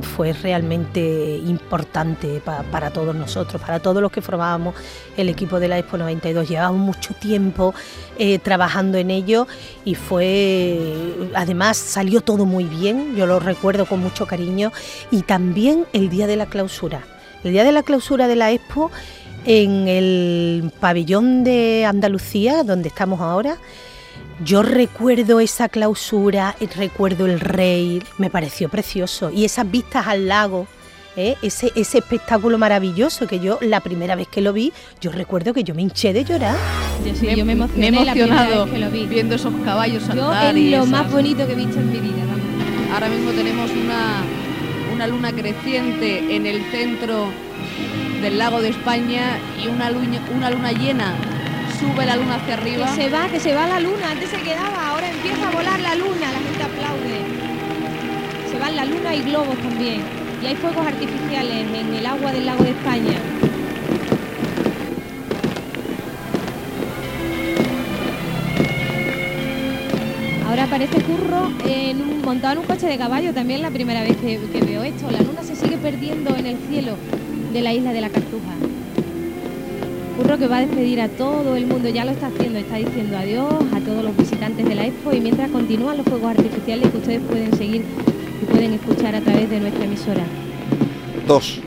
fue 0.01 0.34
realmente 0.34 1.38
importante 1.38 2.41
para 2.41 2.91
todos 2.91 3.16
nosotros, 3.16 3.61
para 3.61 3.80
todos 3.80 4.01
los 4.01 4.11
que 4.11 4.22
formábamos 4.22 4.76
el 5.16 5.30
equipo 5.30 5.59
de 5.59 5.70
la 5.70 5.80
Expo 5.80 5.97
92. 5.97 6.49
Llevábamos 6.49 6.82
mucho 6.82 7.14
tiempo 7.14 7.74
eh, 8.18 8.39
trabajando 8.39 8.97
en 8.97 9.09
ello 9.09 9.47
y 9.86 9.95
fue, 9.95 11.30
además 11.34 11.78
salió 11.78 12.22
todo 12.22 12.45
muy 12.45 12.66
bien, 12.66 13.16
yo 13.16 13.26
lo 13.26 13.39
recuerdo 13.39 13.86
con 13.86 14.01
mucho 14.01 14.26
cariño, 14.26 14.72
y 15.11 15.22
también 15.22 15.86
el 15.93 16.09
día 16.09 16.28
de 16.28 16.36
la 16.36 16.47
clausura. 16.47 17.03
El 17.43 17.53
día 17.53 17.64
de 17.64 17.72
la 17.72 17.84
clausura 17.84 18.28
de 18.28 18.36
la 18.36 18.51
Expo 18.51 18.91
en 19.45 19.88
el 19.88 20.72
pabellón 20.80 21.43
de 21.43 21.86
Andalucía, 21.86 22.64
donde 22.64 22.89
estamos 22.89 23.22
ahora, 23.22 23.57
yo 24.43 24.63
recuerdo 24.63 25.39
esa 25.39 25.69
clausura, 25.69 26.55
recuerdo 26.75 27.25
el 27.25 27.39
rey, 27.39 28.01
me 28.17 28.29
pareció 28.29 28.69
precioso. 28.69 29.29
Y 29.29 29.45
esas 29.45 29.69
vistas 29.69 30.07
al 30.07 30.27
lago, 30.27 30.67
¿eh? 31.15 31.36
ese, 31.41 31.71
ese 31.75 31.99
espectáculo 31.99 32.57
maravilloso 32.57 33.27
que 33.27 33.39
yo, 33.39 33.59
la 33.61 33.81
primera 33.81 34.15
vez 34.15 34.27
que 34.27 34.41
lo 34.41 34.53
vi, 34.53 34.73
yo 35.01 35.11
recuerdo 35.11 35.53
que 35.53 35.63
yo 35.63 35.75
me 35.75 35.84
hinché 35.84 36.13
de 36.13 36.23
llorar. 36.23 36.55
Yo 37.05 37.15
sí, 37.15 37.27
me, 37.27 37.36
yo 37.36 37.45
me 37.45 37.53
emocioné 37.53 37.88
he 37.88 37.89
emocionado 37.89 38.65
viendo 39.07 39.36
esos 39.36 39.53
caballos 39.63 40.03
saltar. 40.03 40.55
Yo 40.55 40.59
es 40.59 40.79
lo 40.79 40.86
más 40.86 41.11
bonito 41.11 41.45
que 41.45 41.53
he 41.53 41.55
visto 41.55 41.79
en 41.79 41.91
mi 41.91 41.99
vida. 41.99 42.23
Ahora 42.93 43.09
mismo 43.09 43.31
tenemos 43.31 43.71
una, 43.71 44.23
una 44.93 45.07
luna 45.07 45.31
creciente 45.31 46.36
en 46.36 46.45
el 46.45 46.61
centro 46.71 47.27
del 48.21 48.38
lago 48.38 48.61
de 48.61 48.69
España 48.69 49.38
y 49.61 49.67
una 49.67 49.89
luna, 49.89 50.19
una 50.36 50.49
luna 50.49 50.71
llena 50.71 51.15
sube 51.84 52.05
la 52.05 52.15
luna 52.15 52.36
hacia 52.36 52.53
arriba. 52.53 52.86
Que 52.86 53.03
se 53.03 53.09
va, 53.09 53.27
que 53.27 53.39
se 53.39 53.53
va 53.53 53.67
la 53.67 53.79
luna, 53.79 54.11
antes 54.11 54.29
se 54.29 54.38
quedaba, 54.38 54.89
ahora 54.89 55.09
empieza 55.09 55.47
a 55.47 55.51
volar 55.51 55.79
la 55.79 55.95
luna, 55.95 56.31
la 56.31 56.39
gente 56.39 56.63
aplaude. 56.63 57.19
Se 58.49 58.57
va 58.59 58.69
la 58.71 58.86
luna 58.86 59.15
y 59.15 59.21
globos 59.23 59.57
también. 59.57 60.01
Y 60.41 60.45
hay 60.45 60.55
fuegos 60.55 60.86
artificiales 60.86 61.67
en 61.73 61.93
el 61.93 62.05
agua 62.05 62.31
del 62.31 62.45
lago 62.45 62.63
de 62.63 62.71
España. 62.71 63.17
Ahora 70.47 70.65
aparece 70.65 71.01
Curro 71.01 71.51
en 71.65 72.01
un, 72.01 72.21
montado 72.21 72.53
en 72.53 72.59
un 72.59 72.65
coche 72.65 72.88
de 72.88 72.97
caballo, 72.97 73.34
también 73.34 73.61
la 73.61 73.71
primera 73.71 74.03
vez 74.03 74.15
que 74.17 74.38
veo 74.38 74.84
esto. 74.84 75.09
La 75.11 75.21
luna 75.21 75.43
se 75.43 75.55
sigue 75.55 75.77
perdiendo 75.77 76.36
en 76.36 76.45
el 76.45 76.57
cielo 76.69 76.95
de 77.51 77.61
la 77.61 77.73
isla 77.73 77.91
de 77.91 78.01
la 78.01 78.09
Cartuja. 78.09 78.53
Curro 80.18 80.38
que 80.38 80.47
va 80.47 80.57
a 80.57 80.59
despedir 80.61 81.01
a 81.01 81.09
todo 81.09 81.55
el 81.55 81.66
mundo, 81.66 81.89
ya 81.89 82.05
lo 82.05 82.11
está 82.11 82.28
haciendo, 82.28 82.59
está 82.59 82.76
diciendo 82.76 83.18
adiós 83.18 83.51
a 83.74 83.80
todos 83.80 84.03
los 84.03 84.16
visitantes 84.16 84.64
de 84.64 84.76
la 84.76 84.86
Expo 84.86 85.11
y 85.11 85.20
mientras 85.20 85.49
continúan 85.49 85.97
los 85.97 86.05
fuegos 86.05 86.38
artificiales 86.38 86.91
que 86.91 86.97
ustedes 86.97 87.22
pueden 87.22 87.57
seguir 87.57 87.84
y 88.39 88.45
pueden 88.45 88.74
escuchar 88.74 89.16
a 89.16 89.22
través 89.22 89.49
de 89.49 89.59
nuestra 89.59 89.86
emisora. 89.86 90.24
Dos, 91.26 91.61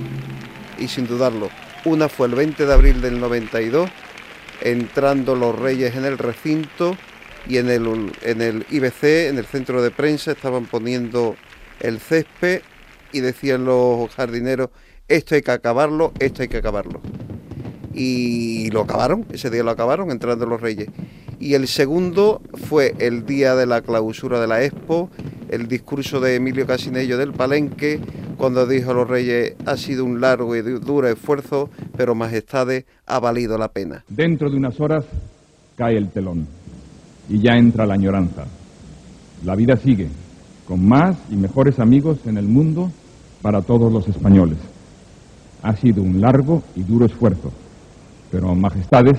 y 0.78 0.86
sin 0.86 1.08
dudarlo, 1.08 1.50
una 1.84 2.08
fue 2.08 2.28
el 2.28 2.36
20 2.36 2.66
de 2.66 2.72
abril 2.72 3.00
del 3.00 3.18
92, 3.18 3.90
entrando 4.62 5.34
los 5.34 5.58
reyes 5.58 5.96
en 5.96 6.04
el 6.04 6.16
recinto 6.16 6.96
y 7.48 7.56
en 7.56 7.68
el, 7.68 8.12
en 8.22 8.42
el 8.42 8.64
IBC, 8.70 9.28
en 9.28 9.38
el 9.38 9.46
centro 9.46 9.82
de 9.82 9.90
prensa, 9.90 10.30
estaban 10.30 10.66
poniendo 10.66 11.34
el 11.80 11.98
césped 11.98 12.62
y 13.10 13.20
decían 13.20 13.64
los 13.64 14.08
jardineros, 14.14 14.70
esto 15.08 15.34
hay 15.34 15.42
que 15.42 15.50
acabarlo, 15.50 16.12
esto 16.20 16.42
hay 16.42 16.48
que 16.48 16.58
acabarlo 16.58 17.00
y 17.96 18.70
lo 18.72 18.82
acabaron, 18.82 19.24
ese 19.32 19.48
día 19.48 19.62
lo 19.62 19.70
acabaron 19.70 20.10
entrando 20.10 20.44
los 20.44 20.60
reyes. 20.60 20.88
Y 21.40 21.54
el 21.54 21.66
segundo 21.66 22.42
fue 22.52 22.94
el 22.98 23.24
día 23.24 23.56
de 23.56 23.64
la 23.64 23.80
clausura 23.80 24.38
de 24.38 24.46
la 24.46 24.62
Expo, 24.62 25.08
el 25.48 25.66
discurso 25.66 26.20
de 26.20 26.36
Emilio 26.36 26.66
Casinello 26.66 27.16
del 27.16 27.32
Palenque, 27.32 27.98
cuando 28.36 28.66
dijo 28.66 28.90
a 28.90 28.94
los 28.94 29.08
reyes, 29.08 29.54
ha 29.64 29.78
sido 29.78 30.04
un 30.04 30.20
largo 30.20 30.54
y 30.54 30.60
duro 30.60 31.08
esfuerzo, 31.08 31.70
pero 31.96 32.14
majestades, 32.14 32.84
ha 33.06 33.18
valido 33.18 33.56
la 33.56 33.68
pena. 33.68 34.04
Dentro 34.08 34.50
de 34.50 34.58
unas 34.58 34.78
horas 34.78 35.06
cae 35.76 35.96
el 35.96 36.10
telón 36.10 36.46
y 37.30 37.40
ya 37.40 37.56
entra 37.56 37.86
la 37.86 37.94
añoranza. 37.94 38.44
La 39.42 39.54
vida 39.54 39.76
sigue, 39.76 40.08
con 40.68 40.86
más 40.86 41.16
y 41.30 41.36
mejores 41.36 41.78
amigos 41.78 42.18
en 42.26 42.36
el 42.36 42.44
mundo 42.44 42.90
para 43.40 43.62
todos 43.62 43.90
los 43.90 44.06
españoles. 44.06 44.58
Ha 45.62 45.74
sido 45.76 46.02
un 46.02 46.20
largo 46.20 46.62
y 46.74 46.82
duro 46.82 47.06
esfuerzo 47.06 47.52
pero 48.36 48.54
majestades, 48.54 49.16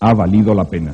ha 0.00 0.12
valido 0.12 0.54
la 0.54 0.64
pena. 0.64 0.92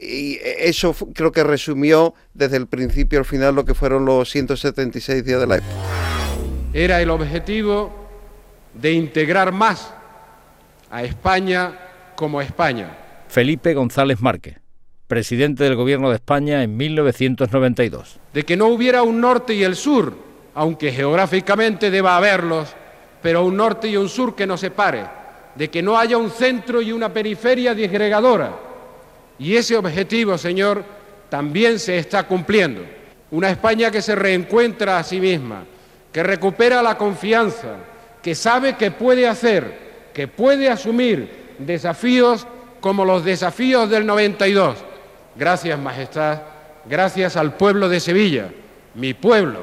Y 0.00 0.36
eso 0.42 0.92
creo 1.14 1.30
que 1.30 1.44
resumió 1.44 2.12
desde 2.34 2.56
el 2.56 2.66
principio 2.66 3.20
al 3.20 3.24
final 3.24 3.54
lo 3.54 3.64
que 3.64 3.72
fueron 3.72 4.04
los 4.04 4.28
176 4.30 5.24
días 5.24 5.38
de 5.38 5.46
la 5.46 5.56
época. 5.58 5.72
Era 6.72 7.00
el 7.00 7.10
objetivo 7.10 7.92
de 8.74 8.94
integrar 8.94 9.52
más 9.52 9.94
a 10.90 11.04
España 11.04 11.78
como 12.16 12.40
España. 12.40 12.98
Felipe 13.28 13.74
González 13.74 14.20
Márquez, 14.20 14.58
presidente 15.06 15.62
del 15.62 15.76
Gobierno 15.76 16.08
de 16.10 16.16
España 16.16 16.64
en 16.64 16.76
1992. 16.76 18.18
De 18.34 18.42
que 18.42 18.56
no 18.56 18.66
hubiera 18.66 19.04
un 19.04 19.20
norte 19.20 19.54
y 19.54 19.62
el 19.62 19.76
sur, 19.76 20.16
aunque 20.52 20.90
geográficamente 20.90 21.92
deba 21.92 22.16
haberlos, 22.16 22.74
pero 23.22 23.44
un 23.44 23.56
norte 23.56 23.86
y 23.86 23.96
un 23.96 24.08
sur 24.08 24.34
que 24.34 24.48
nos 24.48 24.58
separe 24.58 25.21
de 25.54 25.68
que 25.68 25.82
no 25.82 25.98
haya 25.98 26.16
un 26.16 26.30
centro 26.30 26.80
y 26.80 26.92
una 26.92 27.12
periferia 27.12 27.74
disgregadora. 27.74 28.52
Y 29.38 29.56
ese 29.56 29.76
objetivo, 29.76 30.38
señor, 30.38 30.84
también 31.28 31.78
se 31.78 31.98
está 31.98 32.24
cumpliendo. 32.24 32.82
Una 33.30 33.50
España 33.50 33.90
que 33.90 34.02
se 34.02 34.14
reencuentra 34.14 34.98
a 34.98 35.04
sí 35.04 35.20
misma, 35.20 35.64
que 36.12 36.22
recupera 36.22 36.82
la 36.82 36.96
confianza, 36.96 37.76
que 38.22 38.34
sabe 38.34 38.76
que 38.76 38.90
puede 38.90 39.26
hacer, 39.26 40.10
que 40.12 40.28
puede 40.28 40.68
asumir 40.68 41.54
desafíos 41.58 42.46
como 42.80 43.04
los 43.04 43.24
desafíos 43.24 43.88
del 43.88 44.06
92. 44.06 44.76
Gracias, 45.34 45.78
Majestad, 45.78 46.42
gracias 46.84 47.36
al 47.36 47.54
pueblo 47.56 47.88
de 47.88 48.00
Sevilla, 48.00 48.48
mi 48.94 49.14
pueblo. 49.14 49.60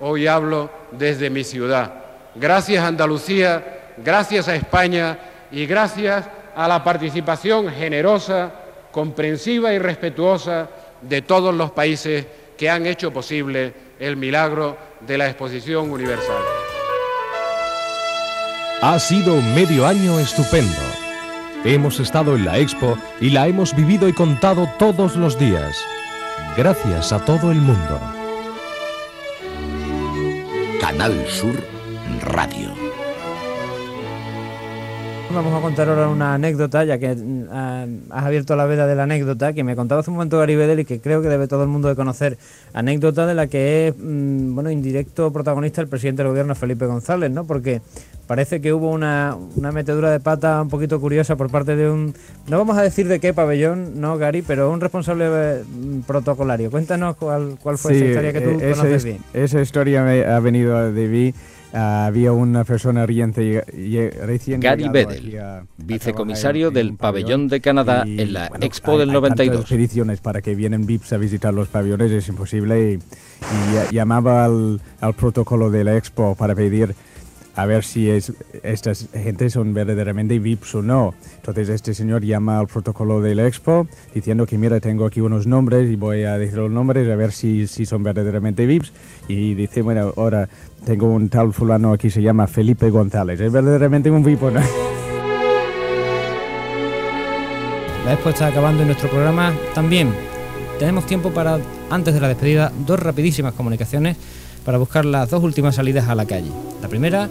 Hoy 0.00 0.26
hablo 0.26 0.70
desde 0.92 1.30
mi 1.30 1.44
ciudad. 1.44 1.94
Gracias, 2.34 2.84
Andalucía 2.84 3.77
gracias 4.04 4.48
a 4.48 4.54
España 4.54 5.18
y 5.50 5.66
gracias 5.66 6.26
a 6.54 6.68
la 6.68 6.82
participación 6.82 7.70
generosa, 7.70 8.50
comprensiva 8.90 9.72
y 9.72 9.78
respetuosa 9.78 10.68
de 11.00 11.22
todos 11.22 11.54
los 11.54 11.70
países 11.70 12.26
que 12.56 12.68
han 12.68 12.86
hecho 12.86 13.12
posible 13.12 13.72
el 14.00 14.16
milagro 14.16 14.76
de 15.00 15.18
la 15.18 15.28
exposición 15.28 15.90
universal. 15.90 16.42
Ha 18.80 18.98
sido 18.98 19.34
un 19.34 19.54
medio 19.54 19.86
año 19.86 20.18
estupendo. 20.20 20.80
Hemos 21.64 21.98
estado 21.98 22.36
en 22.36 22.44
la 22.44 22.58
expo 22.58 22.96
y 23.20 23.30
la 23.30 23.48
hemos 23.48 23.74
vivido 23.74 24.08
y 24.08 24.12
contado 24.12 24.68
todos 24.78 25.16
los 25.16 25.38
días. 25.38 25.84
Gracias 26.56 27.12
a 27.12 27.24
todo 27.24 27.50
el 27.50 27.58
mundo. 27.58 28.00
Canal 30.80 31.26
Sur 31.28 31.56
Radio. 32.22 32.87
Vamos 35.30 35.52
a 35.54 35.60
contar 35.60 35.88
ahora 35.90 36.08
una 36.08 36.34
anécdota, 36.34 36.84
ya 36.84 36.98
que 36.98 37.14
mm, 37.14 37.48
has 38.10 38.24
abierto 38.24 38.56
la 38.56 38.64
veda 38.64 38.86
de 38.86 38.94
la 38.94 39.02
anécdota, 39.02 39.52
que 39.52 39.62
me 39.62 39.76
contaba 39.76 40.00
hace 40.00 40.10
un 40.10 40.16
momento 40.16 40.38
Gary 40.38 40.56
Bedel 40.56 40.80
y 40.80 40.84
que 40.86 41.00
creo 41.00 41.20
que 41.20 41.28
debe 41.28 41.46
todo 41.46 41.62
el 41.62 41.68
mundo 41.68 41.88
de 41.88 41.94
conocer. 41.94 42.38
Anécdota 42.72 43.26
de 43.26 43.34
la 43.34 43.46
que 43.46 43.88
es, 43.88 43.94
mm, 43.98 44.54
bueno, 44.54 44.70
indirecto 44.70 45.30
protagonista 45.30 45.82
el 45.82 45.88
presidente 45.88 46.22
del 46.22 46.30
gobierno, 46.30 46.54
Felipe 46.54 46.86
González, 46.86 47.30
¿no? 47.30 47.44
Porque 47.44 47.82
parece 48.26 48.62
que 48.62 48.72
hubo 48.72 48.90
una, 48.90 49.36
una 49.54 49.70
metedura 49.70 50.10
de 50.10 50.18
pata 50.18 50.62
un 50.62 50.70
poquito 50.70 50.98
curiosa 50.98 51.36
por 51.36 51.50
parte 51.50 51.76
de 51.76 51.90
un, 51.90 52.14
no 52.48 52.56
vamos 52.56 52.78
a 52.78 52.82
decir 52.82 53.06
de 53.06 53.20
qué 53.20 53.34
pabellón, 53.34 54.00
no 54.00 54.16
Gary, 54.16 54.40
pero 54.40 54.70
un 54.70 54.80
responsable 54.80 55.62
mm, 55.62 56.00
protocolario. 56.06 56.70
Cuéntanos 56.70 57.16
cuál, 57.16 57.58
cuál 57.62 57.76
fue 57.76 57.96
esa 57.96 58.04
historia 58.06 58.32
que 58.32 58.40
tú 58.40 58.50
e-, 58.60 58.70
conoces 58.72 59.04
bien. 59.04 59.18
Esa 59.34 59.60
historia 59.60 60.02
me 60.02 60.24
ha 60.24 60.40
venido 60.40 60.90
de 60.90 61.06
mí 61.06 61.34
Ah, 61.72 62.06
había 62.06 62.32
una 62.32 62.64
persona 62.64 63.04
riente, 63.04 63.62
recién 64.22 64.58
Gary 64.60 64.88
Bedell, 64.88 65.38
a- 65.38 65.58
a 65.58 65.64
vicecomisario 65.76 66.68
en- 66.68 66.74
del 66.74 66.88
en 66.88 66.96
pabellón 66.96 67.48
de 67.48 67.60
Canadá 67.60 68.04
y, 68.06 68.20
en 68.22 68.32
la 68.32 68.48
bueno, 68.48 68.64
Expo 68.64 68.92
hay- 68.92 68.98
del 69.00 69.10
hay 69.10 69.14
92. 69.14 69.54
tantas 69.56 69.70
peticiones 69.70 70.20
para 70.20 70.40
que 70.40 70.54
vienen 70.54 70.86
VIPs 70.86 71.12
a 71.12 71.18
visitar 71.18 71.52
los 71.52 71.68
pabellones 71.68 72.10
es 72.10 72.26
imposible 72.28 72.92
y, 72.92 72.94
y 73.90 73.94
llamaba 73.94 74.46
al, 74.46 74.80
al 75.00 75.14
protocolo 75.14 75.70
de 75.70 75.84
la 75.84 75.96
Expo 75.96 76.34
para 76.36 76.54
pedir 76.54 76.94
a 77.54 77.66
ver 77.66 77.82
si 77.82 78.08
es, 78.08 78.32
estas 78.62 79.08
gentes 79.12 79.54
son 79.54 79.74
verdaderamente 79.74 80.38
VIPs 80.38 80.76
o 80.76 80.82
no. 80.82 81.12
Entonces 81.38 81.68
este 81.70 81.92
señor 81.92 82.22
llama 82.24 82.60
al 82.60 82.68
protocolo 82.68 83.20
de 83.20 83.34
la 83.34 83.48
Expo 83.48 83.88
diciendo 84.14 84.46
que 84.46 84.56
mira, 84.56 84.78
tengo 84.78 85.04
aquí 85.04 85.20
unos 85.20 85.48
nombres 85.48 85.90
y 85.90 85.96
voy 85.96 86.22
a 86.22 86.38
decir 86.38 86.56
los 86.58 86.70
nombres 86.70 87.08
a 87.10 87.16
ver 87.16 87.32
si, 87.32 87.66
si 87.66 87.84
son 87.84 88.04
verdaderamente 88.04 88.64
VIPs. 88.64 88.92
Y 89.26 89.54
dice, 89.54 89.82
bueno, 89.82 90.12
ahora 90.16 90.48
tengo 90.84 91.06
un 91.08 91.28
tal 91.28 91.52
fulano 91.52 91.92
aquí, 91.92 92.10
se 92.10 92.22
llama 92.22 92.46
Felipe 92.46 92.90
González. 92.90 93.40
¿Es 93.40 93.52
verdaderamente 93.52 94.10
un 94.10 94.22
VIP 94.22 94.42
o 94.42 94.50
no? 94.50 94.60
La 98.04 98.14
expo 98.14 98.30
está 98.30 98.46
acabando 98.46 98.82
y 98.82 98.86
nuestro 98.86 99.10
programa 99.10 99.52
también. 99.74 100.12
Tenemos 100.78 101.04
tiempo 101.06 101.30
para, 101.30 101.58
antes 101.90 102.14
de 102.14 102.20
la 102.20 102.28
despedida, 102.28 102.72
dos 102.86 102.98
rapidísimas 103.00 103.52
comunicaciones 103.52 104.16
para 104.64 104.78
buscar 104.78 105.04
las 105.04 105.28
dos 105.28 105.42
últimas 105.42 105.74
salidas 105.74 106.08
a 106.08 106.14
la 106.14 106.24
calle. 106.24 106.50
La 106.80 106.88
primera 106.88 107.28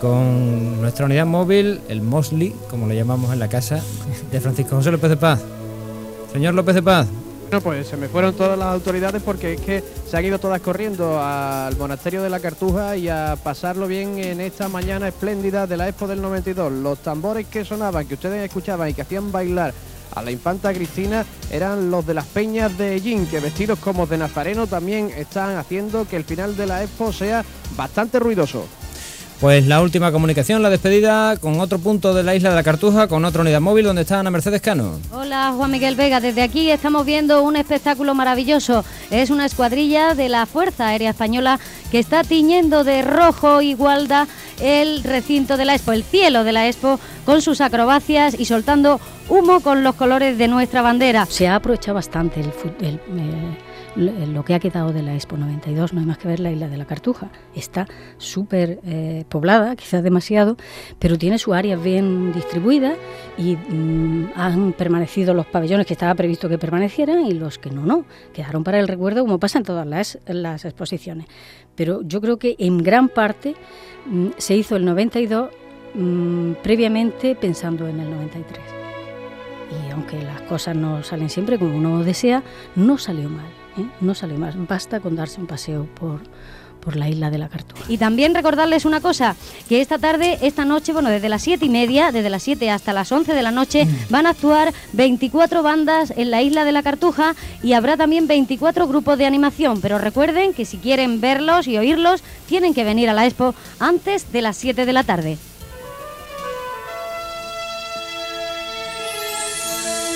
con 0.00 0.80
nuestra 0.80 1.06
unidad 1.06 1.26
móvil, 1.26 1.80
el 1.88 2.02
Mosley, 2.02 2.54
como 2.70 2.86
le 2.86 2.94
llamamos 2.94 3.32
en 3.32 3.38
la 3.38 3.48
casa, 3.48 3.82
de 4.30 4.40
Francisco 4.40 4.76
José 4.76 4.90
López 4.90 5.10
de 5.10 5.16
Paz. 5.16 5.40
Señor 6.32 6.54
López 6.54 6.74
de 6.74 6.82
Paz, 6.82 7.08
Bueno, 7.50 7.62
pues 7.62 7.86
se 7.86 7.96
me 7.96 8.08
fueron 8.08 8.34
todas 8.34 8.58
las 8.58 8.68
autoridades 8.68 9.22
porque 9.22 9.54
es 9.54 9.60
que 9.62 9.82
se 10.06 10.14
han 10.18 10.22
ido 10.22 10.38
todas 10.38 10.60
corriendo 10.60 11.18
al 11.18 11.74
monasterio 11.78 12.22
de 12.22 12.28
la 12.28 12.40
Cartuja 12.40 12.94
y 12.94 13.08
a 13.08 13.38
pasarlo 13.42 13.86
bien 13.86 14.18
en 14.18 14.42
esta 14.42 14.68
mañana 14.68 15.08
espléndida 15.08 15.66
de 15.66 15.78
la 15.78 15.88
Expo 15.88 16.06
del 16.06 16.20
92. 16.20 16.70
Los 16.70 16.98
tambores 16.98 17.46
que 17.46 17.64
sonaban, 17.64 18.06
que 18.06 18.14
ustedes 18.14 18.44
escuchaban 18.44 18.90
y 18.90 18.92
que 18.92 19.00
hacían 19.00 19.32
bailar 19.32 19.72
a 20.14 20.20
la 20.20 20.30
infanta 20.30 20.74
Cristina 20.74 21.24
eran 21.50 21.90
los 21.90 22.06
de 22.06 22.12
las 22.12 22.26
peñas 22.26 22.76
de 22.76 22.96
Ellín, 22.96 23.26
que 23.26 23.40
vestidos 23.40 23.78
como 23.78 24.06
de 24.06 24.18
nazareno 24.18 24.66
también 24.66 25.10
están 25.16 25.56
haciendo 25.56 26.06
que 26.06 26.16
el 26.16 26.24
final 26.24 26.54
de 26.54 26.66
la 26.66 26.82
Expo 26.82 27.14
sea 27.14 27.46
bastante 27.78 28.18
ruidoso. 28.18 28.66
Pues 29.40 29.66
la 29.66 29.80
última 29.80 30.10
comunicación, 30.10 30.62
la 30.62 30.70
despedida 30.70 31.36
con 31.36 31.60
otro 31.60 31.78
punto 31.78 32.12
de 32.12 32.22
la 32.22 32.34
isla 32.34 32.50
de 32.50 32.56
la 32.56 32.62
Cartuja, 32.62 33.06
con 33.06 33.24
otra 33.24 33.42
unidad 33.42 33.60
móvil 33.60 33.84
donde 33.84 34.02
está 34.02 34.18
Ana 34.18 34.30
Mercedes 34.30 34.60
Cano. 34.60 34.98
Hola 35.12 35.52
Juan 35.56 35.70
Miguel 35.70 35.94
Vega, 35.94 36.20
desde 36.20 36.42
aquí 36.42 36.70
estamos 36.70 37.06
viendo 37.06 37.42
un 37.42 37.56
espectáculo 37.56 38.14
maravilloso. 38.14 38.84
Es 39.10 39.30
una 39.30 39.46
escuadrilla 39.46 40.14
de 40.14 40.28
la 40.28 40.46
Fuerza 40.46 40.88
Aérea 40.88 41.10
Española 41.10 41.60
que 41.90 42.00
está 42.00 42.24
tiñendo 42.24 42.84
de 42.84 43.02
rojo 43.02 43.62
igualda 43.62 44.26
el 44.60 45.04
recinto 45.04 45.56
de 45.56 45.64
la 45.64 45.74
Expo, 45.74 45.92
el 45.92 46.02
cielo 46.02 46.42
de 46.42 46.52
la 46.52 46.66
Expo, 46.66 46.98
con 47.24 47.40
sus 47.40 47.60
acrobacias 47.60 48.38
y 48.38 48.44
soltando 48.44 49.00
humo 49.28 49.60
con 49.60 49.84
los 49.84 49.94
colores 49.94 50.36
de 50.36 50.48
nuestra 50.48 50.82
bandera. 50.82 51.26
Se 51.26 51.46
ha 51.46 51.56
aprovechado 51.56 51.94
bastante 51.94 52.40
el, 52.40 52.52
el, 52.80 52.94
eh, 52.96 53.58
lo 53.98 54.44
que 54.44 54.54
ha 54.54 54.60
quedado 54.60 54.92
de 54.92 55.02
la 55.02 55.14
Expo 55.14 55.36
92, 55.36 55.92
no 55.92 56.00
hay 56.00 56.06
más 56.06 56.18
que 56.18 56.28
ver 56.28 56.40
la 56.40 56.52
isla 56.52 56.68
de 56.68 56.76
la 56.76 56.84
Cartuja. 56.84 57.30
Está 57.54 57.88
súper 58.16 58.78
eh, 58.84 59.24
poblada, 59.28 59.74
quizás 59.74 60.02
demasiado, 60.02 60.56
pero 60.98 61.18
tiene 61.18 61.38
su 61.38 61.52
área 61.52 61.76
bien 61.76 62.32
distribuida 62.32 62.94
y 63.36 63.56
mm, 63.56 64.32
han 64.36 64.72
permanecido 64.72 65.34
los 65.34 65.46
pabellones 65.46 65.86
que 65.86 65.94
estaba 65.94 66.14
previsto 66.14 66.48
que 66.48 66.58
permanecieran 66.58 67.26
y 67.26 67.32
los 67.32 67.58
que 67.58 67.70
no, 67.70 67.84
no. 67.84 68.04
Quedaron 68.32 68.62
para 68.62 68.78
el 68.78 68.86
recuerdo 68.86 69.22
como 69.22 69.40
pasa 69.40 69.58
en 69.58 69.64
todas 69.64 69.86
las, 69.86 70.64
exposiciones. 70.64 71.26
Pero 71.74 72.02
yo 72.02 72.20
creo 72.20 72.38
que 72.38 72.54
en 72.58 72.78
gran 72.78 73.08
parte 73.08 73.54
mm, 74.06 74.28
se 74.36 74.56
hizo 74.56 74.76
el 74.76 74.84
92 74.84 75.50
mm, 75.94 76.52
previamente 76.62 77.34
pensando 77.34 77.88
en 77.88 77.98
el 77.98 78.10
93. 78.10 78.62
Y 79.70 79.90
aunque 79.90 80.22
las 80.22 80.42
cosas 80.42 80.76
no 80.76 81.02
salen 81.02 81.28
siempre 81.28 81.58
como 81.58 81.76
uno 81.76 82.04
desea, 82.04 82.42
no 82.76 82.96
salió 82.96 83.28
mal. 83.28 83.57
¿Eh? 83.78 83.86
No 84.00 84.14
salió 84.14 84.36
mal. 84.38 84.54
Basta 84.68 85.00
con 85.00 85.16
darse 85.16 85.40
un 85.40 85.46
paseo 85.46 85.86
por, 85.94 86.20
por 86.80 86.96
la 86.96 87.08
isla 87.08 87.30
de 87.30 87.38
la 87.38 87.48
Cartuja. 87.48 87.84
Y 87.88 87.98
también 87.98 88.34
recordarles 88.34 88.84
una 88.84 89.00
cosa, 89.00 89.36
que 89.68 89.80
esta 89.80 89.98
tarde, 89.98 90.38
esta 90.42 90.64
noche, 90.64 90.92
bueno, 90.92 91.10
desde 91.10 91.28
las 91.28 91.42
7 91.42 91.64
y 91.64 91.68
media, 91.68 92.12
desde 92.12 92.30
las 92.30 92.42
7 92.42 92.70
hasta 92.70 92.92
las 92.92 93.10
11 93.12 93.34
de 93.34 93.42
la 93.42 93.50
noche, 93.50 93.86
van 94.10 94.26
a 94.26 94.30
actuar 94.30 94.72
24 94.92 95.62
bandas 95.62 96.12
en 96.16 96.30
la 96.30 96.42
isla 96.42 96.64
de 96.64 96.72
la 96.72 96.82
Cartuja 96.82 97.34
y 97.62 97.72
habrá 97.72 97.96
también 97.96 98.26
24 98.26 98.86
grupos 98.86 99.18
de 99.18 99.26
animación. 99.26 99.80
Pero 99.80 99.98
recuerden 99.98 100.54
que 100.54 100.64
si 100.64 100.78
quieren 100.78 101.20
verlos 101.20 101.66
y 101.66 101.78
oírlos, 101.78 102.22
tienen 102.46 102.74
que 102.74 102.84
venir 102.84 103.08
a 103.08 103.14
la 103.14 103.26
expo 103.26 103.54
antes 103.78 104.32
de 104.32 104.42
las 104.42 104.56
7 104.56 104.86
de 104.86 104.92
la 104.92 105.04
tarde. 105.04 105.38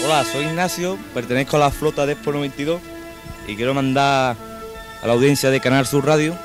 Hola, 0.05 0.25
soy 0.25 0.47
Ignacio, 0.47 0.99
pertenezco 1.15 1.57
a 1.57 1.61
la 1.61 1.71
flota 1.71 2.07
de 2.07 2.15
Expo 2.15 2.33
92 2.33 2.81
y 3.47 3.57
quiero 3.57 3.75
mandar 3.75 4.37
a 5.03 5.07
la 5.07 5.13
audiencia 5.13 5.51
de 5.51 5.61
Canal 5.61 5.87
Sur 5.87 6.07
Radio 6.07 6.37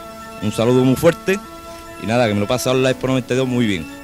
un 0.41 0.51
saludo 0.51 0.83
muy 0.83 0.95
fuerte 0.95 1.39
y 2.01 2.05
nada, 2.05 2.27
que 2.27 2.33
me 2.33 2.39
lo 2.39 2.47
pasado 2.47 2.75
en 2.75 2.83
la 2.83 2.91
Expo 2.91 3.07
92 3.07 3.47
muy 3.47 3.65
bien. 3.65 3.97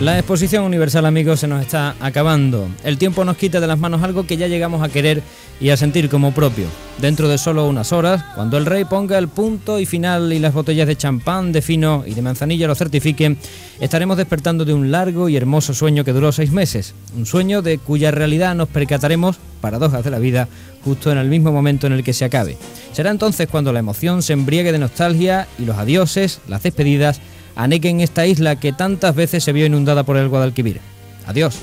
La 0.00 0.18
exposición 0.18 0.64
universal, 0.64 1.06
amigos, 1.06 1.40
se 1.40 1.46
nos 1.46 1.62
está 1.62 1.94
acabando. 1.98 2.68
El 2.82 2.98
tiempo 2.98 3.24
nos 3.24 3.38
quita 3.38 3.58
de 3.58 3.66
las 3.66 3.78
manos 3.78 4.02
algo 4.02 4.26
que 4.26 4.36
ya 4.36 4.48
llegamos 4.48 4.82
a 4.82 4.90
querer 4.90 5.22
y 5.60 5.70
a 5.70 5.76
sentir 5.76 6.08
como 6.08 6.32
propio. 6.32 6.66
Dentro 6.98 7.28
de 7.28 7.38
solo 7.38 7.66
unas 7.66 7.92
horas, 7.92 8.24
cuando 8.34 8.56
el 8.56 8.66
rey 8.66 8.84
ponga 8.84 9.18
el 9.18 9.28
punto 9.28 9.80
y 9.80 9.86
final 9.86 10.32
y 10.32 10.38
las 10.38 10.54
botellas 10.54 10.86
de 10.86 10.96
champán, 10.96 11.52
de 11.52 11.62
fino 11.62 12.04
y 12.06 12.14
de 12.14 12.22
manzanilla 12.22 12.66
lo 12.66 12.74
certifiquen, 12.74 13.36
estaremos 13.80 14.16
despertando 14.16 14.64
de 14.64 14.74
un 14.74 14.90
largo 14.90 15.28
y 15.28 15.36
hermoso 15.36 15.74
sueño 15.74 16.04
que 16.04 16.12
duró 16.12 16.30
seis 16.32 16.52
meses. 16.52 16.94
Un 17.16 17.26
sueño 17.26 17.62
de 17.62 17.78
cuya 17.78 18.10
realidad 18.10 18.54
nos 18.54 18.68
percataremos, 18.68 19.38
paradojas 19.60 20.04
de 20.04 20.10
la 20.10 20.18
vida, 20.18 20.48
justo 20.84 21.10
en 21.10 21.18
el 21.18 21.28
mismo 21.28 21.50
momento 21.50 21.86
en 21.86 21.94
el 21.94 22.04
que 22.04 22.12
se 22.12 22.24
acabe. 22.24 22.56
Será 22.92 23.10
entonces 23.10 23.48
cuando 23.48 23.72
la 23.72 23.80
emoción 23.80 24.22
se 24.22 24.34
embriague 24.34 24.72
de 24.72 24.78
nostalgia 24.78 25.48
y 25.58 25.64
los 25.64 25.76
adioses, 25.76 26.40
las 26.46 26.62
despedidas, 26.62 27.20
aneguen 27.56 28.00
esta 28.00 28.26
isla 28.26 28.56
que 28.56 28.72
tantas 28.72 29.14
veces 29.14 29.42
se 29.42 29.52
vio 29.52 29.66
inundada 29.66 30.04
por 30.04 30.16
el 30.16 30.28
Guadalquivir. 30.28 30.80
Adiós. 31.26 31.56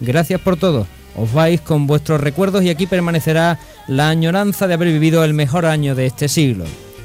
Gracias 0.00 0.40
por 0.40 0.56
todo. 0.56 0.86
Os 1.16 1.32
vais 1.32 1.60
con 1.60 1.86
vuestros 1.86 2.20
recuerdos 2.20 2.64
y 2.64 2.70
aquí 2.70 2.86
permanecerá 2.86 3.58
la 3.86 4.08
añoranza 4.08 4.66
de 4.66 4.74
haber 4.74 4.88
vivido 4.88 5.24
el 5.24 5.34
mejor 5.34 5.66
año 5.66 5.94
de 5.94 6.06
este 6.06 6.28
siglo. 6.28 6.64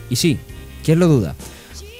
Y 0.09 0.15
sí, 0.15 0.39
¿quién 0.83 0.99
lo 0.99 1.07
duda? 1.07 1.35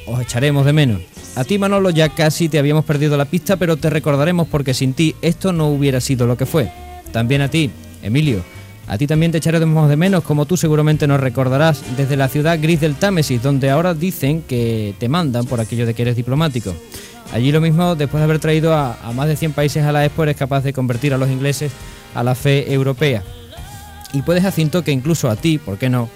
Os 0.07 0.19
echaremos 0.21 0.65
de 0.65 0.73
menos. 0.73 1.01
A 1.35 1.43
ti 1.43 1.59
Manolo 1.59 1.91
ya 1.91 2.09
casi 2.09 2.49
te 2.49 2.59
habíamos 2.59 2.85
perdido 2.85 3.15
la 3.15 3.25
pista, 3.25 3.57
pero 3.57 3.77
te 3.77 3.89
recordaremos 3.89 4.47
porque 4.47 4.73
sin 4.73 4.93
ti 4.93 5.15
esto 5.21 5.53
no 5.53 5.67
hubiera 5.67 6.01
sido 6.01 6.25
lo 6.25 6.35
que 6.35 6.45
fue. 6.45 6.71
También 7.11 7.41
a 7.41 7.49
ti, 7.49 7.69
Emilio. 8.01 8.43
A 8.87 8.97
ti 8.97 9.05
también 9.05 9.31
te 9.31 9.37
echaremos 9.37 9.87
de 9.87 9.95
menos, 9.95 10.23
como 10.23 10.47
tú 10.47 10.57
seguramente 10.57 11.05
nos 11.05 11.19
recordarás, 11.19 11.83
desde 11.95 12.17
la 12.17 12.27
ciudad 12.27 12.59
gris 12.59 12.81
del 12.81 12.95
Támesis, 12.95 13.43
donde 13.43 13.69
ahora 13.69 13.93
dicen 13.93 14.41
que 14.41 14.95
te 14.97 15.07
mandan 15.07 15.45
por 15.45 15.59
aquello 15.59 15.85
de 15.85 15.93
que 15.93 16.01
eres 16.01 16.15
diplomático. 16.15 16.73
Allí 17.31 17.51
lo 17.51 17.61
mismo, 17.61 17.95
después 17.95 18.19
de 18.19 18.25
haber 18.25 18.39
traído 18.39 18.73
a, 18.73 18.97
más 19.13 19.27
de 19.27 19.35
100 19.35 19.53
países 19.53 19.83
a 19.83 19.91
la 19.91 20.05
Expo, 20.05 20.23
eres 20.23 20.35
capaz 20.35 20.63
de 20.63 20.73
convertir 20.73 21.13
a 21.13 21.19
los 21.19 21.29
ingleses 21.29 21.71
a 22.13 22.23
la 22.23 22.35
fe 22.35 22.71
europea. 22.73 23.23
Y 24.13 24.21
puedes 24.21 24.43
Jacinto 24.43 24.83
que 24.83 24.91
incluso 24.91 25.29
a 25.29 25.35
ti, 25.35 25.57
¿por 25.57 25.77
qué 25.77 25.89
no? 25.89 26.09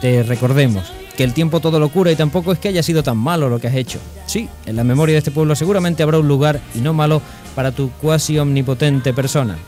Te 0.00 0.22
recordemos 0.22 0.90
que 1.16 1.24
el 1.24 1.34
tiempo 1.34 1.60
todo 1.60 1.78
lo 1.78 1.90
cura 1.90 2.10
y 2.10 2.16
tampoco 2.16 2.52
es 2.52 2.58
que 2.58 2.68
haya 2.68 2.82
sido 2.82 3.02
tan 3.02 3.18
malo 3.18 3.50
lo 3.50 3.58
que 3.58 3.68
has 3.68 3.74
hecho. 3.74 3.98
Sí, 4.24 4.48
en 4.64 4.76
la 4.76 4.84
memoria 4.84 5.14
de 5.14 5.18
este 5.18 5.30
pueblo 5.30 5.54
seguramente 5.54 6.02
habrá 6.02 6.18
un 6.18 6.28
lugar, 6.28 6.60
y 6.74 6.78
no 6.78 6.94
malo, 6.94 7.20
para 7.54 7.72
tu 7.72 7.90
cuasi 8.00 8.38
omnipotente 8.38 9.12
persona. 9.12 9.58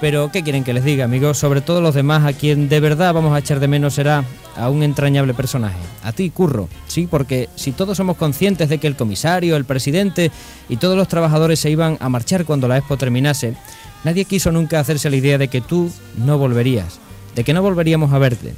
Pero, 0.00 0.32
¿qué 0.32 0.42
quieren 0.42 0.64
que 0.64 0.72
les 0.72 0.82
diga, 0.82 1.04
amigos? 1.04 1.38
Sobre 1.38 1.60
todo 1.60 1.80
los 1.80 1.94
demás, 1.94 2.24
a 2.24 2.32
quien 2.32 2.68
de 2.68 2.80
verdad 2.80 3.14
vamos 3.14 3.34
a 3.34 3.38
echar 3.38 3.60
de 3.60 3.68
menos 3.68 3.94
será 3.94 4.24
a 4.56 4.68
un 4.68 4.82
entrañable 4.82 5.32
personaje. 5.32 5.78
A 6.02 6.10
ti, 6.10 6.30
Curro. 6.30 6.68
Sí, 6.88 7.06
porque 7.08 7.48
si 7.54 7.70
todos 7.70 7.98
somos 7.98 8.16
conscientes 8.16 8.68
de 8.68 8.78
que 8.78 8.88
el 8.88 8.96
comisario, 8.96 9.56
el 9.56 9.64
presidente 9.64 10.32
y 10.68 10.78
todos 10.78 10.96
los 10.96 11.06
trabajadores 11.06 11.60
se 11.60 11.70
iban 11.70 11.98
a 12.00 12.08
marchar 12.08 12.44
cuando 12.44 12.66
la 12.66 12.78
expo 12.78 12.96
terminase, 12.96 13.54
nadie 14.04 14.24
quiso 14.24 14.52
nunca 14.52 14.80
hacerse 14.80 15.10
la 15.10 15.16
idea 15.16 15.38
de 15.38 15.48
que 15.48 15.60
tú 15.60 15.90
no 16.16 16.38
volverías, 16.38 16.98
de 17.34 17.44
que 17.44 17.54
no 17.54 17.62
volveríamos 17.62 18.12
a 18.12 18.18
verte. 18.18 18.54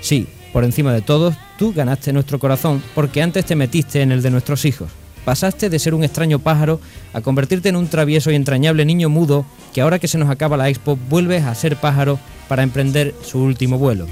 Sí, 0.00 0.26
por 0.52 0.64
encima 0.64 0.92
de 0.92 1.02
todos, 1.02 1.34
tú 1.58 1.72
ganaste 1.72 2.12
nuestro 2.12 2.38
corazón 2.38 2.82
porque 2.94 3.22
antes 3.22 3.44
te 3.44 3.56
metiste 3.56 4.02
en 4.02 4.12
el 4.12 4.22
de 4.22 4.30
nuestros 4.30 4.64
hijos. 4.64 4.90
Pasaste 5.24 5.68
de 5.68 5.78
ser 5.78 5.92
un 5.92 6.04
extraño 6.04 6.38
pájaro 6.38 6.80
a 7.12 7.20
convertirte 7.20 7.68
en 7.68 7.76
un 7.76 7.88
travieso 7.88 8.30
y 8.30 8.36
entrañable 8.36 8.84
niño 8.84 9.08
mudo 9.08 9.44
que 9.74 9.80
ahora 9.80 9.98
que 9.98 10.08
se 10.08 10.18
nos 10.18 10.30
acaba 10.30 10.56
la 10.56 10.68
expo 10.68 10.96
vuelves 11.10 11.44
a 11.44 11.54
ser 11.54 11.76
pájaro 11.76 12.20
para 12.48 12.62
emprender 12.62 13.12
su 13.24 13.42
último 13.42 13.76
vuelo. 13.76 14.06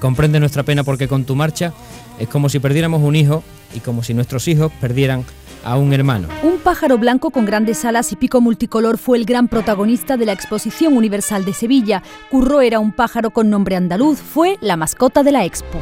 Comprende 0.00 0.40
nuestra 0.40 0.64
pena 0.64 0.82
porque 0.82 1.06
con 1.06 1.24
tu 1.24 1.36
marcha 1.36 1.72
es 2.18 2.26
como 2.26 2.48
si 2.48 2.58
perdiéramos 2.58 3.02
un 3.02 3.14
hijo 3.14 3.44
y 3.72 3.80
como 3.80 4.02
si 4.02 4.14
nuestros 4.14 4.48
hijos 4.48 4.72
perdieran 4.80 5.24
a 5.64 5.76
un 5.76 5.92
hermano. 5.92 6.28
Un 6.42 6.58
pájaro 6.58 6.98
blanco 6.98 7.30
con 7.30 7.44
grandes 7.44 7.84
alas 7.84 8.12
y 8.12 8.16
pico 8.16 8.40
multicolor 8.40 8.98
fue 8.98 9.18
el 9.18 9.24
gran 9.24 9.48
protagonista 9.48 10.16
de 10.16 10.26
la 10.26 10.32
Exposición 10.32 10.96
Universal 10.96 11.44
de 11.44 11.52
Sevilla. 11.52 12.02
Curro 12.30 12.60
era 12.60 12.80
un 12.80 12.92
pájaro 12.92 13.30
con 13.30 13.50
nombre 13.50 13.76
andaluz, 13.76 14.18
fue 14.18 14.58
la 14.60 14.76
mascota 14.76 15.22
de 15.22 15.32
la 15.32 15.44
expo. 15.44 15.78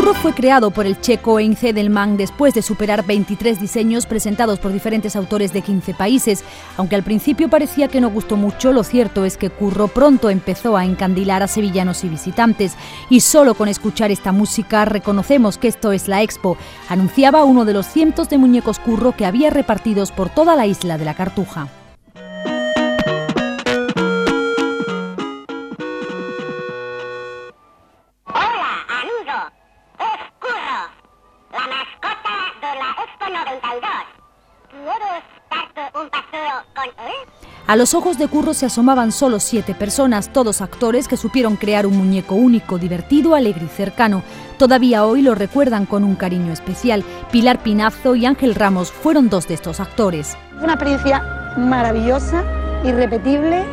Curro 0.00 0.14
fue 0.14 0.32
creado 0.32 0.70
por 0.70 0.86
el 0.86 0.98
checo 0.98 1.38
Ein 1.38 1.56
Zedelman 1.56 2.16
después 2.16 2.54
de 2.54 2.62
superar 2.62 3.04
23 3.04 3.60
diseños 3.60 4.06
presentados 4.06 4.58
por 4.58 4.72
diferentes 4.72 5.14
autores 5.14 5.52
de 5.52 5.60
15 5.60 5.92
países. 5.92 6.42
Aunque 6.78 6.94
al 6.96 7.02
principio 7.02 7.50
parecía 7.50 7.88
que 7.88 8.00
no 8.00 8.08
gustó 8.08 8.36
mucho, 8.36 8.72
lo 8.72 8.82
cierto 8.82 9.26
es 9.26 9.36
que 9.36 9.50
Curro 9.50 9.88
pronto 9.88 10.30
empezó 10.30 10.78
a 10.78 10.86
encandilar 10.86 11.42
a 11.42 11.48
sevillanos 11.48 12.02
y 12.02 12.08
visitantes. 12.08 12.76
Y 13.10 13.20
solo 13.20 13.52
con 13.52 13.68
escuchar 13.68 14.10
esta 14.10 14.32
música 14.32 14.86
reconocemos 14.86 15.58
que 15.58 15.68
esto 15.68 15.92
es 15.92 16.08
la 16.08 16.22
Expo, 16.22 16.56
anunciaba 16.88 17.44
uno 17.44 17.66
de 17.66 17.74
los 17.74 17.84
cientos 17.84 18.30
de 18.30 18.38
muñecos 18.38 18.78
Curro 18.78 19.14
que 19.14 19.26
había 19.26 19.50
repartidos 19.50 20.12
por 20.12 20.30
toda 20.30 20.56
la 20.56 20.66
isla 20.66 20.96
de 20.96 21.04
la 21.04 21.12
Cartuja. 21.12 21.68
92. 33.32 34.20
¿Quieres 34.70 35.24
darte 35.50 35.98
un 35.98 36.10
paseo 36.10 36.62
con 36.74 36.84
él? 37.06 37.40
A 37.66 37.76
los 37.76 37.94
ojos 37.94 38.18
de 38.18 38.26
Curro 38.26 38.54
se 38.54 38.66
asomaban 38.66 39.12
solo 39.12 39.38
siete 39.38 39.74
personas, 39.74 40.32
todos 40.32 40.60
actores 40.60 41.06
que 41.06 41.16
supieron 41.16 41.56
crear 41.56 41.86
un 41.86 41.96
muñeco 41.96 42.34
único, 42.34 42.78
divertido, 42.78 43.34
alegre 43.34 43.66
y 43.66 43.68
cercano. 43.68 44.22
Todavía 44.58 45.04
hoy 45.04 45.22
lo 45.22 45.34
recuerdan 45.34 45.86
con 45.86 46.02
un 46.02 46.16
cariño 46.16 46.52
especial. 46.52 47.04
Pilar 47.30 47.62
Pinazo 47.62 48.16
y 48.16 48.26
Ángel 48.26 48.54
Ramos 48.54 48.90
fueron 48.90 49.28
dos 49.28 49.46
de 49.46 49.54
estos 49.54 49.78
actores. 49.78 50.36
Una 50.60 50.72
experiencia 50.72 51.54
maravillosa, 51.56 52.42
irrepetible. 52.84 53.64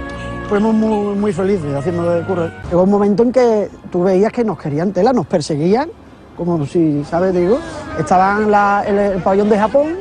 Fuimos 0.48 0.74
muy, 0.74 1.16
muy 1.16 1.34
felices 1.34 1.74
haciendo 1.74 2.10
de 2.10 2.24
curro. 2.24 2.52
Llegó 2.70 2.84
un 2.84 2.92
momento 2.92 3.24
en 3.24 3.32
que 3.32 3.70
tú 3.92 4.04
veías 4.04 4.32
que 4.32 4.44
nos 4.44 4.60
querían 4.60 4.94
tela, 4.94 5.12
nos 5.12 5.26
perseguían, 5.26 5.90
como 6.38 6.66
si, 6.66 7.04
¿sabes? 7.04 7.34
Digo, 7.34 7.60
estaban 8.00 8.50
la- 8.52 8.84
el, 8.88 8.98
el 8.98 9.22
pabellón 9.22 9.50
de 9.50 9.58
Japón, 9.60 9.96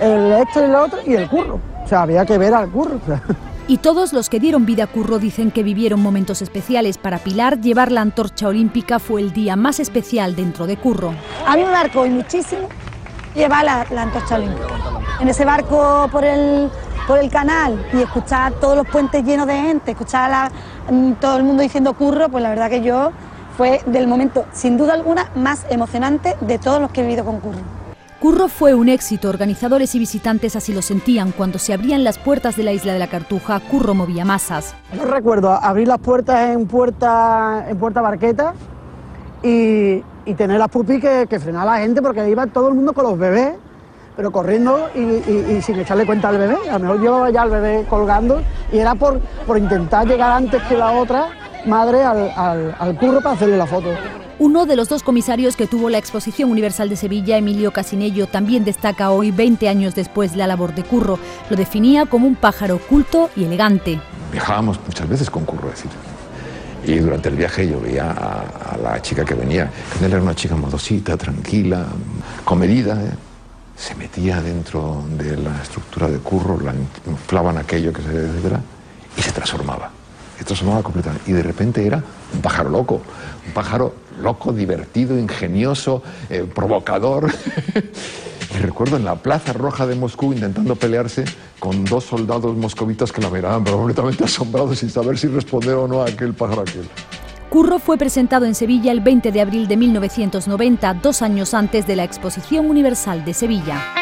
el 0.00 0.32
esto 0.32 0.60
y 0.60 0.64
el 0.64 0.74
otro 0.74 0.98
y 1.06 1.14
el 1.14 1.28
curro. 1.28 1.60
O 1.84 1.88
sea, 1.88 2.02
había 2.02 2.24
que 2.26 2.38
ver 2.38 2.54
al 2.54 2.68
curro. 2.70 3.00
Y 3.68 3.78
todos 3.78 4.12
los 4.12 4.28
que 4.30 4.38
dieron 4.38 4.64
vida 4.64 4.84
a 4.84 4.86
Curro 4.86 5.18
dicen 5.18 5.50
que 5.50 5.64
vivieron 5.64 5.98
momentos 6.00 6.40
especiales. 6.40 6.98
Para 6.98 7.18
Pilar, 7.18 7.60
llevar 7.60 7.90
la 7.90 8.00
antorcha 8.00 8.46
olímpica 8.46 9.00
fue 9.00 9.20
el 9.20 9.32
día 9.32 9.56
más 9.56 9.80
especial 9.80 10.36
dentro 10.36 10.68
de 10.68 10.76
Curro. 10.76 11.12
A 11.44 11.56
mí 11.56 11.64
me 11.64 11.72
marcó 11.72 12.06
y 12.06 12.10
muchísimo 12.10 12.68
llevar 13.34 13.64
la, 13.64 13.84
la 13.90 14.02
antorcha 14.02 14.36
olímpica. 14.36 14.68
En 15.18 15.28
ese 15.28 15.44
barco 15.44 16.08
por 16.12 16.22
el, 16.24 16.70
por 17.08 17.18
el 17.18 17.28
canal 17.28 17.84
y 17.92 18.02
escuchar 18.02 18.52
todos 18.60 18.76
los 18.76 18.86
puentes 18.86 19.24
llenos 19.24 19.48
de 19.48 19.54
gente, 19.60 19.90
escuchar 19.90 20.30
a 20.30 20.50
la- 20.88 20.92
mm, 20.92 21.14
todo 21.14 21.36
el 21.38 21.42
mundo 21.42 21.64
diciendo 21.64 21.92
curro, 21.94 22.28
pues 22.28 22.44
la 22.44 22.50
verdad 22.50 22.70
que 22.70 22.82
yo 22.82 23.10
fue 23.56 23.80
del 23.86 24.06
momento, 24.06 24.44
sin 24.52 24.76
duda 24.76 24.94
alguna, 24.94 25.30
más 25.34 25.64
emocionante 25.70 26.36
de 26.40 26.58
todos 26.58 26.80
los 26.80 26.90
que 26.90 27.00
he 27.00 27.04
vivido 27.04 27.24
con 27.24 27.40
curro. 27.40 27.58
Curro 28.20 28.48
fue 28.48 28.74
un 28.74 28.88
éxito, 28.88 29.28
organizadores 29.28 29.94
y 29.94 29.98
visitantes 29.98 30.56
así 30.56 30.72
lo 30.72 30.80
sentían. 30.82 31.32
Cuando 31.32 31.58
se 31.58 31.74
abrían 31.74 32.02
las 32.02 32.18
puertas 32.18 32.56
de 32.56 32.62
la 32.62 32.72
isla 32.72 32.92
de 32.94 32.98
la 32.98 33.08
Cartuja, 33.08 33.60
Curro 33.60 33.94
movía 33.94 34.24
masas. 34.24 34.74
Yo 34.94 35.04
recuerdo 35.04 35.52
abrir 35.52 35.86
las 35.88 35.98
puertas 35.98 36.48
en 36.50 36.66
puerta, 36.66 37.66
en 37.68 37.76
puerta 37.76 38.00
barqueta 38.00 38.54
y, 39.42 40.02
y 40.24 40.34
tener 40.34 40.58
las 40.58 40.68
pupis 40.68 41.00
que, 41.00 41.26
que 41.28 41.38
frenar 41.38 41.68
a 41.68 41.72
la 41.72 41.78
gente 41.78 42.00
porque 42.02 42.28
iba 42.28 42.46
todo 42.46 42.68
el 42.68 42.74
mundo 42.74 42.94
con 42.94 43.04
los 43.04 43.18
bebés, 43.18 43.50
pero 44.16 44.32
corriendo 44.32 44.88
y, 44.94 45.00
y- 45.00 45.56
y 45.58 45.62
sin 45.62 45.78
echarle 45.78 46.06
cuenta 46.06 46.30
al 46.30 46.38
bebé. 46.38 46.56
A 46.70 46.74
lo 46.74 46.78
mejor 46.80 47.00
llevaba 47.00 47.30
ya 47.30 47.42
al 47.42 47.50
bebé 47.50 47.84
colgando 47.88 48.42
y 48.72 48.78
era 48.78 48.94
por, 48.94 49.20
por 49.46 49.58
intentar 49.58 50.06
llegar 50.06 50.32
antes 50.32 50.62
que 50.64 50.76
la 50.76 50.92
otra 50.92 51.28
madre 51.66 52.02
al, 52.02 52.30
al- 52.36 52.76
al 52.78 52.96
curro 52.96 53.20
para 53.20 53.34
hacerle 53.34 53.56
la 53.56 53.66
foto. 53.66 53.88
Uno 54.38 54.66
de 54.66 54.76
los 54.76 54.88
dos 54.88 55.02
comisarios 55.02 55.56
que 55.56 55.66
tuvo 55.66 55.88
la 55.88 55.98
Exposición 55.98 56.50
Universal 56.50 56.88
de 56.88 56.96
Sevilla, 56.96 57.38
Emilio 57.38 57.72
Casinello, 57.72 58.26
también 58.26 58.64
destaca 58.64 59.10
hoy, 59.10 59.30
20 59.30 59.68
años 59.68 59.94
después, 59.94 60.36
la 60.36 60.46
labor 60.46 60.74
de 60.74 60.82
Curro. 60.82 61.18
Lo 61.48 61.56
definía 61.56 62.04
como 62.06 62.26
un 62.26 62.34
pájaro 62.36 62.78
culto 62.78 63.30
y 63.34 63.44
elegante. 63.44 63.98
Viajábamos 64.32 64.78
muchas 64.86 65.08
veces 65.08 65.30
con 65.30 65.44
Curro, 65.46 65.68
es 65.68 65.76
decir. 65.76 65.90
Y 66.84 66.98
durante 66.98 67.30
el 67.30 67.36
viaje 67.36 67.66
yo 67.68 67.80
veía 67.80 68.10
a, 68.10 68.74
a 68.74 68.76
la 68.76 69.00
chica 69.02 69.24
que 69.24 69.34
venía, 69.34 69.70
que 69.98 70.04
él 70.04 70.12
era 70.12 70.22
una 70.22 70.34
chica 70.34 70.54
modosita, 70.54 71.16
tranquila, 71.16 71.86
comedida. 72.44 72.92
¿eh? 73.02 73.10
Se 73.76 73.94
metía 73.94 74.40
dentro 74.42 75.02
de 75.18 75.36
la 75.38 75.62
estructura 75.62 76.08
de 76.08 76.18
Curro, 76.18 76.60
la 76.60 76.74
inflaban 77.06 77.56
aquello 77.58 77.92
que 77.92 78.02
se 78.02 78.08
etcétera, 78.10 78.60
y 79.16 79.22
se 79.22 79.32
transformaba. 79.32 79.90
Se 80.38 80.44
transformaba 80.44 80.82
completamente. 80.82 81.30
Y 81.30 81.34
de 81.34 81.42
repente 81.42 81.86
era 81.86 82.02
un 82.34 82.40
pájaro 82.40 82.70
loco, 82.70 83.00
un 83.46 83.52
pájaro 83.52 83.94
loco, 84.20 84.52
divertido, 84.52 85.18
ingenioso, 85.18 86.02
eh, 86.30 86.46
provocador. 86.52 87.30
Y 88.54 88.58
recuerdo 88.58 88.96
en 88.96 89.04
la 89.04 89.16
Plaza 89.16 89.52
Roja 89.52 89.86
de 89.86 89.96
Moscú 89.96 90.32
intentando 90.32 90.76
pelearse 90.76 91.24
con 91.58 91.84
dos 91.84 92.04
soldados 92.04 92.56
moscovitas 92.56 93.12
que 93.12 93.20
la 93.20 93.28
miraban 93.28 93.64
pero 93.64 93.76
completamente 93.76 94.24
asombrados 94.24 94.78
sin 94.78 94.88
saber 94.88 95.18
si 95.18 95.26
responder 95.26 95.74
o 95.74 95.88
no 95.88 96.02
a 96.02 96.06
aquel 96.06 96.32
pájaro 96.32 96.62
aquel. 96.62 96.88
Curro 97.50 97.78
fue 97.78 97.96
presentado 97.96 98.44
en 98.44 98.54
Sevilla 98.54 98.92
el 98.92 99.00
20 99.00 99.30
de 99.32 99.40
abril 99.40 99.68
de 99.68 99.76
1990, 99.76 100.94
dos 100.94 101.22
años 101.22 101.54
antes 101.54 101.86
de 101.86 101.96
la 101.96 102.04
Exposición 102.04 102.66
Universal 102.66 103.24
de 103.24 103.34
Sevilla. 103.34 103.95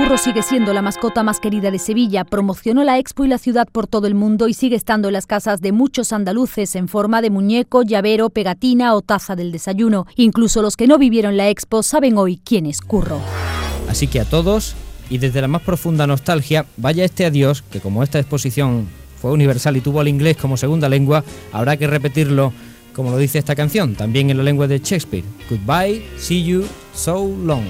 Curro 0.00 0.16
sigue 0.16 0.42
siendo 0.42 0.72
la 0.72 0.80
mascota 0.80 1.22
más 1.22 1.40
querida 1.40 1.70
de 1.70 1.78
Sevilla, 1.78 2.24
promocionó 2.24 2.84
la 2.84 2.98
expo 2.98 3.26
y 3.26 3.28
la 3.28 3.36
ciudad 3.36 3.68
por 3.70 3.86
todo 3.86 4.06
el 4.06 4.14
mundo 4.14 4.48
y 4.48 4.54
sigue 4.54 4.74
estando 4.74 5.08
en 5.08 5.12
las 5.12 5.26
casas 5.26 5.60
de 5.60 5.72
muchos 5.72 6.14
andaluces 6.14 6.74
en 6.74 6.88
forma 6.88 7.20
de 7.20 7.28
muñeco, 7.28 7.82
llavero, 7.82 8.30
pegatina 8.30 8.94
o 8.94 9.02
taza 9.02 9.36
del 9.36 9.52
desayuno. 9.52 10.06
Incluso 10.16 10.62
los 10.62 10.78
que 10.78 10.86
no 10.86 10.96
vivieron 10.96 11.36
la 11.36 11.50
expo 11.50 11.82
saben 11.82 12.16
hoy 12.16 12.40
quién 12.42 12.64
es 12.64 12.80
Curro. 12.80 13.20
Así 13.90 14.06
que 14.06 14.20
a 14.20 14.24
todos, 14.24 14.74
y 15.10 15.18
desde 15.18 15.42
la 15.42 15.48
más 15.48 15.60
profunda 15.60 16.06
nostalgia, 16.06 16.64
vaya 16.78 17.04
este 17.04 17.26
adiós, 17.26 17.60
que 17.60 17.80
como 17.80 18.02
esta 18.02 18.18
exposición 18.18 18.88
fue 19.20 19.32
universal 19.32 19.76
y 19.76 19.82
tuvo 19.82 20.00
el 20.00 20.08
inglés 20.08 20.38
como 20.38 20.56
segunda 20.56 20.88
lengua, 20.88 21.24
habrá 21.52 21.76
que 21.76 21.86
repetirlo 21.86 22.54
como 22.94 23.10
lo 23.10 23.18
dice 23.18 23.38
esta 23.38 23.54
canción, 23.54 23.94
también 23.96 24.30
en 24.30 24.38
la 24.38 24.44
lengua 24.44 24.66
de 24.66 24.78
Shakespeare. 24.78 25.24
Goodbye, 25.50 26.02
see 26.16 26.42
you, 26.42 26.64
so 26.94 27.36
long. 27.44 27.64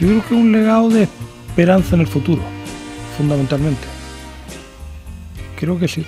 Yo 0.00 0.08
creo 0.08 0.26
que 0.26 0.34
un 0.34 0.52
legado 0.52 0.88
de 0.88 1.08
esperanza 1.48 1.94
en 1.94 2.00
el 2.00 2.08
futuro, 2.08 2.42
fundamentalmente. 3.16 3.86
Creo 5.58 5.78
que 5.78 5.88
sí. 5.88 6.04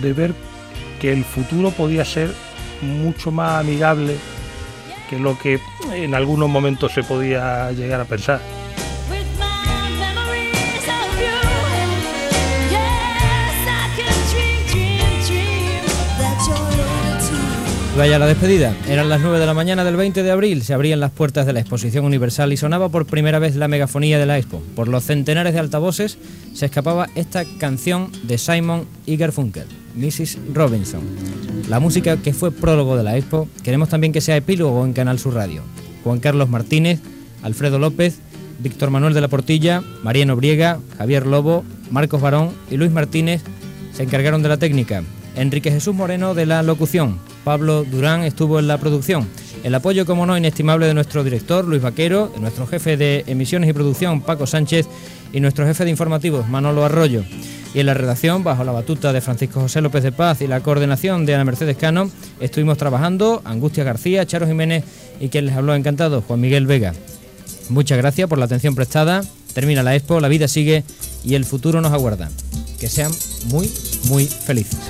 De 0.00 0.12
ver 0.12 0.34
que 1.00 1.12
el 1.12 1.24
futuro 1.24 1.70
podía 1.70 2.04
ser 2.04 2.32
mucho 2.82 3.30
más 3.30 3.60
amigable 3.60 4.16
que 5.08 5.18
lo 5.18 5.38
que 5.38 5.60
en 5.92 6.14
algunos 6.14 6.48
momentos 6.48 6.92
se 6.92 7.02
podía 7.02 7.70
llegar 7.72 8.00
a 8.00 8.04
pensar. 8.04 8.40
Vaya 17.96 18.18
la 18.18 18.26
despedida. 18.26 18.76
Eran 18.90 19.08
las 19.08 19.22
9 19.22 19.38
de 19.38 19.46
la 19.46 19.54
mañana 19.54 19.82
del 19.82 19.96
20 19.96 20.22
de 20.22 20.30
abril. 20.30 20.62
Se 20.62 20.74
abrían 20.74 21.00
las 21.00 21.12
puertas 21.12 21.46
de 21.46 21.54
la 21.54 21.60
Exposición 21.60 22.04
Universal 22.04 22.52
y 22.52 22.58
sonaba 22.58 22.90
por 22.90 23.06
primera 23.06 23.38
vez 23.38 23.56
la 23.56 23.68
megafonía 23.68 24.18
de 24.18 24.26
la 24.26 24.36
Expo. 24.36 24.62
Por 24.74 24.88
los 24.88 25.04
centenares 25.04 25.54
de 25.54 25.60
altavoces 25.60 26.18
se 26.52 26.66
escapaba 26.66 27.08
esta 27.14 27.46
canción 27.58 28.12
de 28.24 28.36
Simon 28.36 28.86
y 29.06 29.16
Garfunkel, 29.16 29.64
Mrs. 29.94 30.38
Robinson. 30.52 31.00
La 31.70 31.80
música 31.80 32.18
que 32.18 32.34
fue 32.34 32.52
prólogo 32.52 32.98
de 32.98 33.02
la 33.02 33.16
Expo, 33.16 33.48
queremos 33.62 33.88
también 33.88 34.12
que 34.12 34.20
sea 34.20 34.36
epílogo 34.36 34.84
en 34.84 34.92
Canal 34.92 35.18
Sur 35.18 35.32
Radio. 35.32 35.62
Juan 36.04 36.20
Carlos 36.20 36.50
Martínez, 36.50 37.00
Alfredo 37.42 37.78
López, 37.78 38.18
Víctor 38.58 38.90
Manuel 38.90 39.14
de 39.14 39.22
la 39.22 39.28
Portilla, 39.28 39.82
Mariano 40.02 40.36
Briega, 40.36 40.80
Javier 40.98 41.26
Lobo, 41.26 41.64
Marcos 41.90 42.20
Barón 42.20 42.50
y 42.70 42.76
Luis 42.76 42.90
Martínez 42.90 43.40
se 43.94 44.02
encargaron 44.02 44.42
de 44.42 44.50
la 44.50 44.58
técnica. 44.58 45.02
Enrique 45.34 45.70
Jesús 45.70 45.94
Moreno 45.94 46.34
de 46.34 46.44
la 46.44 46.62
locución. 46.62 47.18
Pablo 47.46 47.84
Durán 47.84 48.24
estuvo 48.24 48.58
en 48.58 48.66
la 48.66 48.76
producción. 48.76 49.28
El 49.62 49.72
apoyo, 49.76 50.04
como 50.04 50.26
no, 50.26 50.36
inestimable 50.36 50.84
de 50.86 50.94
nuestro 50.94 51.22
director 51.22 51.64
Luis 51.64 51.80
Vaquero, 51.80 52.26
de 52.34 52.40
nuestro 52.40 52.66
jefe 52.66 52.96
de 52.96 53.22
emisiones 53.28 53.70
y 53.70 53.72
producción 53.72 54.20
Paco 54.20 54.48
Sánchez 54.48 54.88
y 55.32 55.38
nuestro 55.38 55.64
jefe 55.64 55.84
de 55.84 55.90
informativos 55.90 56.48
Manolo 56.48 56.84
Arroyo. 56.84 57.22
Y 57.72 57.78
en 57.78 57.86
la 57.86 57.94
redacción, 57.94 58.42
bajo 58.42 58.64
la 58.64 58.72
batuta 58.72 59.12
de 59.12 59.20
Francisco 59.20 59.60
José 59.60 59.80
López 59.80 60.02
de 60.02 60.10
Paz 60.10 60.40
y 60.40 60.48
la 60.48 60.58
coordinación 60.58 61.24
de 61.24 61.36
Ana 61.36 61.44
Mercedes 61.44 61.76
Cano, 61.76 62.10
estuvimos 62.40 62.78
trabajando 62.78 63.42
Angustia 63.44 63.84
García, 63.84 64.26
Charo 64.26 64.48
Jiménez 64.48 64.82
y 65.20 65.28
quien 65.28 65.46
les 65.46 65.54
habló 65.54 65.76
encantado, 65.76 66.22
Juan 66.22 66.40
Miguel 66.40 66.66
Vega. 66.66 66.94
Muchas 67.68 67.96
gracias 67.98 68.28
por 68.28 68.38
la 68.38 68.46
atención 68.46 68.74
prestada. 68.74 69.22
Termina 69.54 69.84
la 69.84 69.94
expo, 69.94 70.18
la 70.18 70.26
vida 70.26 70.48
sigue 70.48 70.82
y 71.22 71.36
el 71.36 71.44
futuro 71.44 71.80
nos 71.80 71.92
aguarda. 71.92 72.28
Que 72.80 72.88
sean 72.88 73.12
muy, 73.52 73.70
muy 74.08 74.26
felices. 74.26 74.80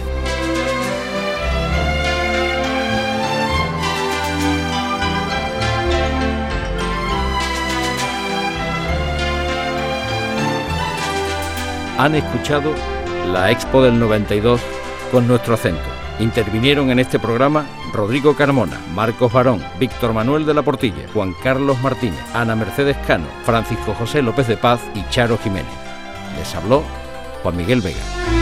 Han 11.99 12.15
escuchado 12.15 12.75
la 13.33 13.51
Expo 13.51 13.83
del 13.83 13.99
92 13.99 14.61
con 15.11 15.27
nuestro 15.27 15.55
acento. 15.55 15.83
Intervinieron 16.19 16.91
en 16.91 16.99
este 16.99 17.19
programa 17.19 17.67
Rodrigo 17.93 18.37
Carmona, 18.37 18.79
Marcos 18.95 19.33
Barón, 19.33 19.63
Víctor 19.79 20.13
Manuel 20.13 20.45
de 20.45 20.55
la 20.55 20.63
Portilla, 20.63 21.09
Juan 21.15 21.35
Carlos 21.43 21.81
Martínez, 21.81 22.21
Ana 22.35 22.55
Mercedes 22.55 22.97
Cano, 23.07 23.27
Francisco 23.45 23.95
José 23.95 24.21
López 24.21 24.47
de 24.47 24.59
Paz 24.59 24.81
y 24.95 25.09
Charo 25.09 25.39
Jiménez. 25.39 25.73
Les 26.39 26.55
habló 26.55 26.83
Juan 27.43 27.57
Miguel 27.57 27.81
Vega. 27.81 28.36